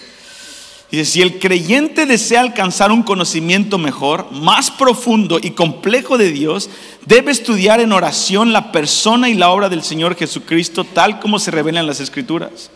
Dice, 0.90 1.04
si 1.04 1.22
el 1.22 1.40
creyente 1.40 2.06
desea 2.06 2.40
alcanzar 2.40 2.92
un 2.92 3.02
conocimiento 3.02 3.76
mejor, 3.76 4.30
más 4.30 4.70
profundo 4.70 5.40
y 5.42 5.50
complejo 5.50 6.16
de 6.16 6.30
Dios, 6.30 6.70
debe 7.04 7.32
estudiar 7.32 7.80
en 7.80 7.92
oración 7.92 8.52
la 8.52 8.70
persona 8.70 9.28
y 9.28 9.34
la 9.34 9.50
obra 9.50 9.68
del 9.68 9.82
Señor 9.82 10.14
Jesucristo 10.14 10.84
tal 10.84 11.18
como 11.18 11.40
se 11.40 11.50
revela 11.50 11.80
en 11.80 11.88
las 11.88 11.98
Escrituras. 11.98 12.70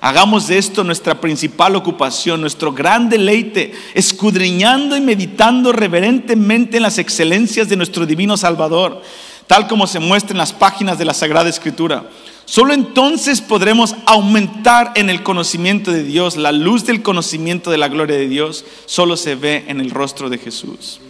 Hagamos 0.00 0.46
de 0.46 0.58
esto 0.58 0.84
nuestra 0.84 1.20
principal 1.20 1.74
ocupación, 1.74 2.40
nuestro 2.40 2.72
gran 2.72 3.08
deleite, 3.08 3.72
escudriñando 3.94 4.96
y 4.96 5.00
meditando 5.00 5.72
reverentemente 5.72 6.76
en 6.76 6.84
las 6.84 6.98
excelencias 6.98 7.68
de 7.68 7.76
nuestro 7.76 8.06
divino 8.06 8.36
Salvador, 8.36 9.02
tal 9.46 9.68
como 9.68 9.86
se 9.86 10.00
muestra 10.00 10.32
en 10.32 10.38
las 10.38 10.52
páginas 10.52 10.98
de 10.98 11.04
la 11.04 11.14
Sagrada 11.14 11.48
Escritura. 11.48 12.08
Solo 12.44 12.72
entonces 12.74 13.40
podremos 13.40 13.96
aumentar 14.06 14.92
en 14.94 15.10
el 15.10 15.22
conocimiento 15.22 15.90
de 15.90 16.04
Dios. 16.04 16.36
La 16.36 16.52
luz 16.52 16.84
del 16.84 17.02
conocimiento 17.02 17.70
de 17.70 17.78
la 17.78 17.88
gloria 17.88 18.16
de 18.16 18.28
Dios 18.28 18.64
solo 18.86 19.16
se 19.16 19.34
ve 19.34 19.64
en 19.66 19.80
el 19.80 19.90
rostro 19.90 20.28
de 20.30 20.38
Jesús. 20.38 21.00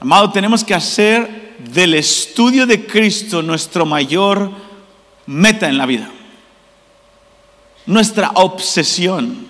Amado, 0.00 0.30
tenemos 0.30 0.64
que 0.64 0.74
hacer 0.74 1.56
del 1.58 1.94
estudio 1.94 2.66
de 2.66 2.86
Cristo 2.86 3.42
nuestro 3.42 3.84
mayor 3.84 4.50
meta 5.26 5.68
en 5.68 5.76
la 5.76 5.84
vida, 5.86 6.10
nuestra 7.84 8.30
obsesión. 8.34 9.49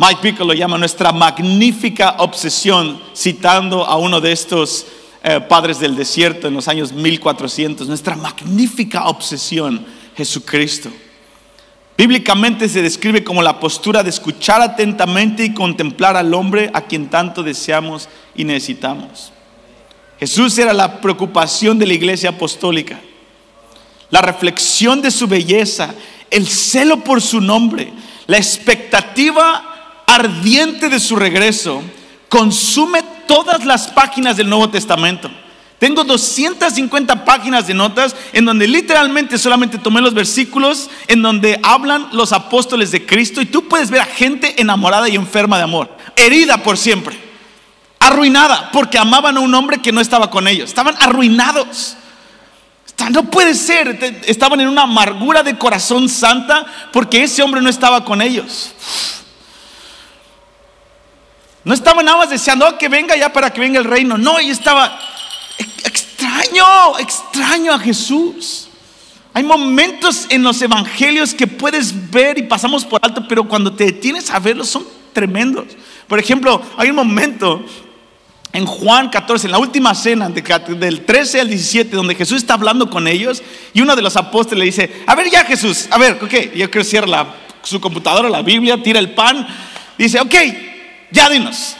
Mike 0.00 0.20
Pico 0.22 0.44
lo 0.44 0.54
llama 0.54 0.78
nuestra 0.78 1.10
magnífica 1.10 2.14
obsesión, 2.18 3.00
citando 3.16 3.84
a 3.84 3.96
uno 3.96 4.20
de 4.20 4.30
estos 4.30 4.86
eh, 5.24 5.40
padres 5.40 5.80
del 5.80 5.96
desierto 5.96 6.46
en 6.46 6.54
los 6.54 6.68
años 6.68 6.92
1400, 6.92 7.88
nuestra 7.88 8.14
magnífica 8.14 9.08
obsesión, 9.08 9.84
Jesucristo. 10.16 10.88
Bíblicamente 11.96 12.68
se 12.68 12.80
describe 12.80 13.24
como 13.24 13.42
la 13.42 13.58
postura 13.58 14.04
de 14.04 14.10
escuchar 14.10 14.62
atentamente 14.62 15.44
y 15.44 15.52
contemplar 15.52 16.16
al 16.16 16.32
hombre 16.32 16.70
a 16.72 16.82
quien 16.82 17.10
tanto 17.10 17.42
deseamos 17.42 18.08
y 18.36 18.44
necesitamos. 18.44 19.32
Jesús 20.20 20.56
era 20.58 20.72
la 20.72 21.00
preocupación 21.00 21.76
de 21.76 21.88
la 21.88 21.94
iglesia 21.94 22.30
apostólica, 22.30 23.00
la 24.10 24.20
reflexión 24.20 25.02
de 25.02 25.10
su 25.10 25.26
belleza, 25.26 25.92
el 26.30 26.46
celo 26.46 27.02
por 27.02 27.20
su 27.20 27.40
nombre, 27.40 27.92
la 28.28 28.36
expectativa 28.36 29.74
ardiente 30.08 30.88
de 30.88 30.98
su 30.98 31.14
regreso, 31.14 31.82
consume 32.28 33.02
todas 33.28 33.64
las 33.64 33.88
páginas 33.88 34.36
del 34.36 34.48
Nuevo 34.48 34.70
Testamento. 34.70 35.30
Tengo 35.78 36.02
250 36.02 37.24
páginas 37.24 37.68
de 37.68 37.74
notas 37.74 38.16
en 38.32 38.44
donde 38.44 38.66
literalmente 38.66 39.38
solamente 39.38 39.78
tomé 39.78 40.00
los 40.00 40.14
versículos 40.14 40.90
en 41.06 41.22
donde 41.22 41.60
hablan 41.62 42.08
los 42.12 42.32
apóstoles 42.32 42.90
de 42.90 43.06
Cristo 43.06 43.40
y 43.40 43.46
tú 43.46 43.68
puedes 43.68 43.90
ver 43.90 44.00
a 44.00 44.06
gente 44.06 44.60
enamorada 44.60 45.08
y 45.08 45.14
enferma 45.14 45.56
de 45.56 45.62
amor, 45.62 45.96
herida 46.16 46.64
por 46.64 46.76
siempre, 46.78 47.16
arruinada 48.00 48.72
porque 48.72 48.98
amaban 48.98 49.36
a 49.36 49.40
un 49.40 49.54
hombre 49.54 49.78
que 49.78 49.92
no 49.92 50.00
estaba 50.00 50.30
con 50.30 50.48
ellos, 50.48 50.70
estaban 50.70 50.96
arruinados. 50.98 51.96
No 53.12 53.30
puede 53.30 53.54
ser, 53.54 54.22
estaban 54.26 54.60
en 54.60 54.66
una 54.66 54.82
amargura 54.82 55.44
de 55.44 55.56
corazón 55.56 56.08
santa 56.08 56.66
porque 56.92 57.22
ese 57.22 57.42
hombre 57.42 57.60
no 57.60 57.70
estaba 57.70 58.04
con 58.04 58.20
ellos. 58.20 58.72
No 61.68 61.74
estaban 61.74 62.06
nada 62.06 62.16
más 62.16 62.30
deseando 62.30 62.66
oh, 62.66 62.78
que 62.78 62.88
venga 62.88 63.14
ya 63.14 63.30
para 63.30 63.52
que 63.52 63.60
venga 63.60 63.78
el 63.78 63.84
reino. 63.84 64.16
No, 64.16 64.40
y 64.40 64.48
estaba 64.48 64.98
extraño, 65.84 66.98
extraño 66.98 67.74
a 67.74 67.78
Jesús. 67.78 68.68
Hay 69.34 69.42
momentos 69.42 70.24
en 70.30 70.42
los 70.44 70.62
evangelios 70.62 71.34
que 71.34 71.46
puedes 71.46 72.10
ver 72.10 72.38
y 72.38 72.44
pasamos 72.44 72.86
por 72.86 73.00
alto, 73.04 73.28
pero 73.28 73.46
cuando 73.46 73.70
te 73.70 73.84
detienes 73.84 74.30
a 74.30 74.38
verlos 74.38 74.70
son 74.70 74.86
tremendos. 75.12 75.66
Por 76.06 76.18
ejemplo, 76.18 76.62
hay 76.78 76.88
un 76.88 76.96
momento 76.96 77.62
en 78.54 78.64
Juan 78.64 79.10
14, 79.10 79.48
en 79.48 79.52
la 79.52 79.58
última 79.58 79.94
cena, 79.94 80.30
del 80.30 81.04
13 81.04 81.42
al 81.42 81.48
17, 81.50 81.94
donde 81.94 82.14
Jesús 82.14 82.38
está 82.38 82.54
hablando 82.54 82.88
con 82.88 83.06
ellos 83.06 83.42
y 83.74 83.82
uno 83.82 83.94
de 83.94 84.00
los 84.00 84.16
apóstoles 84.16 84.60
le 84.60 84.64
dice, 84.64 85.04
a 85.06 85.14
ver 85.14 85.30
ya 85.30 85.44
Jesús, 85.44 85.86
a 85.90 85.98
ver, 85.98 86.14
ok, 86.14 86.54
yo 86.54 86.70
quiero 86.70 86.82
cierra 86.82 87.26
su 87.62 87.78
computadora, 87.78 88.30
la 88.30 88.40
Biblia, 88.40 88.82
tira 88.82 88.98
el 89.00 89.10
pan, 89.10 89.46
dice, 89.98 90.18
ok, 90.18 90.34
ya 91.10 91.28
dinos. 91.28 91.76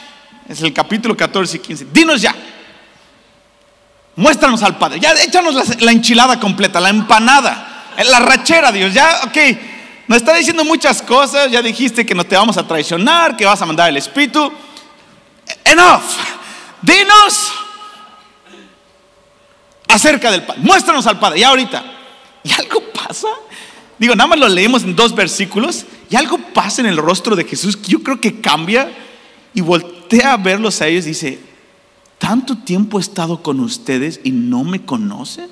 Es 0.47 0.61
el 0.61 0.73
capítulo 0.73 1.15
14 1.15 1.57
y 1.57 1.59
15, 1.59 1.87
dinos 1.91 2.21
ya. 2.21 2.35
Muéstranos 4.15 4.61
al 4.63 4.77
Padre. 4.77 4.99
Ya 4.99 5.13
échanos 5.13 5.79
la, 5.79 5.91
enchilada 5.91 6.39
completa, 6.39 6.81
la 6.81 6.89
empanada, 6.89 7.85
la 8.03 8.19
rachera, 8.19 8.71
Dios. 8.71 8.93
Ya, 8.93 9.21
ok. 9.23 9.37
Nos 10.07 10.17
está 10.17 10.33
diciendo 10.33 10.65
muchas 10.65 11.01
cosas. 11.01 11.49
Ya 11.51 11.61
dijiste 11.61 12.05
que 12.05 12.13
no 12.13 12.25
te 12.25 12.35
vamos 12.35 12.57
a 12.57 12.67
traicionar, 12.67 13.37
que 13.37 13.45
vas 13.45 13.61
a 13.61 13.65
mandar 13.65 13.87
el 13.87 13.95
Espíritu. 13.95 14.51
Enough. 15.63 16.01
Dinos 16.81 17.51
acerca 19.87 20.31
del 20.31 20.43
Padre. 20.43 20.63
Muéstranos 20.63 21.07
al 21.07 21.17
Padre. 21.17 21.39
Ya 21.39 21.47
ahorita. 21.49 21.81
Y 22.43 22.51
algo 22.51 22.81
pasa. 22.91 23.29
Digo, 23.97 24.15
nada 24.15 24.27
más 24.27 24.39
lo 24.39 24.49
leemos 24.49 24.83
en 24.83 24.97
dos 24.97 25.15
versículos. 25.15 25.85
Y 26.09 26.17
algo 26.17 26.39
pasa 26.39 26.81
en 26.81 26.87
el 26.87 26.97
rostro 26.97 27.37
de 27.37 27.45
Jesús. 27.45 27.81
Yo 27.83 28.03
creo 28.03 28.19
que 28.19 28.41
cambia 28.41 28.91
y 29.53 29.61
voltea 29.61 30.33
a 30.33 30.37
verlos 30.37 30.81
a 30.81 30.87
ellos 30.87 31.05
y 31.05 31.09
dice, 31.09 31.39
tanto 32.17 32.57
tiempo 32.57 32.99
he 32.99 33.01
estado 33.01 33.41
con 33.41 33.59
ustedes 33.59 34.19
y 34.23 34.31
no 34.31 34.63
me 34.63 34.85
conocen. 34.85 35.49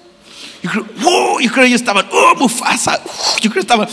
Yo 0.61 0.69
creo, 0.69 0.85
oh, 1.05 1.39
yo 1.39 1.51
creo 1.51 1.63
que 1.63 1.67
ellos 1.67 1.81
estaban, 1.81 2.07
oh, 2.11 2.35
Mufasa, 2.37 3.01
yo 3.41 3.49
creo 3.49 3.53
que 3.53 3.59
estaban, 3.59 3.87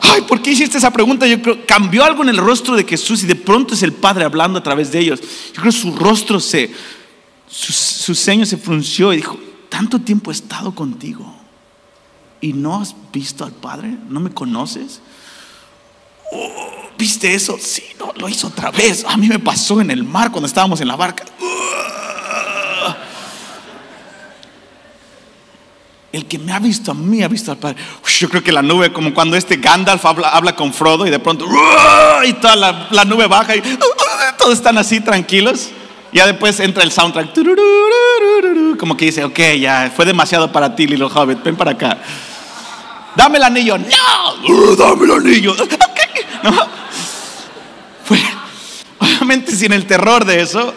ay, 0.00 0.22
¿por 0.22 0.40
qué 0.42 0.50
hiciste 0.50 0.78
esa 0.78 0.90
pregunta? 0.90 1.26
Yo 1.26 1.40
creo, 1.40 1.64
cambió 1.66 2.04
algo 2.04 2.22
en 2.22 2.30
el 2.30 2.36
rostro 2.36 2.74
de 2.74 2.84
Jesús 2.84 3.22
y 3.22 3.26
de 3.26 3.36
pronto 3.36 3.74
es 3.74 3.82
el 3.82 3.92
Padre 3.92 4.24
hablando 4.24 4.58
a 4.58 4.62
través 4.62 4.90
de 4.90 4.98
ellos. 4.98 5.20
Yo 5.54 5.60
creo 5.60 5.72
su 5.72 5.94
rostro 5.94 6.40
se, 6.40 6.70
su, 7.46 7.72
su 7.72 8.14
ceño 8.14 8.46
se 8.46 8.56
frunció 8.56 9.12
y 9.12 9.16
dijo, 9.16 9.38
tanto 9.68 9.98
tiempo 9.98 10.30
he 10.30 10.34
estado 10.34 10.74
contigo 10.74 11.34
y 12.40 12.52
no 12.52 12.80
has 12.80 12.94
visto 13.12 13.44
al 13.44 13.52
Padre, 13.52 13.96
no 14.08 14.20
me 14.20 14.30
conoces. 14.30 15.00
Oh, 16.32 16.81
¿Viste 17.02 17.34
eso? 17.34 17.58
Sí, 17.60 17.82
no, 17.98 18.12
lo 18.16 18.28
hizo 18.28 18.46
otra 18.46 18.70
vez. 18.70 19.04
A 19.08 19.16
mí 19.16 19.26
me 19.26 19.40
pasó 19.40 19.80
en 19.80 19.90
el 19.90 20.04
mar 20.04 20.30
cuando 20.30 20.46
estábamos 20.46 20.80
en 20.80 20.86
la 20.86 20.94
barca. 20.94 21.24
El 26.12 26.26
que 26.26 26.38
me 26.38 26.52
ha 26.52 26.60
visto 26.60 26.92
a 26.92 26.94
mí 26.94 27.24
ha 27.24 27.26
visto 27.26 27.50
al 27.50 27.58
Padre. 27.58 27.76
yo 28.20 28.28
creo 28.28 28.44
que 28.44 28.52
la 28.52 28.62
nube, 28.62 28.92
como 28.92 29.12
cuando 29.12 29.36
este 29.36 29.56
Gandalf 29.56 30.04
habla, 30.06 30.54
con 30.54 30.72
Frodo 30.72 31.04
y 31.04 31.10
de 31.10 31.18
pronto, 31.18 31.44
y 32.24 32.34
toda 32.34 32.54
la, 32.54 33.04
nube 33.04 33.26
baja 33.26 33.56
y 33.56 33.62
todos 34.38 34.52
están 34.52 34.78
así 34.78 35.00
tranquilos. 35.00 35.70
Ya 36.12 36.24
después 36.24 36.60
entra 36.60 36.84
el 36.84 36.92
soundtrack, 36.92 37.30
como 38.78 38.96
que 38.96 39.06
dice, 39.06 39.24
ok, 39.24 39.40
ya 39.58 39.92
fue 39.92 40.04
demasiado 40.04 40.52
para 40.52 40.76
ti, 40.76 40.86
Lilo 40.86 41.08
Hobbit, 41.08 41.42
ven 41.42 41.56
para 41.56 41.72
acá. 41.72 41.98
Dame 43.16 43.38
el 43.38 43.42
anillo, 43.42 43.76
no, 43.76 44.76
dame 44.76 45.04
el 45.06 45.10
anillo. 45.10 45.56
Sin 49.46 49.72
el 49.72 49.86
terror 49.86 50.24
de 50.24 50.40
eso, 50.40 50.74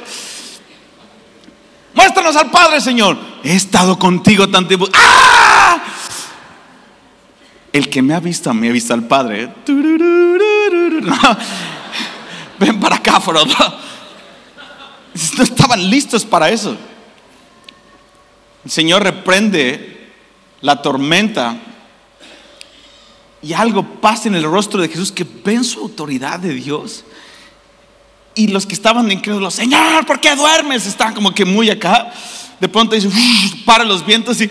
Muéstranos 1.96 2.36
al 2.36 2.52
Padre, 2.52 2.82
Señor. 2.82 3.18
He 3.44 3.56
estado 3.56 3.98
contigo 3.98 4.50
tanto 4.50 4.68
tiempo. 4.68 4.90
¡Ah! 4.94 5.82
El 7.72 7.90
que 7.90 8.02
me 8.02 8.14
ha 8.14 8.20
visto 8.20 8.50
a 8.50 8.54
mí 8.54 8.68
ha 8.68 8.72
visto 8.72 8.94
al 8.94 9.08
Padre. 9.08 9.54
Ven 12.60 12.80
para 12.80 12.98
acá, 12.98 13.20
Frodo. 13.20 13.46
No 15.38 15.44
estaban 15.44 15.90
listos 15.90 16.26
para 16.26 16.50
eso. 16.50 16.78
El 18.66 18.72
Señor 18.72 19.04
reprende 19.04 20.12
la 20.62 20.82
tormenta 20.82 21.58
y 23.42 23.54
algo 23.54 23.84
pasa 24.02 24.28
en 24.28 24.36
el 24.36 24.44
rostro 24.44 24.82
de 24.82 24.90
Jesús 24.90 25.12
que 25.12 25.24
ven 25.24 25.64
su 25.64 25.80
autoridad 25.82 26.40
de 26.40 26.54
Dios 26.54 27.06
y 28.36 28.48
los 28.48 28.66
que 28.66 28.74
estaban 28.74 29.10
incrédulos, 29.12 29.56
Señor, 29.56 30.06
¿por 30.06 30.20
qué 30.20 30.36
duermes? 30.36 30.86
Estaban 30.86 31.14
como 31.14 31.34
que 31.34 31.46
muy 31.46 31.70
acá. 31.70 32.12
De 32.60 32.70
pronto 32.70 32.96
dice, 32.96 33.10
para 33.66 33.84
los 33.84 34.06
vientos 34.06 34.40
y 34.42 34.50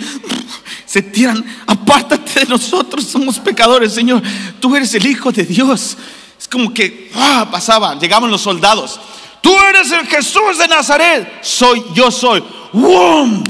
se 0.86 1.02
tiran, 1.02 1.44
apártate 1.66 2.40
de 2.40 2.46
nosotros, 2.46 3.04
somos 3.04 3.38
pecadores, 3.38 3.94
Señor, 3.94 4.22
tú 4.60 4.74
eres 4.74 4.94
el 4.94 5.06
Hijo 5.06 5.32
de 5.32 5.44
Dios. 5.44 5.96
Es 6.38 6.48
como 6.48 6.72
que 6.72 7.10
¡ah! 7.14 7.48
pasaba, 7.50 7.98
llegaban 7.98 8.30
los 8.30 8.40
soldados, 8.40 9.00
tú 9.40 9.54
eres 9.58 9.90
el 9.92 10.06
Jesús 10.06 10.58
de 10.58 10.68
Nazaret, 10.68 11.42
soy, 11.42 11.84
yo 11.94 12.10
soy. 12.10 12.42
¡Wum! 12.72 13.42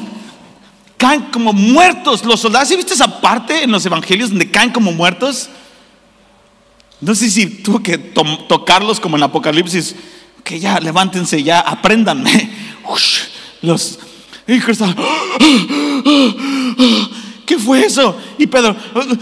Caen 0.97 1.23
como 1.33 1.53
muertos 1.53 2.25
los 2.25 2.41
soldados. 2.41 2.69
¿Sí 2.69 2.77
viste 2.77 2.95
esa 2.95 3.21
parte 3.21 3.65
en 3.65 3.73
los 3.73 3.85
evangelios 3.85 4.31
donde 4.31 4.51
caen 4.51 4.71
como 4.71 4.93
muertos? 4.93 5.49
No 7.01 7.15
sé 7.15 7.29
si 7.31 7.47
tuvo 7.47 7.83
que 7.83 7.99
tocarlos 7.99 9.01
como 9.01 9.17
en 9.17 9.25
Apocalipsis 9.25 9.95
que 10.45 10.61
ya 10.61 10.79
levántense, 10.79 11.43
ya 11.43 11.59
apréndanme. 11.61 12.51
los 13.63 13.99
hijos 14.47 14.79
¿Qué 17.47 17.59
fue 17.59 17.85
eso? 17.85 18.19
Y 18.39 18.47
Pedro 18.47 18.77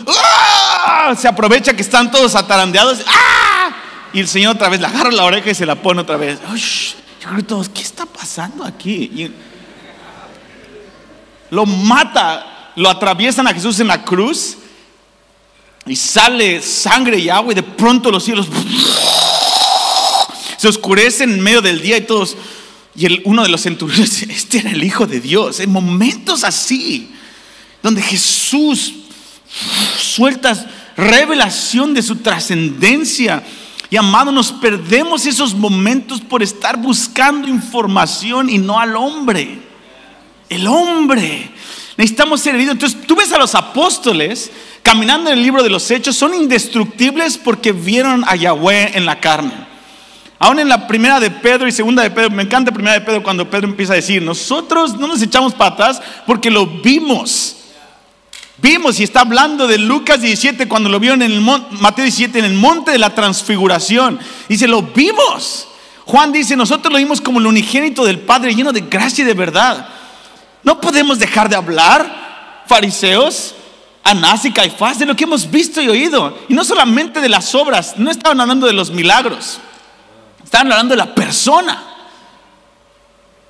¡ah! 0.09 1.14
se 1.16 1.29
aprovecha 1.29 1.75
que 1.75 1.83
están 1.83 2.11
todos 2.11 2.35
atarandeados. 2.35 3.03
¡ah! 3.07 3.70
Y 4.12 4.20
el 4.20 4.29
Señor 4.29 4.57
otra 4.57 4.68
vez 4.68 4.81
le 4.81 4.87
agarra 4.87 5.11
la 5.11 5.25
oreja 5.25 5.51
y 5.51 5.55
se 5.55 5.64
la 5.64 5.77
pone 5.77 6.03
otra 6.03 6.16
vez. 6.16 6.39
Yo 7.23 7.29
creo 7.31 7.45
todos, 7.45 7.68
¿qué 7.68 7.83
está 7.83 8.05
pasando 8.05 8.64
aquí? 8.64 9.31
lo 11.51 11.66
mata, 11.66 12.73
lo 12.77 12.89
atraviesan 12.89 13.47
a 13.47 13.53
Jesús 13.53 13.79
en 13.81 13.89
la 13.89 14.03
cruz 14.03 14.57
y 15.85 15.95
sale 15.95 16.62
sangre 16.62 17.18
y 17.18 17.29
agua 17.29 17.53
y 17.53 17.57
de 17.57 17.62
pronto 17.62 18.11
los 18.11 18.25
cielos 18.25 18.49
se 20.62 20.68
oscurece 20.68 21.24
en 21.24 21.40
medio 21.40 21.60
del 21.60 21.82
día 21.82 21.96
y 21.96 22.02
todos, 22.02 22.36
y 22.94 23.06
el, 23.06 23.20
uno 23.24 23.42
de 23.42 23.48
los 23.48 23.62
centuriones, 23.62 24.22
este 24.30 24.58
era 24.58 24.70
el 24.70 24.84
Hijo 24.84 25.08
de 25.08 25.20
Dios, 25.20 25.58
en 25.58 25.72
momentos 25.72 26.44
así, 26.44 27.10
donde 27.82 28.00
Jesús 28.00 28.94
suelta 29.98 30.54
revelación 30.96 31.92
de 31.94 32.00
su 32.00 32.14
trascendencia. 32.14 33.42
Y 33.90 33.96
amado, 33.96 34.30
nos 34.30 34.52
perdemos 34.52 35.26
esos 35.26 35.52
momentos 35.52 36.20
por 36.20 36.44
estar 36.44 36.76
buscando 36.76 37.48
información 37.48 38.48
y 38.48 38.58
no 38.58 38.78
al 38.78 38.94
hombre. 38.94 39.58
el 40.48 40.64
hombre. 40.68 41.50
Necesitamos 41.96 42.40
ser 42.40 42.54
heridos. 42.54 42.74
Entonces 42.74 43.04
tú 43.04 43.16
ves 43.16 43.32
a 43.32 43.38
los 43.38 43.56
apóstoles 43.56 44.52
caminando 44.84 45.28
en 45.28 45.38
el 45.38 45.42
libro 45.42 45.64
de 45.64 45.70
los 45.70 45.90
hechos, 45.90 46.14
son 46.14 46.34
indestructibles 46.34 47.36
porque 47.36 47.72
vieron 47.72 48.24
a 48.28 48.36
Yahweh 48.36 48.92
en 48.94 49.06
la 49.06 49.18
carne. 49.18 49.72
Aún 50.43 50.59
en 50.59 50.68
la 50.68 50.88
primera 50.88 51.20
de 51.20 51.30
Pedro 51.30 51.68
y 51.68 51.72
segunda 51.72 52.03
de 52.03 52.11
Pedro, 52.11 52.30
me 52.30 52.43
encanta 52.43 52.72
primera 52.72 52.99
de 52.99 53.03
Pedro 53.03 53.22
cuando 53.22 53.49
Pedro 53.49 53.68
empieza 53.68 53.93
a 53.93 53.97
decir, 53.97 54.20
nosotros 54.20 54.99
no 54.99 55.07
nos 55.07 55.22
echamos 55.22 55.55
para 55.55 55.74
atrás 55.74 56.03
porque 56.26 56.51
lo 56.51 56.66
vimos. 56.66 57.59
Vimos 58.57 58.99
y 58.99 59.05
está 59.05 59.20
hablando 59.20 59.68
de 59.68 59.78
Lucas 59.78 60.20
17 60.20 60.66
cuando 60.66 60.88
lo 60.88 60.99
vieron 60.99 61.22
en 61.22 61.30
el 61.30 61.40
Mateo 61.40 62.03
17 62.03 62.40
en 62.40 62.45
el 62.45 62.55
monte 62.55 62.90
de 62.90 62.99
la 62.99 63.14
transfiguración. 63.14 64.18
Dice, 64.49 64.66
lo 64.66 64.82
vimos. 64.82 65.68
Juan 66.07 66.32
dice, 66.32 66.57
nosotros 66.57 66.93
lo 66.93 66.99
vimos 66.99 67.20
como 67.20 67.38
el 67.38 67.47
unigénito 67.47 68.05
del 68.05 68.18
Padre 68.18 68.53
lleno 68.53 68.72
de 68.72 68.80
gracia 68.80 69.22
y 69.22 69.26
de 69.28 69.34
verdad. 69.34 69.86
No 70.64 70.80
podemos 70.80 71.20
dejar 71.20 71.49
de 71.49 71.55
hablar, 71.55 72.64
fariseos, 72.66 73.55
Anás 74.03 74.45
y 74.45 74.51
Caifás, 74.51 74.99
de 74.99 75.07
lo 75.07 75.14
que 75.14 75.22
hemos 75.22 75.49
visto 75.49 75.80
y 75.80 75.88
oído. 75.88 76.36
Y 76.49 76.55
no 76.55 76.64
solamente 76.64 77.20
de 77.20 77.28
las 77.28 77.55
obras, 77.55 77.95
no 77.97 78.11
estaban 78.11 78.40
hablando 78.40 78.66
de 78.66 78.72
los 78.72 78.90
milagros, 78.90 79.61
estaban 80.53 80.70
hablando 80.70 80.92
de 80.92 80.98
la 80.98 81.14
persona. 81.14 81.82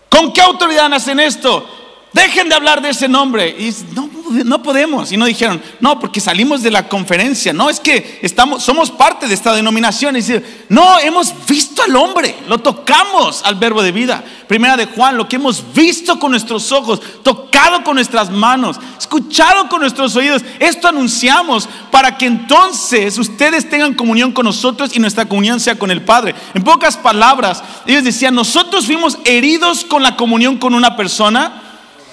¿Con 0.09 0.32
qué 0.32 0.40
autoridad 0.40 0.92
hacen 0.94 1.18
esto? 1.18 1.68
Dejen 2.12 2.48
de 2.48 2.55
hablar 2.55 2.80
de 2.80 2.90
ese 2.90 3.09
nombre. 3.09 3.48
Y 3.48 3.74
no, 3.92 4.09
no 4.33 4.62
podemos. 4.62 5.12
Y 5.12 5.16
no 5.16 5.26
dijeron, 5.26 5.62
no, 5.80 6.01
porque 6.01 6.20
salimos 6.20 6.62
de 6.62 6.70
la 6.70 6.89
conferencia. 6.89 7.53
No, 7.53 7.70
es 7.70 7.80
que 7.80 8.20
estamos, 8.22 8.62
somos 8.62 8.91
parte 8.91 9.28
de 9.28 9.35
esta 9.35 9.55
denominación. 9.55 10.16
Y 10.16 10.20
dice, 10.20 10.43
no, 10.68 10.99
hemos 10.99 11.33
visto 11.47 11.83
al 11.83 11.95
hombre, 11.97 12.35
lo 12.49 12.59
tocamos 12.59 13.43
al 13.45 13.55
verbo 13.57 13.83
de 13.83 13.93
vida. 13.93 14.24
Primera 14.49 14.76
de 14.76 14.87
Juan, 14.87 15.16
lo 15.16 15.28
que 15.28 15.37
hemos 15.37 15.72
visto 15.72 16.18
con 16.18 16.30
nuestros 16.33 16.72
ojos, 16.72 17.01
tocado 17.22 17.85
con 17.85 17.95
nuestras 17.95 18.30
manos, 18.30 18.78
escuchado 18.99 19.68
con 19.68 19.80
nuestros 19.80 20.14
oídos. 20.16 20.43
Esto 20.59 20.89
anunciamos 20.89 21.68
para 21.91 22.18
que 22.18 22.26
entonces 22.26 23.18
ustedes 23.18 23.68
tengan 23.68 23.95
comunión 23.95 24.33
con 24.33 24.45
nosotros 24.45 24.91
y 24.95 24.99
nuestra 24.99 25.26
comunión 25.26 25.61
sea 25.61 25.78
con 25.78 25.91
el 25.91 26.03
Padre. 26.03 26.35
En 26.55 26.64
pocas 26.64 26.97
palabras, 26.97 27.62
ellos 27.87 28.05
decían, 28.05 28.35
nosotros 28.35 28.87
fuimos 28.87 29.18
heridos 29.24 29.85
con 29.85 30.03
la 30.03 30.16
comunión 30.16 30.59
con 30.59 30.74
una 30.74 30.97
persona 30.97 31.61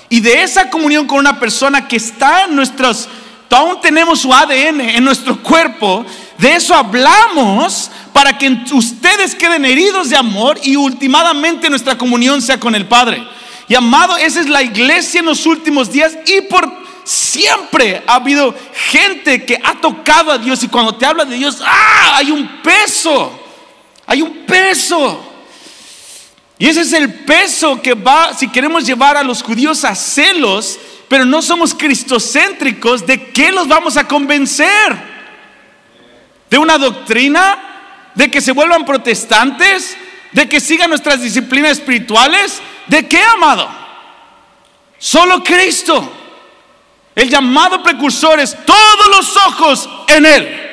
y 0.09 0.21
de 0.21 0.43
esa 0.43 0.69
comunión 0.69 1.05
con 1.05 1.19
una 1.19 1.39
persona 1.39 1.87
que 1.87 1.97
está 1.97 2.45
en 2.45 2.55
nuestros, 2.55 3.07
aún 3.49 3.79
tenemos 3.81 4.19
su 4.19 4.33
ADN 4.33 4.81
en 4.81 5.03
nuestro 5.03 5.41
cuerpo, 5.41 6.05
de 6.37 6.55
eso 6.55 6.73
hablamos 6.73 7.91
para 8.13 8.37
que 8.37 8.63
ustedes 8.71 9.35
queden 9.35 9.65
heridos 9.65 10.09
de 10.09 10.17
amor 10.17 10.59
y 10.63 10.75
últimamente 10.75 11.69
nuestra 11.69 11.97
comunión 11.97 12.41
sea 12.41 12.59
con 12.59 12.75
el 12.75 12.87
Padre. 12.87 13.23
Y 13.67 13.75
amado, 13.75 14.17
esa 14.17 14.39
es 14.39 14.49
la 14.49 14.63
iglesia 14.63 15.19
en 15.19 15.27
los 15.27 15.45
últimos 15.45 15.91
días 15.91 16.17
y 16.25 16.41
por 16.41 16.67
siempre 17.03 18.03
ha 18.07 18.15
habido 18.15 18.55
gente 18.89 19.45
que 19.45 19.59
ha 19.63 19.75
tocado 19.79 20.31
a 20.31 20.37
Dios 20.37 20.63
y 20.63 20.67
cuando 20.67 20.95
te 20.95 21.05
habla 21.05 21.25
de 21.25 21.35
Dios, 21.35 21.61
¡ah! 21.63 22.15
Hay 22.15 22.31
un 22.31 22.61
peso, 22.61 23.31
hay 24.05 24.21
un 24.21 24.45
peso. 24.45 25.28
Y 26.59 26.67
ese 26.67 26.81
es 26.81 26.91
el 26.91 27.23
peso 27.23 27.81
que 27.81 27.93
va, 27.93 28.33
si 28.33 28.49
queremos 28.49 28.85
llevar 28.85 29.15
a 29.15 29.23
los 29.23 29.41
judíos 29.41 29.85
a 29.85 29.95
celos, 29.95 30.77
pero 31.07 31.23
no 31.23 31.41
somos 31.41 31.73
cristocéntricos, 31.73 33.07
¿de 33.07 33.31
qué 33.31 33.49
los 33.53 33.67
vamos 33.69 33.95
a 33.95 34.05
convencer? 34.05 34.69
¿De 36.49 36.57
una 36.57 36.77
doctrina? 36.77 38.11
¿De 38.13 38.29
que 38.29 38.41
se 38.41 38.51
vuelvan 38.51 38.85
protestantes? 38.85 39.95
¿De 40.33 40.49
que 40.49 40.59
sigan 40.59 40.89
nuestras 40.89 41.21
disciplinas 41.21 41.71
espirituales? 41.71 42.61
¿De 42.87 43.07
qué, 43.07 43.23
amado? 43.23 43.69
Solo 44.97 45.41
Cristo. 45.41 46.11
El 47.15 47.29
llamado 47.29 47.81
precursor 47.81 48.37
es 48.41 48.57
todos 48.65 49.07
los 49.15 49.37
ojos 49.37 49.89
en 50.07 50.25
Él. 50.25 50.69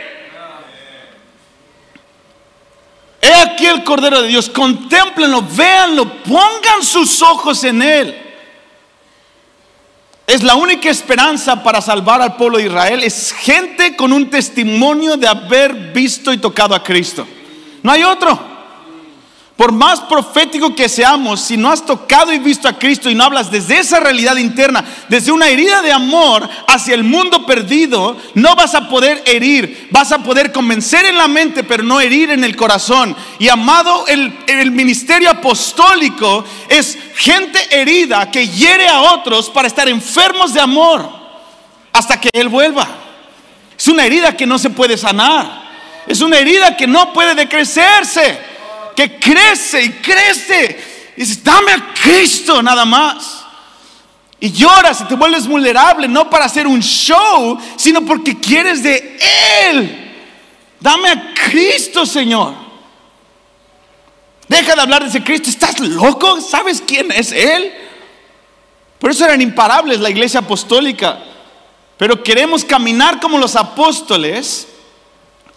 He 3.22 3.45
aquí 3.56 3.66
el 3.66 3.82
Cordero 3.82 4.20
de 4.20 4.28
Dios, 4.28 4.50
contemplenlo, 4.50 5.42
véanlo, 5.42 6.22
pongan 6.22 6.82
sus 6.82 7.22
ojos 7.22 7.64
en 7.64 7.80
Él. 7.80 8.22
Es 10.26 10.42
la 10.42 10.56
única 10.56 10.90
esperanza 10.90 11.62
para 11.62 11.80
salvar 11.80 12.20
al 12.20 12.36
pueblo 12.36 12.58
de 12.58 12.66
Israel. 12.66 13.02
Es 13.02 13.32
gente 13.32 13.96
con 13.96 14.12
un 14.12 14.28
testimonio 14.28 15.16
de 15.16 15.26
haber 15.26 15.72
visto 15.92 16.32
y 16.32 16.38
tocado 16.38 16.74
a 16.74 16.82
Cristo. 16.82 17.26
No 17.82 17.92
hay 17.92 18.02
otro. 18.02 18.55
Por 19.56 19.72
más 19.72 20.00
profético 20.00 20.74
que 20.74 20.86
seamos, 20.86 21.40
si 21.40 21.56
no 21.56 21.70
has 21.70 21.86
tocado 21.86 22.30
y 22.30 22.38
visto 22.38 22.68
a 22.68 22.78
Cristo 22.78 23.08
y 23.08 23.14
no 23.14 23.24
hablas 23.24 23.50
desde 23.50 23.78
esa 23.78 23.98
realidad 24.00 24.36
interna, 24.36 24.84
desde 25.08 25.32
una 25.32 25.48
herida 25.48 25.80
de 25.80 25.92
amor 25.92 26.46
hacia 26.68 26.94
el 26.94 27.04
mundo 27.04 27.46
perdido, 27.46 28.18
no 28.34 28.54
vas 28.54 28.74
a 28.74 28.86
poder 28.86 29.22
herir, 29.24 29.88
vas 29.92 30.12
a 30.12 30.18
poder 30.18 30.52
convencer 30.52 31.06
en 31.06 31.16
la 31.16 31.26
mente, 31.26 31.64
pero 31.64 31.82
no 31.82 32.02
herir 32.02 32.32
en 32.32 32.44
el 32.44 32.54
corazón. 32.54 33.16
Y 33.38 33.48
amado, 33.48 34.06
el, 34.08 34.38
el 34.46 34.72
ministerio 34.72 35.30
apostólico 35.30 36.44
es 36.68 36.98
gente 37.14 37.58
herida 37.70 38.30
que 38.30 38.46
hiere 38.46 38.88
a 38.88 39.00
otros 39.00 39.48
para 39.48 39.68
estar 39.68 39.88
enfermos 39.88 40.52
de 40.52 40.60
amor 40.60 41.08
hasta 41.94 42.20
que 42.20 42.28
Él 42.34 42.50
vuelva. 42.50 42.86
Es 43.78 43.88
una 43.88 44.04
herida 44.04 44.36
que 44.36 44.46
no 44.46 44.58
se 44.58 44.68
puede 44.68 44.98
sanar, 44.98 45.62
es 46.06 46.20
una 46.20 46.36
herida 46.36 46.76
que 46.76 46.86
no 46.86 47.14
puede 47.14 47.34
decrecerse 47.34 48.55
que 48.96 49.18
crece 49.18 49.82
y 49.82 49.90
crece. 49.92 51.12
Y 51.16 51.20
dices, 51.20 51.44
dame 51.44 51.72
a 51.72 51.94
Cristo 51.94 52.62
nada 52.62 52.84
más. 52.84 53.44
Y 54.40 54.50
lloras 54.50 55.00
y 55.00 55.04
te 55.04 55.14
vuelves 55.14 55.46
vulnerable, 55.46 56.08
no 56.08 56.28
para 56.28 56.46
hacer 56.46 56.66
un 56.66 56.80
show, 56.80 57.58
sino 57.76 58.04
porque 58.04 58.38
quieres 58.38 58.82
de 58.82 59.18
Él. 59.64 60.14
Dame 60.80 61.08
a 61.08 61.34
Cristo, 61.34 62.04
Señor. 62.04 62.54
Deja 64.48 64.74
de 64.74 64.80
hablar 64.80 65.02
de 65.02 65.08
ese 65.08 65.22
Cristo. 65.22 65.48
¿Estás 65.48 65.80
loco? 65.80 66.40
¿Sabes 66.40 66.82
quién 66.86 67.10
es 67.12 67.32
Él? 67.32 67.72
Por 68.98 69.10
eso 69.10 69.24
eran 69.24 69.40
imparables 69.40 70.00
la 70.00 70.10
iglesia 70.10 70.40
apostólica. 70.40 71.18
Pero 71.96 72.22
queremos 72.22 72.64
caminar 72.64 73.20
como 73.20 73.38
los 73.38 73.56
apóstoles 73.56 74.68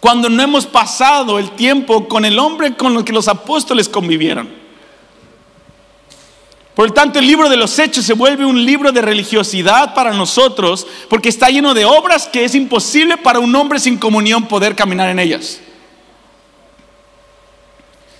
cuando 0.00 0.30
no 0.30 0.42
hemos 0.42 0.66
pasado 0.66 1.38
el 1.38 1.50
tiempo 1.50 2.08
con 2.08 2.24
el 2.24 2.38
hombre 2.38 2.74
con 2.74 2.96
el 2.96 3.04
que 3.04 3.12
los 3.12 3.28
apóstoles 3.28 3.88
convivieron. 3.88 4.48
Por 6.74 6.88
lo 6.88 6.94
tanto, 6.94 7.18
el 7.18 7.26
libro 7.26 7.50
de 7.50 7.58
los 7.58 7.78
hechos 7.78 8.06
se 8.06 8.14
vuelve 8.14 8.46
un 8.46 8.64
libro 8.64 8.90
de 8.90 9.02
religiosidad 9.02 9.92
para 9.92 10.14
nosotros 10.14 10.86
porque 11.10 11.28
está 11.28 11.50
lleno 11.50 11.74
de 11.74 11.84
obras 11.84 12.26
que 12.26 12.44
es 12.44 12.54
imposible 12.54 13.18
para 13.18 13.38
un 13.38 13.54
hombre 13.54 13.78
sin 13.78 13.98
comunión 13.98 14.48
poder 14.48 14.74
caminar 14.74 15.10
en 15.10 15.18
ellas. 15.18 15.60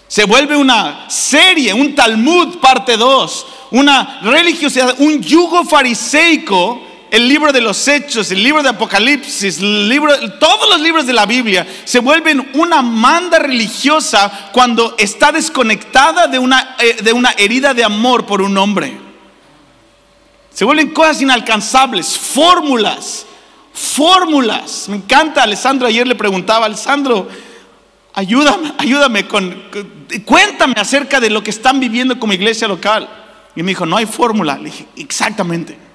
Se 0.08 0.24
vuelve 0.24 0.56
una 0.56 1.08
serie, 1.08 1.72
un 1.72 1.94
Talmud 1.94 2.58
parte 2.58 2.98
2, 2.98 3.46
una 3.70 4.20
religiosidad, 4.22 4.96
un 4.98 5.22
yugo 5.22 5.64
fariseico 5.64 6.82
el 7.10 7.28
libro 7.28 7.52
de 7.52 7.60
los 7.60 7.88
Hechos, 7.88 8.30
el 8.30 8.42
libro 8.42 8.62
de 8.62 8.68
Apocalipsis, 8.68 9.58
todos 9.58 10.68
los 10.70 10.80
libros 10.80 11.06
de 11.06 11.12
la 11.12 11.26
Biblia 11.26 11.66
se 11.84 11.98
vuelven 11.98 12.50
una 12.54 12.82
manda 12.82 13.38
religiosa 13.38 14.50
cuando 14.52 14.94
está 14.96 15.32
desconectada 15.32 16.28
de 16.28 16.38
una, 16.38 16.76
eh, 16.78 16.98
de 17.02 17.12
una 17.12 17.30
herida 17.32 17.74
de 17.74 17.84
amor 17.84 18.26
por 18.26 18.42
un 18.42 18.56
hombre. 18.56 18.96
Se 20.54 20.64
vuelven 20.64 20.90
cosas 20.90 21.20
inalcanzables, 21.20 22.16
fórmulas, 22.18 23.26
fórmulas. 23.72 24.88
Me 24.88 24.96
encanta, 24.96 25.42
Alessandro 25.42 25.88
ayer 25.88 26.06
le 26.06 26.14
preguntaba, 26.14 26.66
Alessandro, 26.66 27.28
ayúdame, 28.14 28.72
ayúdame 28.78 29.26
con, 29.26 29.62
cuéntame 30.24 30.74
acerca 30.76 31.18
de 31.18 31.30
lo 31.30 31.42
que 31.42 31.50
están 31.50 31.80
viviendo 31.80 32.18
como 32.18 32.32
iglesia 32.32 32.68
local. 32.68 33.08
Y 33.56 33.62
me 33.62 33.70
dijo, 33.70 33.84
no 33.84 33.96
hay 33.96 34.06
fórmula. 34.06 34.56
Le 34.56 34.66
dije, 34.66 34.86
exactamente. 34.96 35.89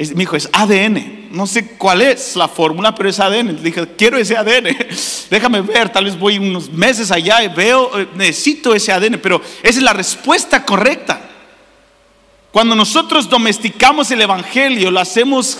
Es, 0.00 0.14
me 0.14 0.20
dijo, 0.20 0.34
es 0.34 0.48
ADN. 0.50 1.28
No 1.30 1.46
sé 1.46 1.76
cuál 1.76 2.00
es 2.00 2.34
la 2.34 2.48
fórmula, 2.48 2.94
pero 2.94 3.10
es 3.10 3.20
ADN. 3.20 3.48
Le 3.56 3.60
dije, 3.60 3.86
quiero 3.98 4.16
ese 4.16 4.34
ADN. 4.34 4.74
Déjame 5.30 5.60
ver, 5.60 5.90
tal 5.90 6.06
vez 6.06 6.18
voy 6.18 6.38
unos 6.38 6.70
meses 6.70 7.10
allá 7.10 7.44
y 7.44 7.48
veo, 7.48 8.00
eh, 8.00 8.08
necesito 8.14 8.74
ese 8.74 8.92
ADN, 8.92 9.20
pero 9.20 9.42
esa 9.62 9.78
es 9.78 9.82
la 9.82 9.92
respuesta 9.92 10.64
correcta. 10.64 11.20
Cuando 12.50 12.74
nosotros 12.74 13.28
domesticamos 13.28 14.10
el 14.10 14.22
Evangelio, 14.22 14.90
lo 14.90 15.00
hacemos 15.00 15.58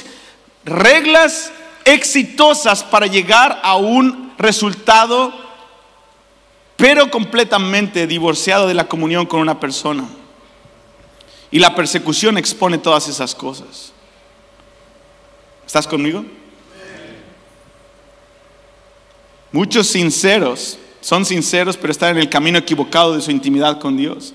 reglas 0.64 1.52
exitosas 1.84 2.82
para 2.82 3.08
llegar 3.08 3.60
a 3.62 3.76
un 3.76 4.32
resultado, 4.38 5.34
pero 6.76 7.10
completamente 7.10 8.06
divorciado 8.06 8.66
de 8.66 8.72
la 8.72 8.88
comunión 8.88 9.26
con 9.26 9.40
una 9.40 9.60
persona. 9.60 10.08
Y 11.50 11.58
la 11.58 11.74
persecución 11.74 12.38
expone 12.38 12.78
todas 12.78 13.06
esas 13.06 13.34
cosas. 13.34 13.89
¿Estás 15.70 15.86
conmigo? 15.86 16.24
Muchos 19.52 19.86
sinceros 19.86 20.76
son 21.00 21.24
sinceros, 21.24 21.76
pero 21.76 21.92
están 21.92 22.10
en 22.10 22.18
el 22.18 22.28
camino 22.28 22.58
equivocado 22.58 23.14
de 23.14 23.20
su 23.20 23.30
intimidad 23.30 23.78
con 23.78 23.96
Dios. 23.96 24.34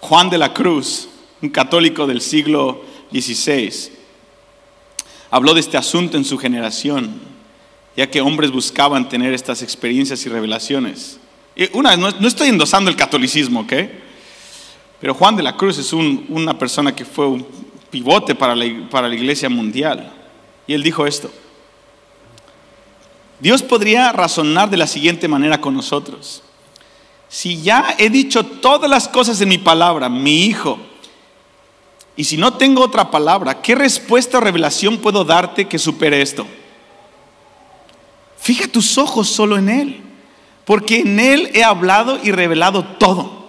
Juan 0.00 0.28
de 0.28 0.36
la 0.36 0.52
Cruz, 0.52 1.08
un 1.40 1.48
católico 1.48 2.06
del 2.06 2.20
siglo 2.20 2.84
XVI, 3.10 3.72
habló 5.30 5.54
de 5.54 5.60
este 5.60 5.78
asunto 5.78 6.18
en 6.18 6.26
su 6.26 6.36
generación, 6.36 7.18
ya 7.96 8.10
que 8.10 8.20
hombres 8.20 8.50
buscaban 8.50 9.08
tener 9.08 9.32
estas 9.32 9.62
experiencias 9.62 10.26
y 10.26 10.28
revelaciones. 10.28 11.18
una, 11.72 11.96
no, 11.96 12.10
no 12.10 12.28
estoy 12.28 12.48
endosando 12.48 12.90
el 12.90 12.96
catolicismo, 12.96 13.60
¿ok? 13.60 13.72
Pero 15.00 15.14
Juan 15.14 15.36
de 15.36 15.42
la 15.42 15.56
Cruz 15.56 15.78
es 15.78 15.90
una 15.94 16.58
persona 16.58 16.94
que 16.94 17.06
fue 17.06 17.26
un 17.28 17.67
pivote 17.90 18.34
para 18.34 18.54
la, 18.54 18.64
para 18.90 19.08
la 19.08 19.14
iglesia 19.14 19.48
mundial. 19.48 20.12
Y 20.66 20.74
él 20.74 20.82
dijo 20.82 21.06
esto. 21.06 21.30
Dios 23.40 23.62
podría 23.62 24.12
razonar 24.12 24.68
de 24.68 24.76
la 24.76 24.86
siguiente 24.86 25.28
manera 25.28 25.60
con 25.60 25.74
nosotros. 25.74 26.42
Si 27.28 27.62
ya 27.62 27.94
he 27.98 28.10
dicho 28.10 28.44
todas 28.44 28.90
las 28.90 29.06
cosas 29.06 29.40
en 29.40 29.48
mi 29.48 29.58
palabra, 29.58 30.08
mi 30.08 30.44
hijo, 30.44 30.78
y 32.16 32.24
si 32.24 32.36
no 32.36 32.54
tengo 32.54 32.82
otra 32.82 33.12
palabra, 33.12 33.62
¿qué 33.62 33.76
respuesta 33.76 34.38
o 34.38 34.40
revelación 34.40 34.98
puedo 34.98 35.24
darte 35.24 35.68
que 35.68 35.78
supere 35.78 36.20
esto? 36.20 36.46
Fija 38.40 38.66
tus 38.66 38.98
ojos 38.98 39.28
solo 39.28 39.56
en 39.56 39.68
Él, 39.68 40.00
porque 40.64 40.98
en 41.00 41.20
Él 41.20 41.50
he 41.54 41.62
hablado 41.62 42.18
y 42.20 42.32
revelado 42.32 42.84
todo. 42.84 43.46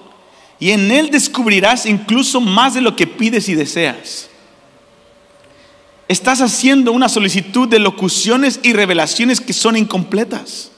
Y 0.59 0.69
en 0.69 0.91
Él 0.91 1.09
descubrirás 1.09 1.87
incluso 1.87 2.41
más 2.41 2.75
de 2.75 2.81
lo 2.81 2.95
que 2.95 3.07
pides 3.07 3.49
y 3.49 3.55
deseas. 3.55 4.28
Estás 6.09 6.41
haciendo 6.41 6.91
una 6.91 7.07
solicitud 7.07 7.67
de 7.67 7.77
locuciones 7.77 8.59
y 8.63 8.73
revelaciones 8.73 9.39
que 9.39 9.53
son 9.53 9.77
incompletas. 9.77 10.71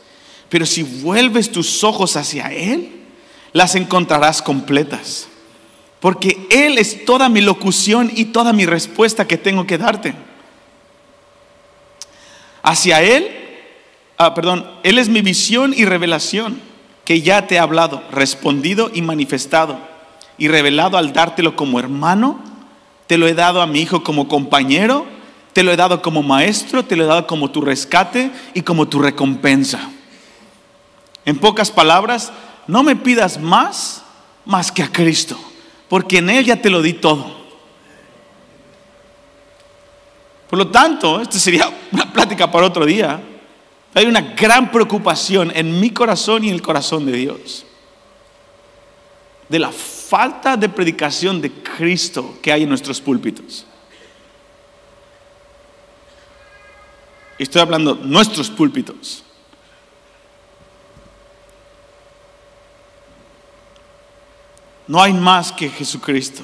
Pero 0.50 0.66
si 0.66 0.84
vuelves 0.84 1.54
tus 1.54 1.86
ojos 1.86 2.18
hacia 2.18 2.48
Él, 2.48 2.92
las 3.54 3.76
encontrarás 3.76 4.42
completas. 4.42 5.30
Porque 6.02 6.48
Él 6.50 6.78
es 6.78 7.06
toda 7.06 7.30
mi 7.30 7.40
locución 7.40 8.12
y 8.14 8.26
toda 8.26 8.52
mi 8.52 8.66
respuesta 8.66 9.26
que 9.26 9.38
tengo 9.38 9.66
que 9.66 9.78
darte. 9.78 10.14
Hacia 12.62 13.02
Él, 13.02 13.32
ah, 14.18 14.34
perdón, 14.34 14.70
Él 14.84 14.98
es 14.98 15.08
mi 15.08 15.22
visión 15.22 15.74
y 15.74 15.86
revelación 15.86 16.60
que 17.06 17.22
ya 17.22 17.48
te 17.48 17.56
he 17.56 17.60
hablado, 17.60 18.04
respondido 18.12 18.92
y 18.94 19.02
manifestado, 19.02 19.80
y 20.38 20.50
revelado 20.50 20.98
al 20.98 21.14
dártelo 21.14 21.56
como 21.56 21.80
hermano, 21.80 22.44
te 23.08 23.18
lo 23.18 23.30
he 23.30 23.34
dado 23.34 23.62
a 23.62 23.68
mi 23.68 23.80
hijo 23.80 24.04
como 24.04 24.28
compañero, 24.28 25.21
te 25.54 25.64
lo 25.64 25.72
he 25.72 25.76
dado 25.76 26.02
como 26.02 26.24
maestro, 26.24 26.84
te 26.84 26.96
lo 26.96 27.04
he 27.04 27.08
dado 27.08 27.28
como 27.28 27.52
tu 27.52 27.62
rescate 27.62 28.32
y 28.54 28.62
como 28.62 28.88
tu 28.88 29.00
recompensa. 29.00 29.90
En 31.26 31.38
pocas 31.38 31.72
palabras, 31.72 32.32
no 32.68 32.84
me 32.84 32.96
pidas 32.96 33.40
más, 33.40 34.04
más 34.46 34.72
que 34.72 34.84
a 34.84 34.92
Cristo, 34.92 35.38
porque 35.90 36.18
en 36.20 36.30
Él 36.30 36.46
ya 36.46 36.62
te 36.62 36.70
lo 36.70 36.82
di 36.82 36.94
todo. 36.94 37.42
Por 40.50 40.60
lo 40.60 40.68
tanto, 40.70 41.22
esto 41.22 41.38
sería 41.38 41.72
una 41.92 42.12
plática 42.12 42.52
para 42.52 42.68
otro 42.68 42.86
día. 42.86 43.22
Hay 43.94 44.06
una 44.06 44.22
gran 44.22 44.72
preocupación 44.72 45.52
en 45.56 45.80
mi 45.80 45.92
corazón 45.92 46.44
y 46.44 46.50
en 46.50 46.56
el 46.56 46.62
corazón 46.62 47.06
de 47.06 47.14
Dios 47.14 47.66
de 49.52 49.60
la 49.60 49.72
falta 49.74 50.56
de 50.56 50.70
predicación 50.70 51.42
de 51.42 51.52
Cristo 51.52 52.38
que 52.42 52.54
hay 52.54 52.64
en 52.64 52.70
nuestros 52.70 53.02
púlpitos. 53.02 53.66
Estoy 57.42 57.64
hablando 57.64 57.96
nuestros 57.96 58.52
púlpitos. 58.52 59.24
No 64.86 65.02
hay 65.02 65.12
más 65.14 65.52
que 65.52 65.68
Jesucristo. 65.68 66.44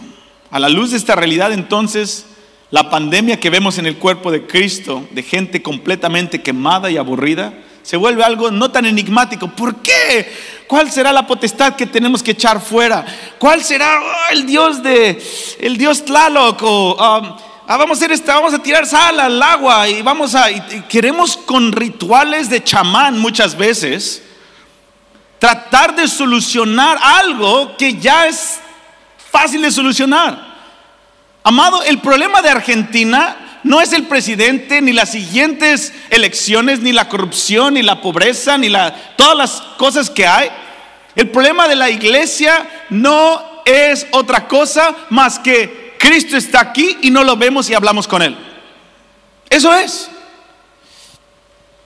A 0.49 0.57
la 0.57 0.69
luz 0.69 0.89
de 0.89 0.97
esta 0.97 1.13
realidad 1.15 1.51
entonces 1.51 2.25
la 2.71 2.89
pandemia 2.89 3.39
que 3.39 3.51
vemos 3.51 3.77
en 3.77 3.85
el 3.85 3.97
cuerpo 3.97 4.31
de 4.31 4.47
Cristo, 4.47 5.07
de 5.11 5.21
gente 5.21 5.61
completamente 5.61 6.41
quemada 6.41 6.89
y 6.89 6.97
aburrida, 6.97 7.53
se 7.83 7.95
vuelve 7.95 8.23
algo 8.23 8.49
no 8.49 8.71
tan 8.71 8.87
enigmático. 8.87 9.49
¿Por 9.49 9.75
qué? 9.83 10.33
¿Cuál 10.65 10.89
será 10.89 11.13
la 11.13 11.27
potestad 11.27 11.75
que 11.75 11.85
tenemos 11.85 12.23
que 12.23 12.31
echar 12.31 12.59
fuera? 12.59 13.05
¿Cuál 13.37 13.63
será 13.63 14.01
oh, 14.01 14.33
el 14.33 14.47
Dios 14.47 14.81
de 14.81 15.23
el 15.59 15.77
Dios 15.77 16.03
Tlaloc 16.05 16.63
um, 16.63 17.37
ah, 17.67 17.77
vamos 17.77 17.97
a 17.97 17.99
hacer 17.99 18.11
esta, 18.11 18.35
vamos 18.35 18.53
a 18.53 18.59
tirar 18.59 18.85
sal 18.85 19.19
al 19.19 19.41
agua 19.43 19.87
y 19.89 20.01
vamos 20.01 20.33
a 20.33 20.47
queremos 20.87 21.35
con 21.35 21.71
rituales 21.71 22.49
de 22.49 22.63
chamán 22.63 23.19
muchas 23.19 23.57
veces 23.57 24.23
tratar 25.39 25.95
de 25.95 26.07
solucionar 26.07 26.97
algo 27.01 27.75
que 27.77 27.95
ya 27.95 28.27
es 28.27 28.59
fácil 29.31 29.61
de 29.61 29.71
solucionar. 29.71 30.57
Amado, 31.43 31.83
el 31.83 31.99
problema 31.99 32.41
de 32.41 32.49
Argentina 32.49 33.59
no 33.63 33.81
es 33.81 33.93
el 33.93 34.03
presidente, 34.03 34.81
ni 34.81 34.93
las 34.93 35.11
siguientes 35.11 35.93
elecciones, 36.09 36.79
ni 36.79 36.91
la 36.91 37.09
corrupción, 37.09 37.75
ni 37.75 37.83
la 37.83 38.01
pobreza, 38.01 38.57
ni 38.57 38.69
la, 38.69 38.93
todas 39.15 39.37
las 39.37 39.61
cosas 39.77 40.09
que 40.09 40.25
hay. 40.25 40.49
El 41.15 41.29
problema 41.29 41.67
de 41.67 41.75
la 41.75 41.89
iglesia 41.89 42.67
no 42.89 43.61
es 43.65 44.07
otra 44.11 44.47
cosa 44.47 44.95
más 45.09 45.39
que 45.39 45.86
Cristo 45.97 46.37
está 46.37 46.61
aquí 46.61 46.97
y 47.01 47.11
no 47.11 47.23
lo 47.23 47.35
vemos 47.35 47.69
y 47.69 47.73
hablamos 47.73 48.07
con 48.07 48.21
Él. 48.21 48.35
Eso 49.49 49.73
es. 49.73 50.09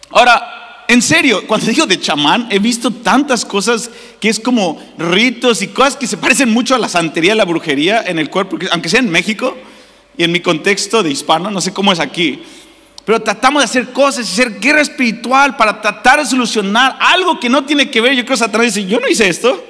Ahora, 0.09 0.84
en 0.88 1.01
serio, 1.01 1.47
cuando 1.47 1.68
digo 1.68 1.86
de 1.86 1.99
chamán, 1.99 2.47
he 2.49 2.59
visto 2.59 2.91
tantas 2.91 3.45
cosas 3.45 3.89
que 4.20 4.28
es 4.30 4.39
como 4.39 4.82
ritos 4.97 5.62
y 5.62 5.68
cosas 5.70 5.95
que 5.95 6.07
se 6.07 6.18
parecen 6.18 6.51
mucho 6.51 6.76
a 6.76 6.80
la 6.80 6.89
santería, 6.89 7.34
a 7.34 7.36
la 7.36 7.45
brujería 7.45 8.03
en 8.05 8.20
el 8.20 8.30
cuerpo, 8.30 8.57
aunque 8.72 8.89
sea 8.89 8.99
en 8.99 9.09
México 9.09 9.57
y 10.18 10.24
en 10.24 10.32
mi 10.32 10.41
contexto 10.41 11.01
de 11.01 11.09
hispano, 11.09 11.49
no 11.49 11.62
sé 11.62 11.72
cómo 11.72 11.93
es 11.93 11.99
aquí. 11.99 12.43
Pero 13.05 13.22
tratamos 13.22 13.62
de 13.62 13.66
hacer 13.66 13.93
cosas 13.93 14.28
y 14.28 14.34
hacer 14.34 14.59
guerra 14.59 14.82
espiritual 14.82 15.55
para 15.55 15.82
tratar 15.82 16.20
de 16.20 16.26
solucionar 16.26 16.97
algo 16.99 17.39
que 17.39 17.49
no 17.49 17.64
tiene 17.64 17.89
que 17.89 18.01
ver. 18.01 18.14
Yo 18.14 18.24
creo 18.26 18.36
que 18.36 18.43
Satanás 18.43 18.74
dice, 18.74 18.88
yo 18.88 18.99
no 18.99 19.07
hice 19.07 19.28
esto. 19.28 19.64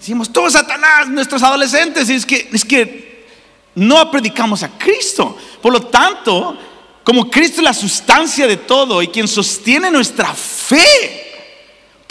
Decimos, 0.00 0.32
todo 0.32 0.48
Satanás, 0.50 1.08
nuestros 1.08 1.42
adolescentes, 1.42 2.08
y 2.08 2.14
es 2.14 2.24
que, 2.24 2.48
es 2.50 2.64
que 2.64 3.26
no 3.74 4.10
predicamos 4.10 4.62
a 4.62 4.78
Cristo. 4.78 5.36
Por 5.60 5.74
lo 5.74 5.82
tanto, 5.82 6.56
como 7.04 7.30
Cristo 7.30 7.58
es 7.58 7.64
la 7.64 7.74
sustancia 7.74 8.46
de 8.46 8.56
todo 8.56 9.02
y 9.02 9.08
quien 9.08 9.28
sostiene 9.28 9.90
nuestra 9.90 10.32
fe. 10.32 11.29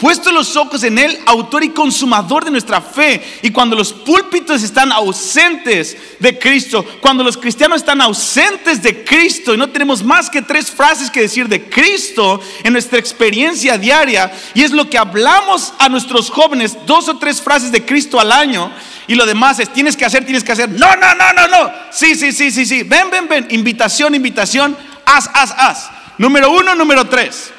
Puesto 0.00 0.32
los 0.32 0.56
ojos 0.56 0.82
en 0.82 0.98
Él, 0.98 1.18
autor 1.26 1.62
y 1.62 1.68
consumador 1.68 2.42
de 2.46 2.50
nuestra 2.50 2.80
fe. 2.80 3.22
Y 3.42 3.50
cuando 3.50 3.76
los 3.76 3.92
púlpitos 3.92 4.62
están 4.62 4.92
ausentes 4.92 5.94
de 6.18 6.38
Cristo, 6.38 6.82
cuando 7.02 7.22
los 7.22 7.36
cristianos 7.36 7.80
están 7.80 8.00
ausentes 8.00 8.82
de 8.82 9.04
Cristo 9.04 9.52
y 9.52 9.58
no 9.58 9.68
tenemos 9.68 10.02
más 10.02 10.30
que 10.30 10.40
tres 10.40 10.70
frases 10.70 11.10
que 11.10 11.20
decir 11.20 11.48
de 11.48 11.68
Cristo 11.68 12.40
en 12.64 12.72
nuestra 12.72 12.98
experiencia 12.98 13.76
diaria, 13.76 14.32
y 14.54 14.62
es 14.62 14.70
lo 14.70 14.88
que 14.88 14.96
hablamos 14.96 15.74
a 15.78 15.90
nuestros 15.90 16.30
jóvenes, 16.30 16.78
dos 16.86 17.06
o 17.10 17.18
tres 17.18 17.42
frases 17.42 17.70
de 17.70 17.84
Cristo 17.84 18.18
al 18.18 18.32
año, 18.32 18.72
y 19.06 19.14
lo 19.14 19.26
demás 19.26 19.58
es 19.58 19.70
tienes 19.70 19.98
que 19.98 20.06
hacer, 20.06 20.24
tienes 20.24 20.44
que 20.44 20.52
hacer. 20.52 20.70
No, 20.70 20.96
no, 20.96 21.14
no, 21.14 21.32
no, 21.34 21.46
no. 21.46 21.72
Sí, 21.90 22.14
sí, 22.14 22.32
sí, 22.32 22.50
sí, 22.50 22.64
sí. 22.64 22.84
Ven, 22.84 23.10
ven, 23.10 23.28
ven. 23.28 23.48
Invitación, 23.50 24.14
invitación. 24.14 24.74
Haz, 25.04 25.28
haz, 25.34 25.54
haz. 25.58 25.90
Número 26.16 26.50
uno, 26.50 26.74
número 26.74 27.06
tres. 27.06 27.52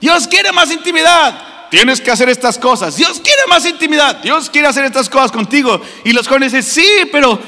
Dios 0.00 0.28
quiere 0.28 0.52
más 0.52 0.70
intimidad. 0.70 1.47
Tienes 1.70 2.00
que 2.00 2.10
hacer 2.10 2.28
estas 2.28 2.58
cosas. 2.58 2.96
Dios 2.96 3.20
quiere 3.20 3.42
más 3.48 3.66
intimidad. 3.66 4.16
Dios 4.22 4.48
quiere 4.48 4.68
hacer 4.68 4.84
estas 4.84 5.08
cosas 5.08 5.30
contigo. 5.30 5.80
Y 6.04 6.12
los 6.12 6.26
jóvenes 6.26 6.52
dicen, 6.52 6.84
sí, 6.84 7.08
pero 7.12 7.38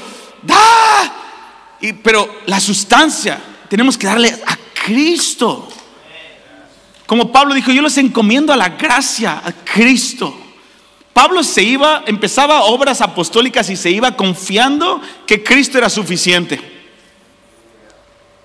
da. 0.42 1.12
Y, 1.80 1.92
pero 1.94 2.40
la 2.46 2.60
sustancia 2.60 3.40
tenemos 3.68 3.96
que 3.96 4.06
darle 4.06 4.28
a 4.46 4.56
Cristo. 4.84 5.68
Como 7.06 7.32
Pablo 7.32 7.54
dijo, 7.54 7.72
yo 7.72 7.82
los 7.82 7.96
encomiendo 7.98 8.52
a 8.52 8.56
la 8.56 8.70
gracia, 8.70 9.42
a 9.44 9.52
Cristo. 9.52 10.36
Pablo 11.12 11.42
se 11.42 11.62
iba, 11.62 12.04
empezaba 12.06 12.62
obras 12.62 13.00
apostólicas 13.00 13.68
y 13.70 13.76
se 13.76 13.90
iba 13.90 14.16
confiando 14.16 15.00
que 15.26 15.42
Cristo 15.42 15.78
era 15.78 15.88
suficiente. 15.90 16.79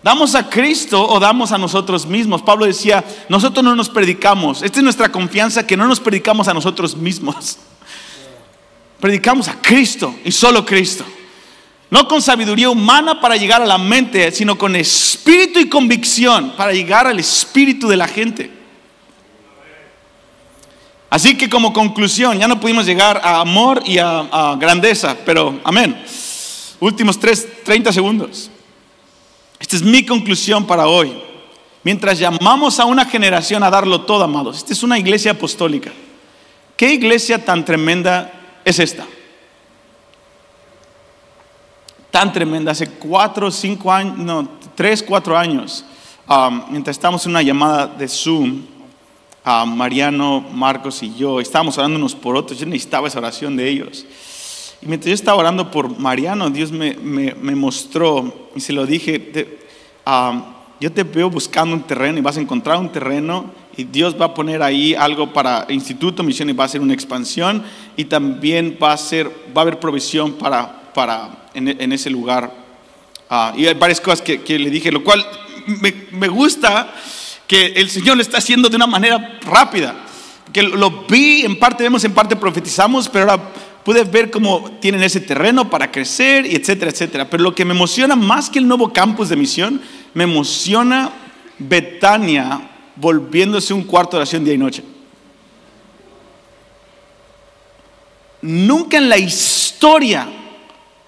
¿Damos 0.05 0.35
a 0.35 0.47
Cristo 0.47 1.03
o 1.03 1.19
damos 1.19 1.51
a 1.51 1.57
nosotros 1.57 2.05
mismos? 2.05 2.43
Pablo 2.43 2.67
decía, 2.67 3.03
nosotros 3.27 3.63
no 3.63 3.75
nos 3.75 3.89
predicamos. 3.89 4.61
Esta 4.61 4.77
es 4.77 4.83
nuestra 4.83 5.11
confianza 5.11 5.65
que 5.65 5.75
no 5.75 5.87
nos 5.87 5.99
predicamos 5.99 6.47
a 6.47 6.53
nosotros 6.53 6.95
mismos. 6.95 7.57
Predicamos 8.99 9.47
a 9.47 9.59
Cristo 9.59 10.13
y 10.23 10.31
solo 10.31 10.63
Cristo. 10.63 11.03
No 11.89 12.07
con 12.07 12.21
sabiduría 12.21 12.69
humana 12.69 13.19
para 13.19 13.35
llegar 13.35 13.63
a 13.63 13.65
la 13.65 13.79
mente, 13.79 14.31
sino 14.31 14.59
con 14.59 14.75
espíritu 14.75 15.57
y 15.57 15.69
convicción 15.69 16.53
para 16.55 16.71
llegar 16.71 17.07
al 17.07 17.17
espíritu 17.17 17.87
de 17.87 17.97
la 17.97 18.07
gente. 18.07 18.51
Así 21.09 21.35
que 21.35 21.49
como 21.49 21.73
conclusión, 21.73 22.37
ya 22.37 22.47
no 22.47 22.59
pudimos 22.59 22.85
llegar 22.85 23.19
a 23.23 23.39
amor 23.39 23.81
y 23.83 23.97
a, 23.97 24.55
grandeza, 24.59 25.17
pero 25.25 25.59
amén. 25.63 25.99
Últimos 26.79 27.19
tres, 27.19 27.63
30 27.63 27.91
segundos. 27.91 28.51
Es 29.75 29.83
mi 29.83 30.05
conclusión 30.05 30.65
para 30.65 30.87
hoy. 30.87 31.13
Mientras 31.83 32.17
llamamos 32.17 32.79
a 32.79 32.85
una 32.85 33.05
generación 33.05 33.61
a 33.61 33.69
darlo 33.69 34.01
todo, 34.01 34.23
amados, 34.23 34.57
esta 34.57 34.73
es 34.73 34.81
una 34.83 34.97
iglesia 34.97 35.31
apostólica. 35.31 35.91
¿Qué 36.75 36.93
iglesia 36.93 37.43
tan 37.43 37.63
tremenda 37.63 38.59
es 38.63 38.79
esta? 38.79 39.05
tan 42.15 42.31
tremenda. 42.31 42.71
Hace 42.71 42.87
cuatro, 42.91 43.51
cinco 43.51 43.91
años, 43.91 44.17
no, 44.17 44.47
tres, 44.73 45.03
cuatro 45.03 45.37
años, 45.37 45.83
um, 46.29 46.61
mientras 46.69 46.95
estábamos 46.95 47.25
en 47.25 47.31
una 47.31 47.41
llamada 47.41 47.87
de 47.87 48.07
Zoom, 48.07 48.61
uh, 49.45 49.65
Mariano, 49.65 50.39
Marcos 50.53 51.03
y 51.03 51.13
yo, 51.13 51.41
estábamos 51.41 51.77
orando 51.77 51.97
unos 51.97 52.15
por 52.15 52.37
otros. 52.37 52.57
Yo 52.57 52.65
necesitaba 52.67 53.09
esa 53.09 53.19
oración 53.19 53.57
de 53.57 53.67
ellos. 53.67 54.05
Y 54.81 54.85
mientras 54.85 55.09
yo 55.09 55.13
estaba 55.13 55.39
orando 55.39 55.69
por 55.69 55.99
Mariano, 55.99 56.49
Dios 56.49 56.71
me, 56.71 56.93
me, 56.95 57.53
mostró, 57.53 58.49
y 58.55 58.61
se 58.61 58.71
lo 58.71 58.85
dije, 58.85 59.19
um, 60.05 60.43
yo 60.79 60.91
te 60.91 61.03
veo 61.03 61.29
buscando 61.29 61.75
un 61.75 61.83
terreno 61.83 62.17
y 62.17 62.21
vas 62.21 62.37
a 62.37 62.41
encontrar 62.41 62.77
un 62.77 62.91
terreno 62.91 63.51
y 63.77 63.83
Dios 63.85 64.15
va 64.19 64.25
a 64.25 64.33
poner 64.33 64.61
ahí 64.61 64.93
algo 64.93 65.31
para 65.33 65.65
Instituto 65.69 66.23
Misión 66.23 66.49
y 66.49 66.53
va 66.53 66.65
a 66.65 66.67
ser 66.67 66.81
una 66.81 66.93
expansión 66.93 67.63
y 67.95 68.05
también 68.05 68.77
va 68.81 68.93
a, 68.93 68.97
ser, 68.97 69.27
va 69.55 69.61
a 69.61 69.63
haber 69.63 69.79
provisión 69.79 70.33
para, 70.33 70.91
para 70.93 71.47
en, 71.53 71.69
en 71.69 71.91
ese 71.91 72.09
lugar. 72.09 72.51
Ah, 73.29 73.53
y 73.57 73.65
hay 73.65 73.73
varias 73.73 73.99
cosas 73.99 74.21
que, 74.21 74.41
que 74.41 74.59
le 74.59 74.69
dije, 74.69 74.91
lo 74.91 75.03
cual 75.03 75.25
me, 75.65 75.93
me 76.11 76.27
gusta 76.27 76.93
que 77.47 77.67
el 77.67 77.89
Señor 77.89 78.17
lo 78.17 78.21
está 78.21 78.37
haciendo 78.37 78.69
de 78.69 78.75
una 78.75 78.87
manera 78.87 79.39
rápida. 79.41 79.95
Que 80.53 80.63
lo 80.63 81.05
vi, 81.07 81.41
en 81.41 81.57
parte 81.59 81.83
vemos, 81.83 82.03
en 82.03 82.13
parte 82.13 82.35
profetizamos, 82.35 83.09
pero 83.09 83.29
ahora 83.29 83.43
pude 83.83 84.03
ver 84.03 84.31
cómo 84.31 84.77
tienen 84.79 85.03
ese 85.03 85.19
terreno 85.19 85.69
para 85.69 85.91
crecer, 85.91 86.45
y 86.45 86.55
etcétera, 86.55 86.91
etcétera. 86.91 87.29
Pero 87.29 87.43
lo 87.43 87.53
que 87.53 87.65
me 87.65 87.73
emociona 87.73 88.15
más 88.15 88.49
que 88.49 88.59
el 88.59 88.67
nuevo 88.67 88.93
campus 88.93 89.29
de 89.29 89.35
misión, 89.35 89.81
me 90.15 90.23
emociona 90.23 91.11
Betania 91.59 92.59
volviéndose 92.95 93.73
un 93.73 93.83
cuarto 93.83 94.11
de 94.11 94.21
oración 94.21 94.43
día 94.43 94.53
y 94.53 94.57
noche. 94.57 94.83
Nunca 98.41 98.97
en 98.97 99.09
la 99.09 99.17
historia 99.17 100.27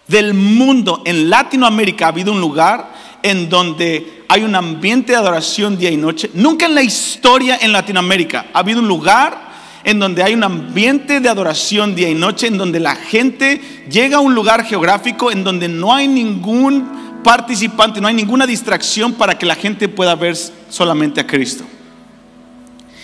del 0.07 0.33
mundo 0.33 1.01
en 1.05 1.29
Latinoamérica 1.29 2.05
ha 2.05 2.09
habido 2.09 2.31
un 2.31 2.41
lugar 2.41 2.93
en 3.23 3.49
donde 3.49 4.23
hay 4.27 4.43
un 4.43 4.55
ambiente 4.55 5.13
de 5.13 5.17
adoración 5.17 5.77
día 5.77 5.89
y 5.89 5.97
noche. 5.97 6.29
Nunca 6.33 6.65
en 6.65 6.75
la 6.75 6.83
historia 6.83 7.57
en 7.61 7.71
Latinoamérica 7.71 8.47
ha 8.53 8.59
habido 8.59 8.79
un 8.79 8.87
lugar 8.87 9.47
en 9.85 9.99
donde 9.99 10.21
hay 10.21 10.33
un 10.33 10.43
ambiente 10.43 11.21
de 11.21 11.29
adoración 11.29 11.95
día 11.95 12.09
y 12.09 12.13
noche, 12.13 12.47
en 12.47 12.57
donde 12.57 12.81
la 12.81 12.95
gente 12.95 13.61
llega 13.89 14.17
a 14.17 14.21
un 14.21 14.35
lugar 14.35 14.65
geográfico 14.65 15.31
en 15.31 15.45
donde 15.45 15.69
no 15.69 15.95
hay 15.95 16.09
ningún 16.09 17.06
participante, 17.27 17.99
no 17.99 18.07
hay 18.07 18.13
ninguna 18.13 18.47
distracción 18.47 19.11
para 19.11 19.37
que 19.37 19.45
la 19.45 19.55
gente 19.55 19.89
pueda 19.89 20.15
ver 20.15 20.37
solamente 20.69 21.19
a 21.19 21.27
Cristo. 21.27 21.65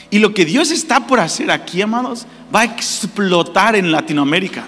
Y 0.09 0.19
lo 0.19 0.33
que 0.33 0.45
Dios 0.45 0.71
está 0.71 1.05
por 1.05 1.19
hacer 1.19 1.51
aquí, 1.51 1.81
amados, 1.81 2.25
va 2.55 2.61
a 2.61 2.63
explotar 2.63 3.75
en 3.75 3.91
Latinoamérica. 3.91 4.65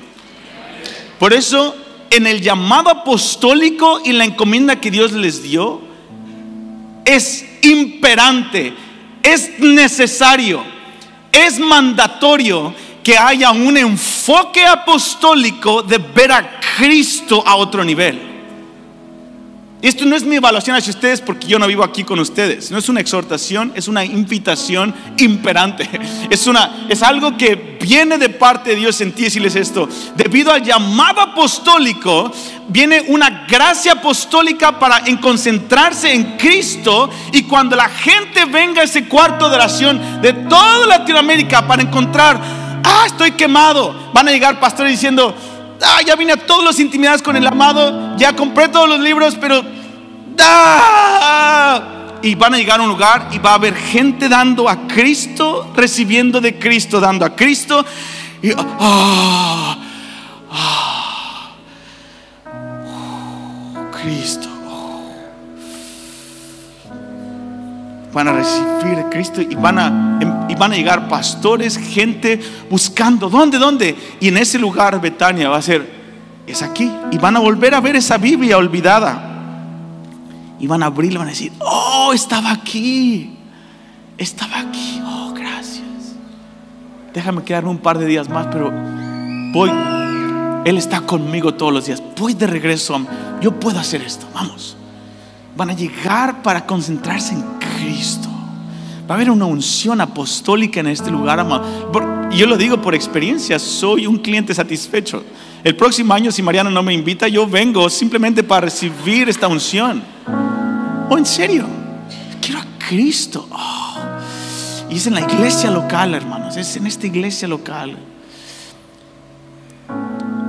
Por 1.18 1.32
eso, 1.32 1.74
en 2.10 2.28
el 2.28 2.42
llamado 2.42 2.90
apostólico 2.90 4.02
y 4.04 4.12
la 4.12 4.26
encomienda 4.26 4.82
que 4.82 4.92
Dios 4.92 5.14
les 5.14 5.42
dio, 5.42 5.80
es 7.06 7.46
imperante, 7.62 8.74
es 9.24 9.58
necesario, 9.60 10.66
es 11.32 11.60
mandatorio 11.60 12.76
que 13.02 13.18
haya 13.18 13.52
un 13.52 13.78
enfoque 13.78 14.66
apostólico 14.66 15.82
de 15.82 15.98
ver 15.98 16.34
a 16.34 16.60
Cristo 16.78 17.42
a 17.48 17.56
otro 17.56 17.86
nivel. 17.86 18.35
Esto 19.86 20.04
no 20.04 20.16
es 20.16 20.24
mi 20.24 20.38
evaluación 20.38 20.76
hacia 20.76 20.90
ustedes 20.90 21.22
porque 21.22 21.46
yo 21.46 21.60
no 21.60 21.68
vivo 21.68 21.84
aquí 21.84 22.04
con 22.04 22.18
ustedes. 22.18 22.72
No 22.72 22.80
es 22.80 22.90
una 22.90 23.02
exhortación, 23.02 23.72
es 23.76 23.88
una 23.88 24.04
invitación 24.04 24.96
imperante. 25.18 25.88
Es, 26.30 26.48
una, 26.48 26.88
es 26.90 27.04
algo 27.04 27.38
que 27.38 27.78
viene 27.80 28.18
de 28.18 28.30
parte 28.30 28.72
de 28.72 28.78
Dios 28.78 29.00
en 29.02 29.12
ti 29.12 29.26
decirles 29.26 29.56
esto. 29.56 29.88
Debido 30.16 30.52
al 30.52 30.64
llamado 30.64 31.22
apostólico, 31.22 32.32
viene 32.68 33.02
una 33.10 33.46
gracia 33.48 33.94
apostólica 33.94 34.80
para 34.80 35.06
en 35.06 35.18
concentrarse 35.18 36.12
en 36.12 36.36
Cristo. 36.36 37.10
Y 37.32 37.44
cuando 37.44 37.76
la 37.76 37.88
gente 37.88 38.46
venga 38.46 38.82
a 38.82 38.86
ese 38.86 39.08
cuarto 39.08 39.50
de 39.50 39.56
oración 39.56 40.22
de 40.22 40.34
toda 40.34 40.88
Latinoamérica 40.88 41.68
para 41.68 41.84
encontrar, 41.84 42.42
ah, 42.84 43.04
estoy 43.06 43.34
quemado, 43.34 44.10
van 44.14 44.28
a 44.28 44.32
llegar 44.32 44.60
pastores 44.60 44.92
diciendo, 44.92 45.36
ah, 45.82 46.02
ya 46.06 46.16
vine 46.16 46.34
a 46.34 46.38
todas 46.38 46.64
las 46.64 46.80
intimidades 46.80 47.22
con 47.22 47.36
el 47.36 47.46
amado, 47.46 48.16
ya 48.18 48.36
compré 48.36 48.68
todos 48.70 48.88
los 48.88 49.00
libros, 49.00 49.36
pero 49.40 49.64
¡ah! 50.40 51.82
y 52.22 52.36
van 52.36 52.54
a 52.54 52.58
llegar 52.58 52.80
a 52.80 52.84
un 52.84 52.90
lugar 52.90 53.30
y 53.32 53.38
va 53.38 53.52
a 53.52 53.56
haber 53.56 53.76
gente 53.76 54.28
dando 54.28 54.68
a 54.68 54.88
Cristo, 54.88 55.72
recibiendo 55.76 56.42
de 56.42 56.58
Cristo, 56.58 57.00
dando 57.00 57.26
a 57.26 57.36
Cristo 57.36 57.86
y 58.42 58.52
ah, 58.52 59.78
ah, 60.50 61.50
oh, 63.76 63.92
Cristo. 63.92 64.55
Van 68.16 68.30
a 68.30 68.32
recibir 68.32 68.98
a 68.98 69.10
Cristo 69.10 69.42
y 69.42 69.56
van 69.56 69.78
a, 69.78 69.88
em, 70.22 70.50
y 70.50 70.56
van 70.56 70.72
a 70.72 70.76
llegar 70.76 71.10
pastores, 71.10 71.78
gente 71.78 72.40
buscando, 72.70 73.30
¿dónde, 73.30 73.58
dónde? 73.58 73.94
Y 74.22 74.30
en 74.30 74.38
ese 74.38 74.58
lugar 74.58 75.02
Betania 75.02 75.50
va 75.50 75.58
a 75.58 75.62
ser, 75.62 75.86
es 76.48 76.62
aquí. 76.62 76.90
Y 77.12 77.18
van 77.18 77.36
a 77.36 77.42
volver 77.42 77.76
a 77.76 77.82
ver 77.82 77.98
esa 77.98 78.18
Biblia 78.18 78.58
olvidada. 78.58 79.34
Y 80.62 80.66
van 80.66 80.82
a 80.84 80.86
abrirla 80.86 81.20
van 81.20 81.28
a 81.28 81.32
decir, 81.32 81.52
oh, 81.60 82.14
estaba 82.14 82.54
aquí. 82.54 83.38
Estaba 84.18 84.60
aquí. 84.60 85.02
Oh, 85.06 85.34
gracias. 85.36 86.16
Déjame 87.14 87.44
quedarme 87.44 87.70
un 87.70 87.80
par 87.80 87.98
de 87.98 88.06
días 88.06 88.30
más, 88.30 88.48
pero 88.48 88.72
voy. 89.52 89.70
Él 90.64 90.78
está 90.78 91.02
conmigo 91.02 91.54
todos 91.56 91.74
los 91.74 91.86
días. 91.86 92.02
Voy 92.18 92.34
de 92.34 92.48
regreso. 92.48 92.98
Yo 93.42 93.60
puedo 93.60 93.78
hacer 93.78 94.02
esto. 94.04 94.26
Vamos. 94.34 94.78
Van 95.58 95.70
a 95.70 95.74
llegar 95.74 96.42
para 96.42 96.66
concentrarse 96.66 97.34
en 97.34 97.44
Cristo. 97.78 98.30
Va 99.10 99.14
a 99.14 99.18
haber 99.18 99.30
una 99.30 99.46
unción 99.46 100.02
apostólica 100.02 100.80
en 100.80 100.88
este 100.88 101.12
lugar, 101.12 101.40
amado. 101.40 101.64
Yo 102.32 102.48
lo 102.48 102.58
digo 102.58 102.82
por 102.82 102.96
experiencia, 102.96 103.60
soy 103.60 104.08
un 104.08 104.18
cliente 104.18 104.54
satisfecho. 104.54 105.24
El 105.64 105.76
próximo 105.76 106.14
año, 106.14 106.32
si 106.32 106.42
Mariana 106.42 106.70
no 106.70 106.84
me 106.84 106.94
invita, 106.94 107.28
yo 107.28 107.48
vengo 107.48 107.90
simplemente 107.90 108.44
para 108.44 108.62
recibir 108.62 109.30
esta 109.30 109.48
unción. 109.48 110.04
Oh, 111.10 111.18
en 111.18 111.26
serio, 111.26 111.66
quiero 112.42 112.60
a 112.60 112.66
Cristo. 112.88 113.48
Oh. 113.52 113.96
Y 114.90 114.96
es 114.96 115.08
en 115.08 115.14
la 115.14 115.22
iglesia 115.22 115.70
local, 115.70 116.14
hermanos, 116.14 116.58
es 116.58 116.76
en 116.76 116.88
esta 116.88 117.08
iglesia 117.08 117.48
local. 117.48 117.98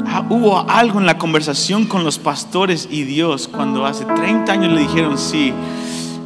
Ah, 0.07 0.25
hubo 0.31 0.59
algo 0.69 0.99
en 0.99 1.07
la 1.07 1.19
conversación 1.19 1.85
con 1.85 2.05
los 2.05 2.19
pastores 2.19 2.89
y 2.91 3.03
Dios 3.03 3.49
cuando 3.49 3.85
hace 3.85 4.07
30 4.07 4.51
años 4.51 4.73
le 4.73 4.81
dijeron 4.81 5.19
sí, 5.19 5.53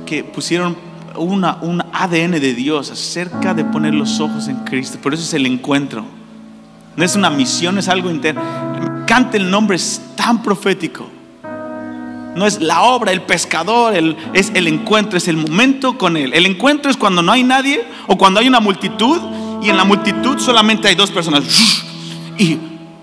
que 0.06 0.22
pusieron 0.22 0.76
una, 1.16 1.58
un 1.62 1.82
ADN 1.92 2.32
de 2.32 2.54
Dios 2.54 2.90
acerca 2.90 3.54
de 3.54 3.64
poner 3.64 3.94
los 3.94 4.20
ojos 4.20 4.48
en 4.48 4.56
Cristo. 4.64 4.98
Por 5.02 5.14
eso 5.14 5.22
es 5.22 5.34
el 5.34 5.46
encuentro. 5.46 6.04
No 6.96 7.04
es 7.04 7.16
una 7.16 7.30
misión, 7.30 7.78
es 7.78 7.88
algo 7.88 8.10
interno. 8.10 8.42
Encanta 9.02 9.36
el 9.36 9.50
nombre, 9.50 9.76
es 9.76 10.00
tan 10.16 10.42
profético. 10.42 11.06
No 12.34 12.46
es 12.46 12.60
la 12.60 12.82
obra, 12.82 13.12
el 13.12 13.22
pescador, 13.22 13.94
es 14.34 14.52
el 14.54 14.68
encuentro, 14.68 15.18
es 15.18 15.26
el 15.28 15.36
momento 15.36 15.98
con 15.98 16.16
Él. 16.16 16.32
El 16.32 16.46
encuentro 16.46 16.90
es 16.90 16.96
cuando 16.96 17.22
no 17.22 17.32
hay 17.32 17.42
nadie 17.42 17.84
o 18.06 18.16
cuando 18.16 18.40
hay 18.40 18.48
una 18.48 18.60
multitud 18.60 19.20
y 19.62 19.68
en 19.68 19.76
la 19.76 19.84
multitud 19.84 20.38
solamente 20.38 20.88
hay 20.88 20.94
dos 20.94 21.10
personas. 21.10 21.42
Y 22.38 22.58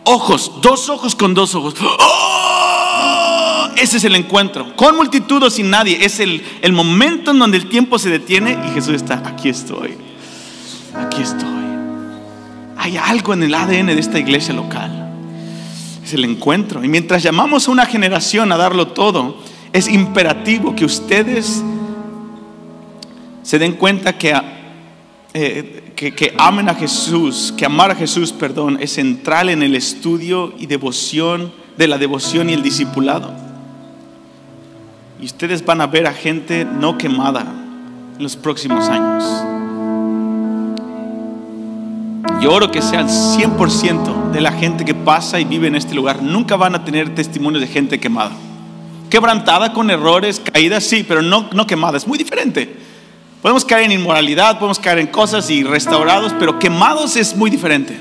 ojos, 0.05 0.51
dos 0.61 0.89
ojos 0.89 1.15
con 1.15 1.33
dos 1.33 1.53
ojos. 1.55 1.75
¡Oh! 1.81 2.56
Ese 3.77 3.97
es 3.97 4.03
el 4.03 4.15
encuentro. 4.15 4.75
Con 4.75 4.95
multitud 4.95 5.43
o 5.43 5.49
sin 5.49 5.69
nadie. 5.69 6.03
Es 6.03 6.19
el, 6.19 6.43
el 6.61 6.73
momento 6.73 7.31
en 7.31 7.39
donde 7.39 7.57
el 7.57 7.69
tiempo 7.69 7.99
se 7.99 8.09
detiene 8.09 8.57
y 8.67 8.73
Jesús 8.73 8.95
está, 8.95 9.21
aquí 9.25 9.49
estoy. 9.49 9.95
Aquí 10.95 11.21
estoy. 11.21 11.47
Hay 12.77 12.97
algo 12.97 13.33
en 13.33 13.43
el 13.43 13.53
ADN 13.53 13.87
de 13.87 13.99
esta 13.99 14.17
iglesia 14.17 14.53
local. 14.53 15.11
Es 16.03 16.13
el 16.13 16.25
encuentro. 16.25 16.83
Y 16.83 16.87
mientras 16.87 17.21
llamamos 17.21 17.67
a 17.67 17.71
una 17.71 17.85
generación 17.85 18.51
a 18.51 18.57
darlo 18.57 18.87
todo, 18.87 19.37
es 19.73 19.87
imperativo 19.87 20.75
que 20.75 20.85
ustedes 20.85 21.61
se 23.43 23.59
den 23.59 23.73
cuenta 23.73 24.17
que, 24.17 24.35
eh, 25.33 25.93
que, 25.95 26.15
que 26.15 26.33
amen 26.37 26.67
a 26.69 26.75
Jesús, 26.75 27.53
que 27.55 27.65
amar 27.65 27.91
a 27.91 27.95
Jesús, 27.95 28.31
perdón, 28.31 28.77
es 28.81 28.93
central 28.93 29.49
en 29.49 29.61
el 29.61 29.75
estudio 29.75 30.53
y 30.57 30.65
devoción 30.65 31.53
de 31.77 31.87
la 31.87 31.97
devoción 31.97 32.49
y 32.49 32.53
el 32.53 32.63
discipulado. 32.63 33.46
Y 35.19 35.25
ustedes 35.25 35.65
van 35.65 35.81
a 35.81 35.87
ver 35.87 36.05
a 36.05 36.13
gente 36.13 36.65
no 36.65 36.97
quemada 36.97 37.45
en 38.17 38.23
los 38.23 38.35
próximos 38.35 38.87
años. 38.89 39.23
Yo 42.41 42.53
oro 42.53 42.69
que 42.69 42.83
sea 42.83 43.01
el 43.01 43.07
100% 43.07 44.31
de 44.31 44.41
la 44.41 44.51
gente 44.51 44.85
que 44.85 44.93
pasa 44.93 45.39
y 45.39 45.45
vive 45.45 45.67
en 45.67 45.75
este 45.75 45.95
lugar. 45.95 46.21
Nunca 46.21 46.55
van 46.55 46.75
a 46.75 46.85
tener 46.85 47.15
testimonios 47.15 47.61
de 47.61 47.67
gente 47.67 47.99
quemada. 47.99 48.31
Quebrantada 49.09 49.73
con 49.73 49.89
errores, 49.89 50.39
caídas, 50.53 50.83
sí, 50.83 51.03
pero 51.07 51.23
no, 51.23 51.49
no 51.51 51.65
quemada. 51.65 51.97
Es 51.97 52.05
muy 52.05 52.17
diferente. 52.17 52.75
Podemos 53.41 53.65
caer 53.65 53.85
en 53.85 53.93
inmoralidad, 53.93 54.59
podemos 54.59 54.77
caer 54.77 54.99
en 54.99 55.07
cosas 55.07 55.49
y 55.49 55.63
restaurados, 55.63 56.33
pero 56.37 56.59
quemados 56.59 57.15
es 57.15 57.35
muy 57.35 57.49
diferente. 57.49 57.97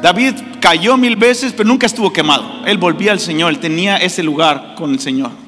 David 0.00 0.34
cayó 0.60 0.96
mil 0.96 1.14
veces, 1.14 1.52
pero 1.52 1.68
nunca 1.68 1.86
estuvo 1.86 2.12
quemado. 2.12 2.44
Él 2.66 2.78
volvía 2.78 3.12
al 3.12 3.20
Señor, 3.20 3.50
él 3.50 3.60
tenía 3.60 3.98
ese 3.98 4.22
lugar 4.22 4.74
con 4.76 4.90
el 4.92 4.98
Señor. 4.98 5.41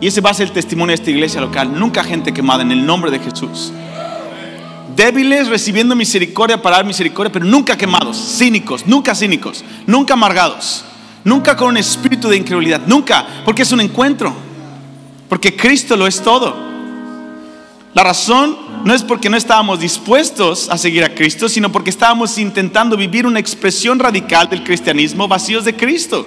Y 0.00 0.06
ese 0.06 0.20
va 0.20 0.30
a 0.30 0.34
ser 0.34 0.48
el 0.48 0.52
testimonio 0.52 0.88
de 0.88 0.94
esta 0.94 1.10
iglesia 1.10 1.40
local. 1.40 1.78
Nunca 1.78 2.02
gente 2.02 2.32
quemada 2.32 2.62
en 2.62 2.72
el 2.72 2.86
nombre 2.86 3.10
de 3.10 3.18
Jesús. 3.18 3.72
Débiles 4.96 5.48
recibiendo 5.48 5.94
misericordia 5.94 6.60
para 6.60 6.76
dar 6.76 6.86
misericordia, 6.86 7.32
pero 7.32 7.44
nunca 7.44 7.76
quemados, 7.76 8.16
cínicos, 8.16 8.86
nunca 8.86 9.14
cínicos, 9.14 9.64
nunca 9.86 10.14
amargados, 10.14 10.84
nunca 11.24 11.56
con 11.56 11.68
un 11.68 11.76
espíritu 11.76 12.28
de 12.28 12.36
incredulidad, 12.36 12.82
nunca, 12.86 13.26
porque 13.44 13.62
es 13.62 13.72
un 13.72 13.80
encuentro, 13.80 14.34
porque 15.28 15.56
Cristo 15.56 15.96
lo 15.96 16.06
es 16.06 16.20
todo. 16.20 16.54
La 17.94 18.04
razón 18.04 18.56
no 18.84 18.94
es 18.94 19.02
porque 19.02 19.30
no 19.30 19.36
estábamos 19.36 19.80
dispuestos 19.80 20.68
a 20.70 20.78
seguir 20.78 21.04
a 21.04 21.14
Cristo, 21.14 21.48
sino 21.48 21.70
porque 21.72 21.90
estábamos 21.90 22.38
intentando 22.38 22.96
vivir 22.96 23.26
una 23.26 23.40
expresión 23.40 23.98
radical 23.98 24.48
del 24.48 24.64
cristianismo 24.64 25.28
vacíos 25.28 25.64
de 25.64 25.76
Cristo. 25.76 26.26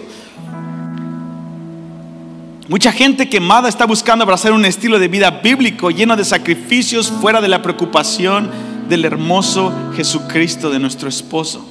Mucha 2.69 2.93
gente 2.93 3.27
quemada 3.27 3.67
está 3.67 3.85
buscando 3.85 4.23
abrazar 4.23 4.53
un 4.53 4.63
estilo 4.63 4.97
de 4.97 5.09
vida 5.09 5.29
bíblico 5.29 5.91
lleno 5.91 6.15
de 6.15 6.23
sacrificios 6.23 7.11
fuera 7.11 7.41
de 7.41 7.49
la 7.49 7.61
preocupación 7.61 8.49
del 8.87 9.03
hermoso 9.03 9.73
Jesucristo 9.95 10.69
de 10.69 10.79
nuestro 10.79 11.09
esposo. 11.09 11.67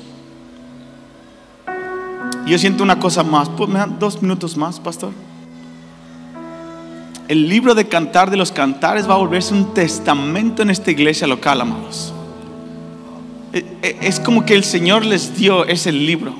Yo 2.47 2.59
siento 2.59 2.83
una 2.83 2.99
cosa 2.99 3.23
más. 3.23 3.49
¿Me 3.69 3.79
dan 3.79 3.99
dos 3.99 4.21
minutos 4.21 4.57
más, 4.59 4.81
pastor? 4.81 5.13
El 7.27 7.49
libro 7.49 7.75
de 7.75 7.89
Cantar 7.89 8.31
de 8.31 8.37
los 8.37 8.53
Cantares 8.53 9.09
va 9.09 9.15
a 9.15 9.19
volverse 9.19 9.55
un 9.55 9.73
testamento 9.73 10.61
en 10.61 10.69
esta 10.69 10.91
iglesia 10.91 11.27
local, 11.27 11.63
amados. 11.63 12.13
E, 13.55 13.65
e, 13.81 13.97
es 14.03 14.21
como 14.21 14.45
que 14.45 14.55
el 14.55 14.65
Señor 14.65 15.07
les 15.07 15.35
dio 15.37 15.65
ese 15.65 15.91
libro 15.91 16.35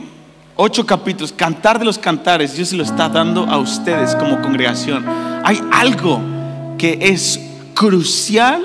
ocho 0.65 0.87
capítulos, 0.87 1.33
cantar 1.33 1.81
de 1.81 1.85
los 1.85 1.99
cantares, 1.99 2.55
Dios 2.55 2.69
se 2.69 2.77
lo 2.77 2.85
está 2.85 3.09
dando 3.09 3.47
a 3.47 3.59
ustedes 3.59 4.15
como 4.15 4.41
congregación. 4.41 5.05
Hay 5.43 5.61
algo 5.73 6.21
que 6.79 6.99
es 7.01 7.41
crucial 7.75 8.65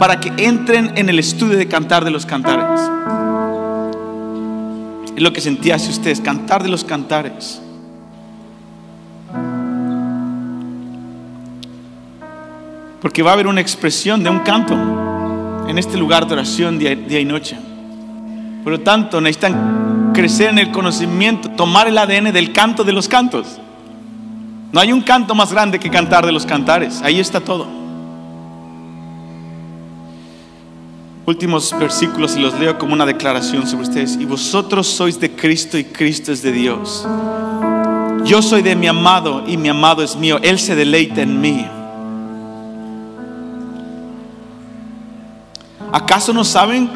para 0.00 0.18
que 0.18 0.32
entren 0.44 0.92
en 0.96 1.08
el 1.08 1.20
estudio 1.20 1.56
de 1.56 1.68
cantar 1.68 2.04
de 2.04 2.10
los 2.10 2.26
cantares. 2.26 2.80
Es 5.14 5.22
lo 5.22 5.32
que 5.32 5.40
sentía 5.40 5.76
hacia 5.76 5.90
ustedes, 5.90 6.20
cantar 6.20 6.64
de 6.64 6.70
los 6.70 6.82
cantares. 6.82 7.62
Porque 13.00 13.22
va 13.22 13.30
a 13.30 13.34
haber 13.34 13.46
una 13.46 13.60
expresión 13.60 14.24
de 14.24 14.30
un 14.30 14.40
canto 14.40 14.74
en 15.68 15.78
este 15.78 15.96
lugar 15.98 16.26
de 16.26 16.32
oración 16.32 16.80
día, 16.80 16.96
día 16.96 17.20
y 17.20 17.24
noche. 17.24 17.56
Por 18.64 18.72
lo 18.72 18.80
tanto, 18.80 19.20
necesitan 19.20 19.81
crecer 20.12 20.50
en 20.50 20.58
el 20.58 20.70
conocimiento, 20.70 21.50
tomar 21.50 21.88
el 21.88 21.98
ADN 21.98 22.32
del 22.32 22.52
canto 22.52 22.84
de 22.84 22.92
los 22.92 23.08
cantos. 23.08 23.58
No 24.72 24.80
hay 24.80 24.92
un 24.92 25.02
canto 25.02 25.34
más 25.34 25.52
grande 25.52 25.78
que 25.78 25.90
cantar 25.90 26.24
de 26.24 26.32
los 26.32 26.46
cantares. 26.46 27.02
Ahí 27.02 27.20
está 27.20 27.40
todo. 27.40 27.66
Últimos 31.26 31.78
versículos 31.78 32.36
y 32.36 32.40
los 32.40 32.58
leo 32.58 32.78
como 32.78 32.94
una 32.94 33.06
declaración 33.06 33.66
sobre 33.66 33.82
ustedes. 33.82 34.16
Y 34.18 34.24
vosotros 34.24 34.86
sois 34.86 35.20
de 35.20 35.30
Cristo 35.30 35.78
y 35.78 35.84
Cristo 35.84 36.32
es 36.32 36.42
de 36.42 36.52
Dios. 36.52 37.06
Yo 38.24 38.40
soy 38.40 38.62
de 38.62 38.74
mi 38.74 38.86
amado 38.86 39.44
y 39.46 39.56
mi 39.56 39.68
amado 39.68 40.02
es 40.02 40.16
mío. 40.16 40.38
Él 40.42 40.58
se 40.58 40.74
deleita 40.74 41.22
en 41.22 41.40
mí. 41.40 41.66
¿Acaso 45.92 46.32
no 46.32 46.44
saben? 46.44 46.90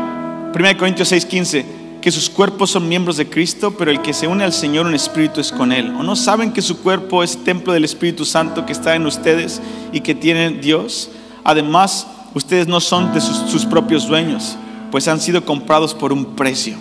1 0.55 0.79
Corintios 0.79 1.13
6:15 1.13 1.76
que 2.07 2.13
sus 2.13 2.31
cuerpos 2.31 2.71
son 2.71 2.89
miembros 2.89 3.17
de 3.17 3.29
Cristo, 3.29 3.75
pero 3.77 3.91
el 3.91 4.01
que 4.01 4.13
se 4.13 4.29
une 4.29 4.45
al 4.45 4.53
Señor 4.53 4.87
en 4.87 4.95
espíritu 4.95 5.41
es 5.41 5.51
con 5.51 5.73
Él. 5.73 5.93
¿O 5.99 6.05
no 6.05 6.15
saben 6.15 6.53
que 6.53 6.63
su 6.63 6.79
cuerpo 6.79 7.25
es 7.25 7.43
templo 7.43 7.73
del 7.73 7.85
Espíritu 7.85 8.25
Santo 8.25 8.65
que 8.65 8.71
está 8.73 8.95
en 8.95 9.07
ustedes 9.07 9.61
y 9.93 10.03
que 10.03 10.15
tienen 10.15 10.61
Dios? 10.61 11.11
Además, 11.43 12.07
ustedes 12.33 12.69
no 12.69 12.79
son 12.79 13.13
de 13.13 13.21
sus, 13.21 13.51
sus 13.51 13.67
propios 13.67 14.07
dueños, 14.07 14.57
pues 14.93 15.09
han 15.09 15.19
sido 15.19 15.45
comprados 15.45 15.95
por 15.95 16.13
un 16.13 16.37
precio. 16.37 16.77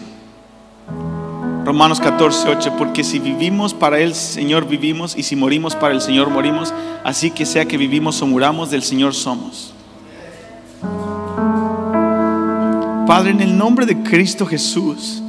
Romanos 1.65 1.99
14, 1.99 2.47
8, 2.47 2.73
porque 2.78 3.03
si 3.03 3.17
vivimos 3.17 3.73
para 3.73 3.97
el 3.97 4.13
Señor 4.13 4.67
vivimos 4.67 5.17
y 5.17 5.23
si 5.23 5.36
morimos 5.36 5.73
para 5.73 5.95
el 5.95 6.01
Señor 6.01 6.30
morimos, 6.30 6.71
así 7.03 7.32
que 7.32 7.47
sea 7.47 7.65
que 7.65 7.78
vivimos 7.78 8.21
o 8.21 8.28
muramos, 8.28 8.69
del 8.69 8.84
Señor 8.84 9.15
somos. 9.15 9.73
Padre, 13.06 13.30
en 13.30 13.41
el 13.41 13.56
nombre 13.56 13.86
de 13.86 14.01
Cristo 14.01 14.47
Jesús, 14.47 15.22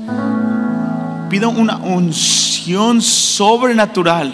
pido 1.29 1.51
una 1.51 1.77
unción 1.77 3.03
sobrenatural 3.03 4.33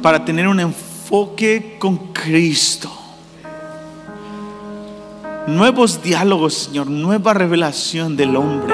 para 0.00 0.24
tener 0.24 0.46
un 0.46 0.60
enfoque 0.60 1.76
con 1.80 2.12
Cristo. 2.12 2.92
Nuevos 5.48 6.00
diálogos, 6.00 6.54
Señor, 6.54 6.86
nueva 6.86 7.34
revelación 7.34 8.16
del 8.16 8.36
hombre. 8.36 8.72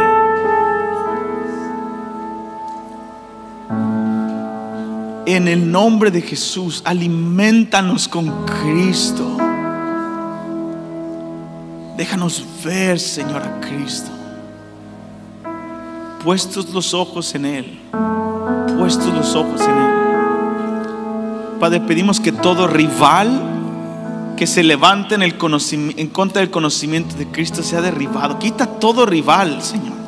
En 5.25 5.49
el 5.49 5.71
nombre 5.71 6.11
de 6.11 6.21
Jesús, 6.21 6.83
alimentanos 6.85 8.07
con 8.09 8.45
Cristo. 8.45 9.50
Déjanos 12.01 12.43
ver, 12.65 12.99
Señor, 12.99 13.43
a 13.43 13.61
Cristo. 13.61 14.09
Puestos 16.25 16.71
los 16.71 16.95
ojos 16.95 17.35
en 17.35 17.45
Él. 17.45 17.79
Puestos 18.79 19.13
los 19.13 19.35
ojos 19.35 19.61
en 19.61 19.77
Él. 19.77 21.59
Padre, 21.61 21.81
pedimos 21.81 22.19
que 22.19 22.33
todo 22.33 22.67
rival 22.67 23.29
que 24.35 24.47
se 24.47 24.63
levante 24.63 25.15
en, 25.15 25.23
el 25.23 25.37
en 25.99 26.09
contra 26.09 26.41
del 26.41 26.51
conocimiento 26.51 27.17
de 27.17 27.27
Cristo 27.27 27.63
sea 27.63 27.83
derribado. 27.83 28.39
Quita 28.39 28.65
todo 28.65 29.05
rival, 29.05 29.61
Señor. 29.61 29.99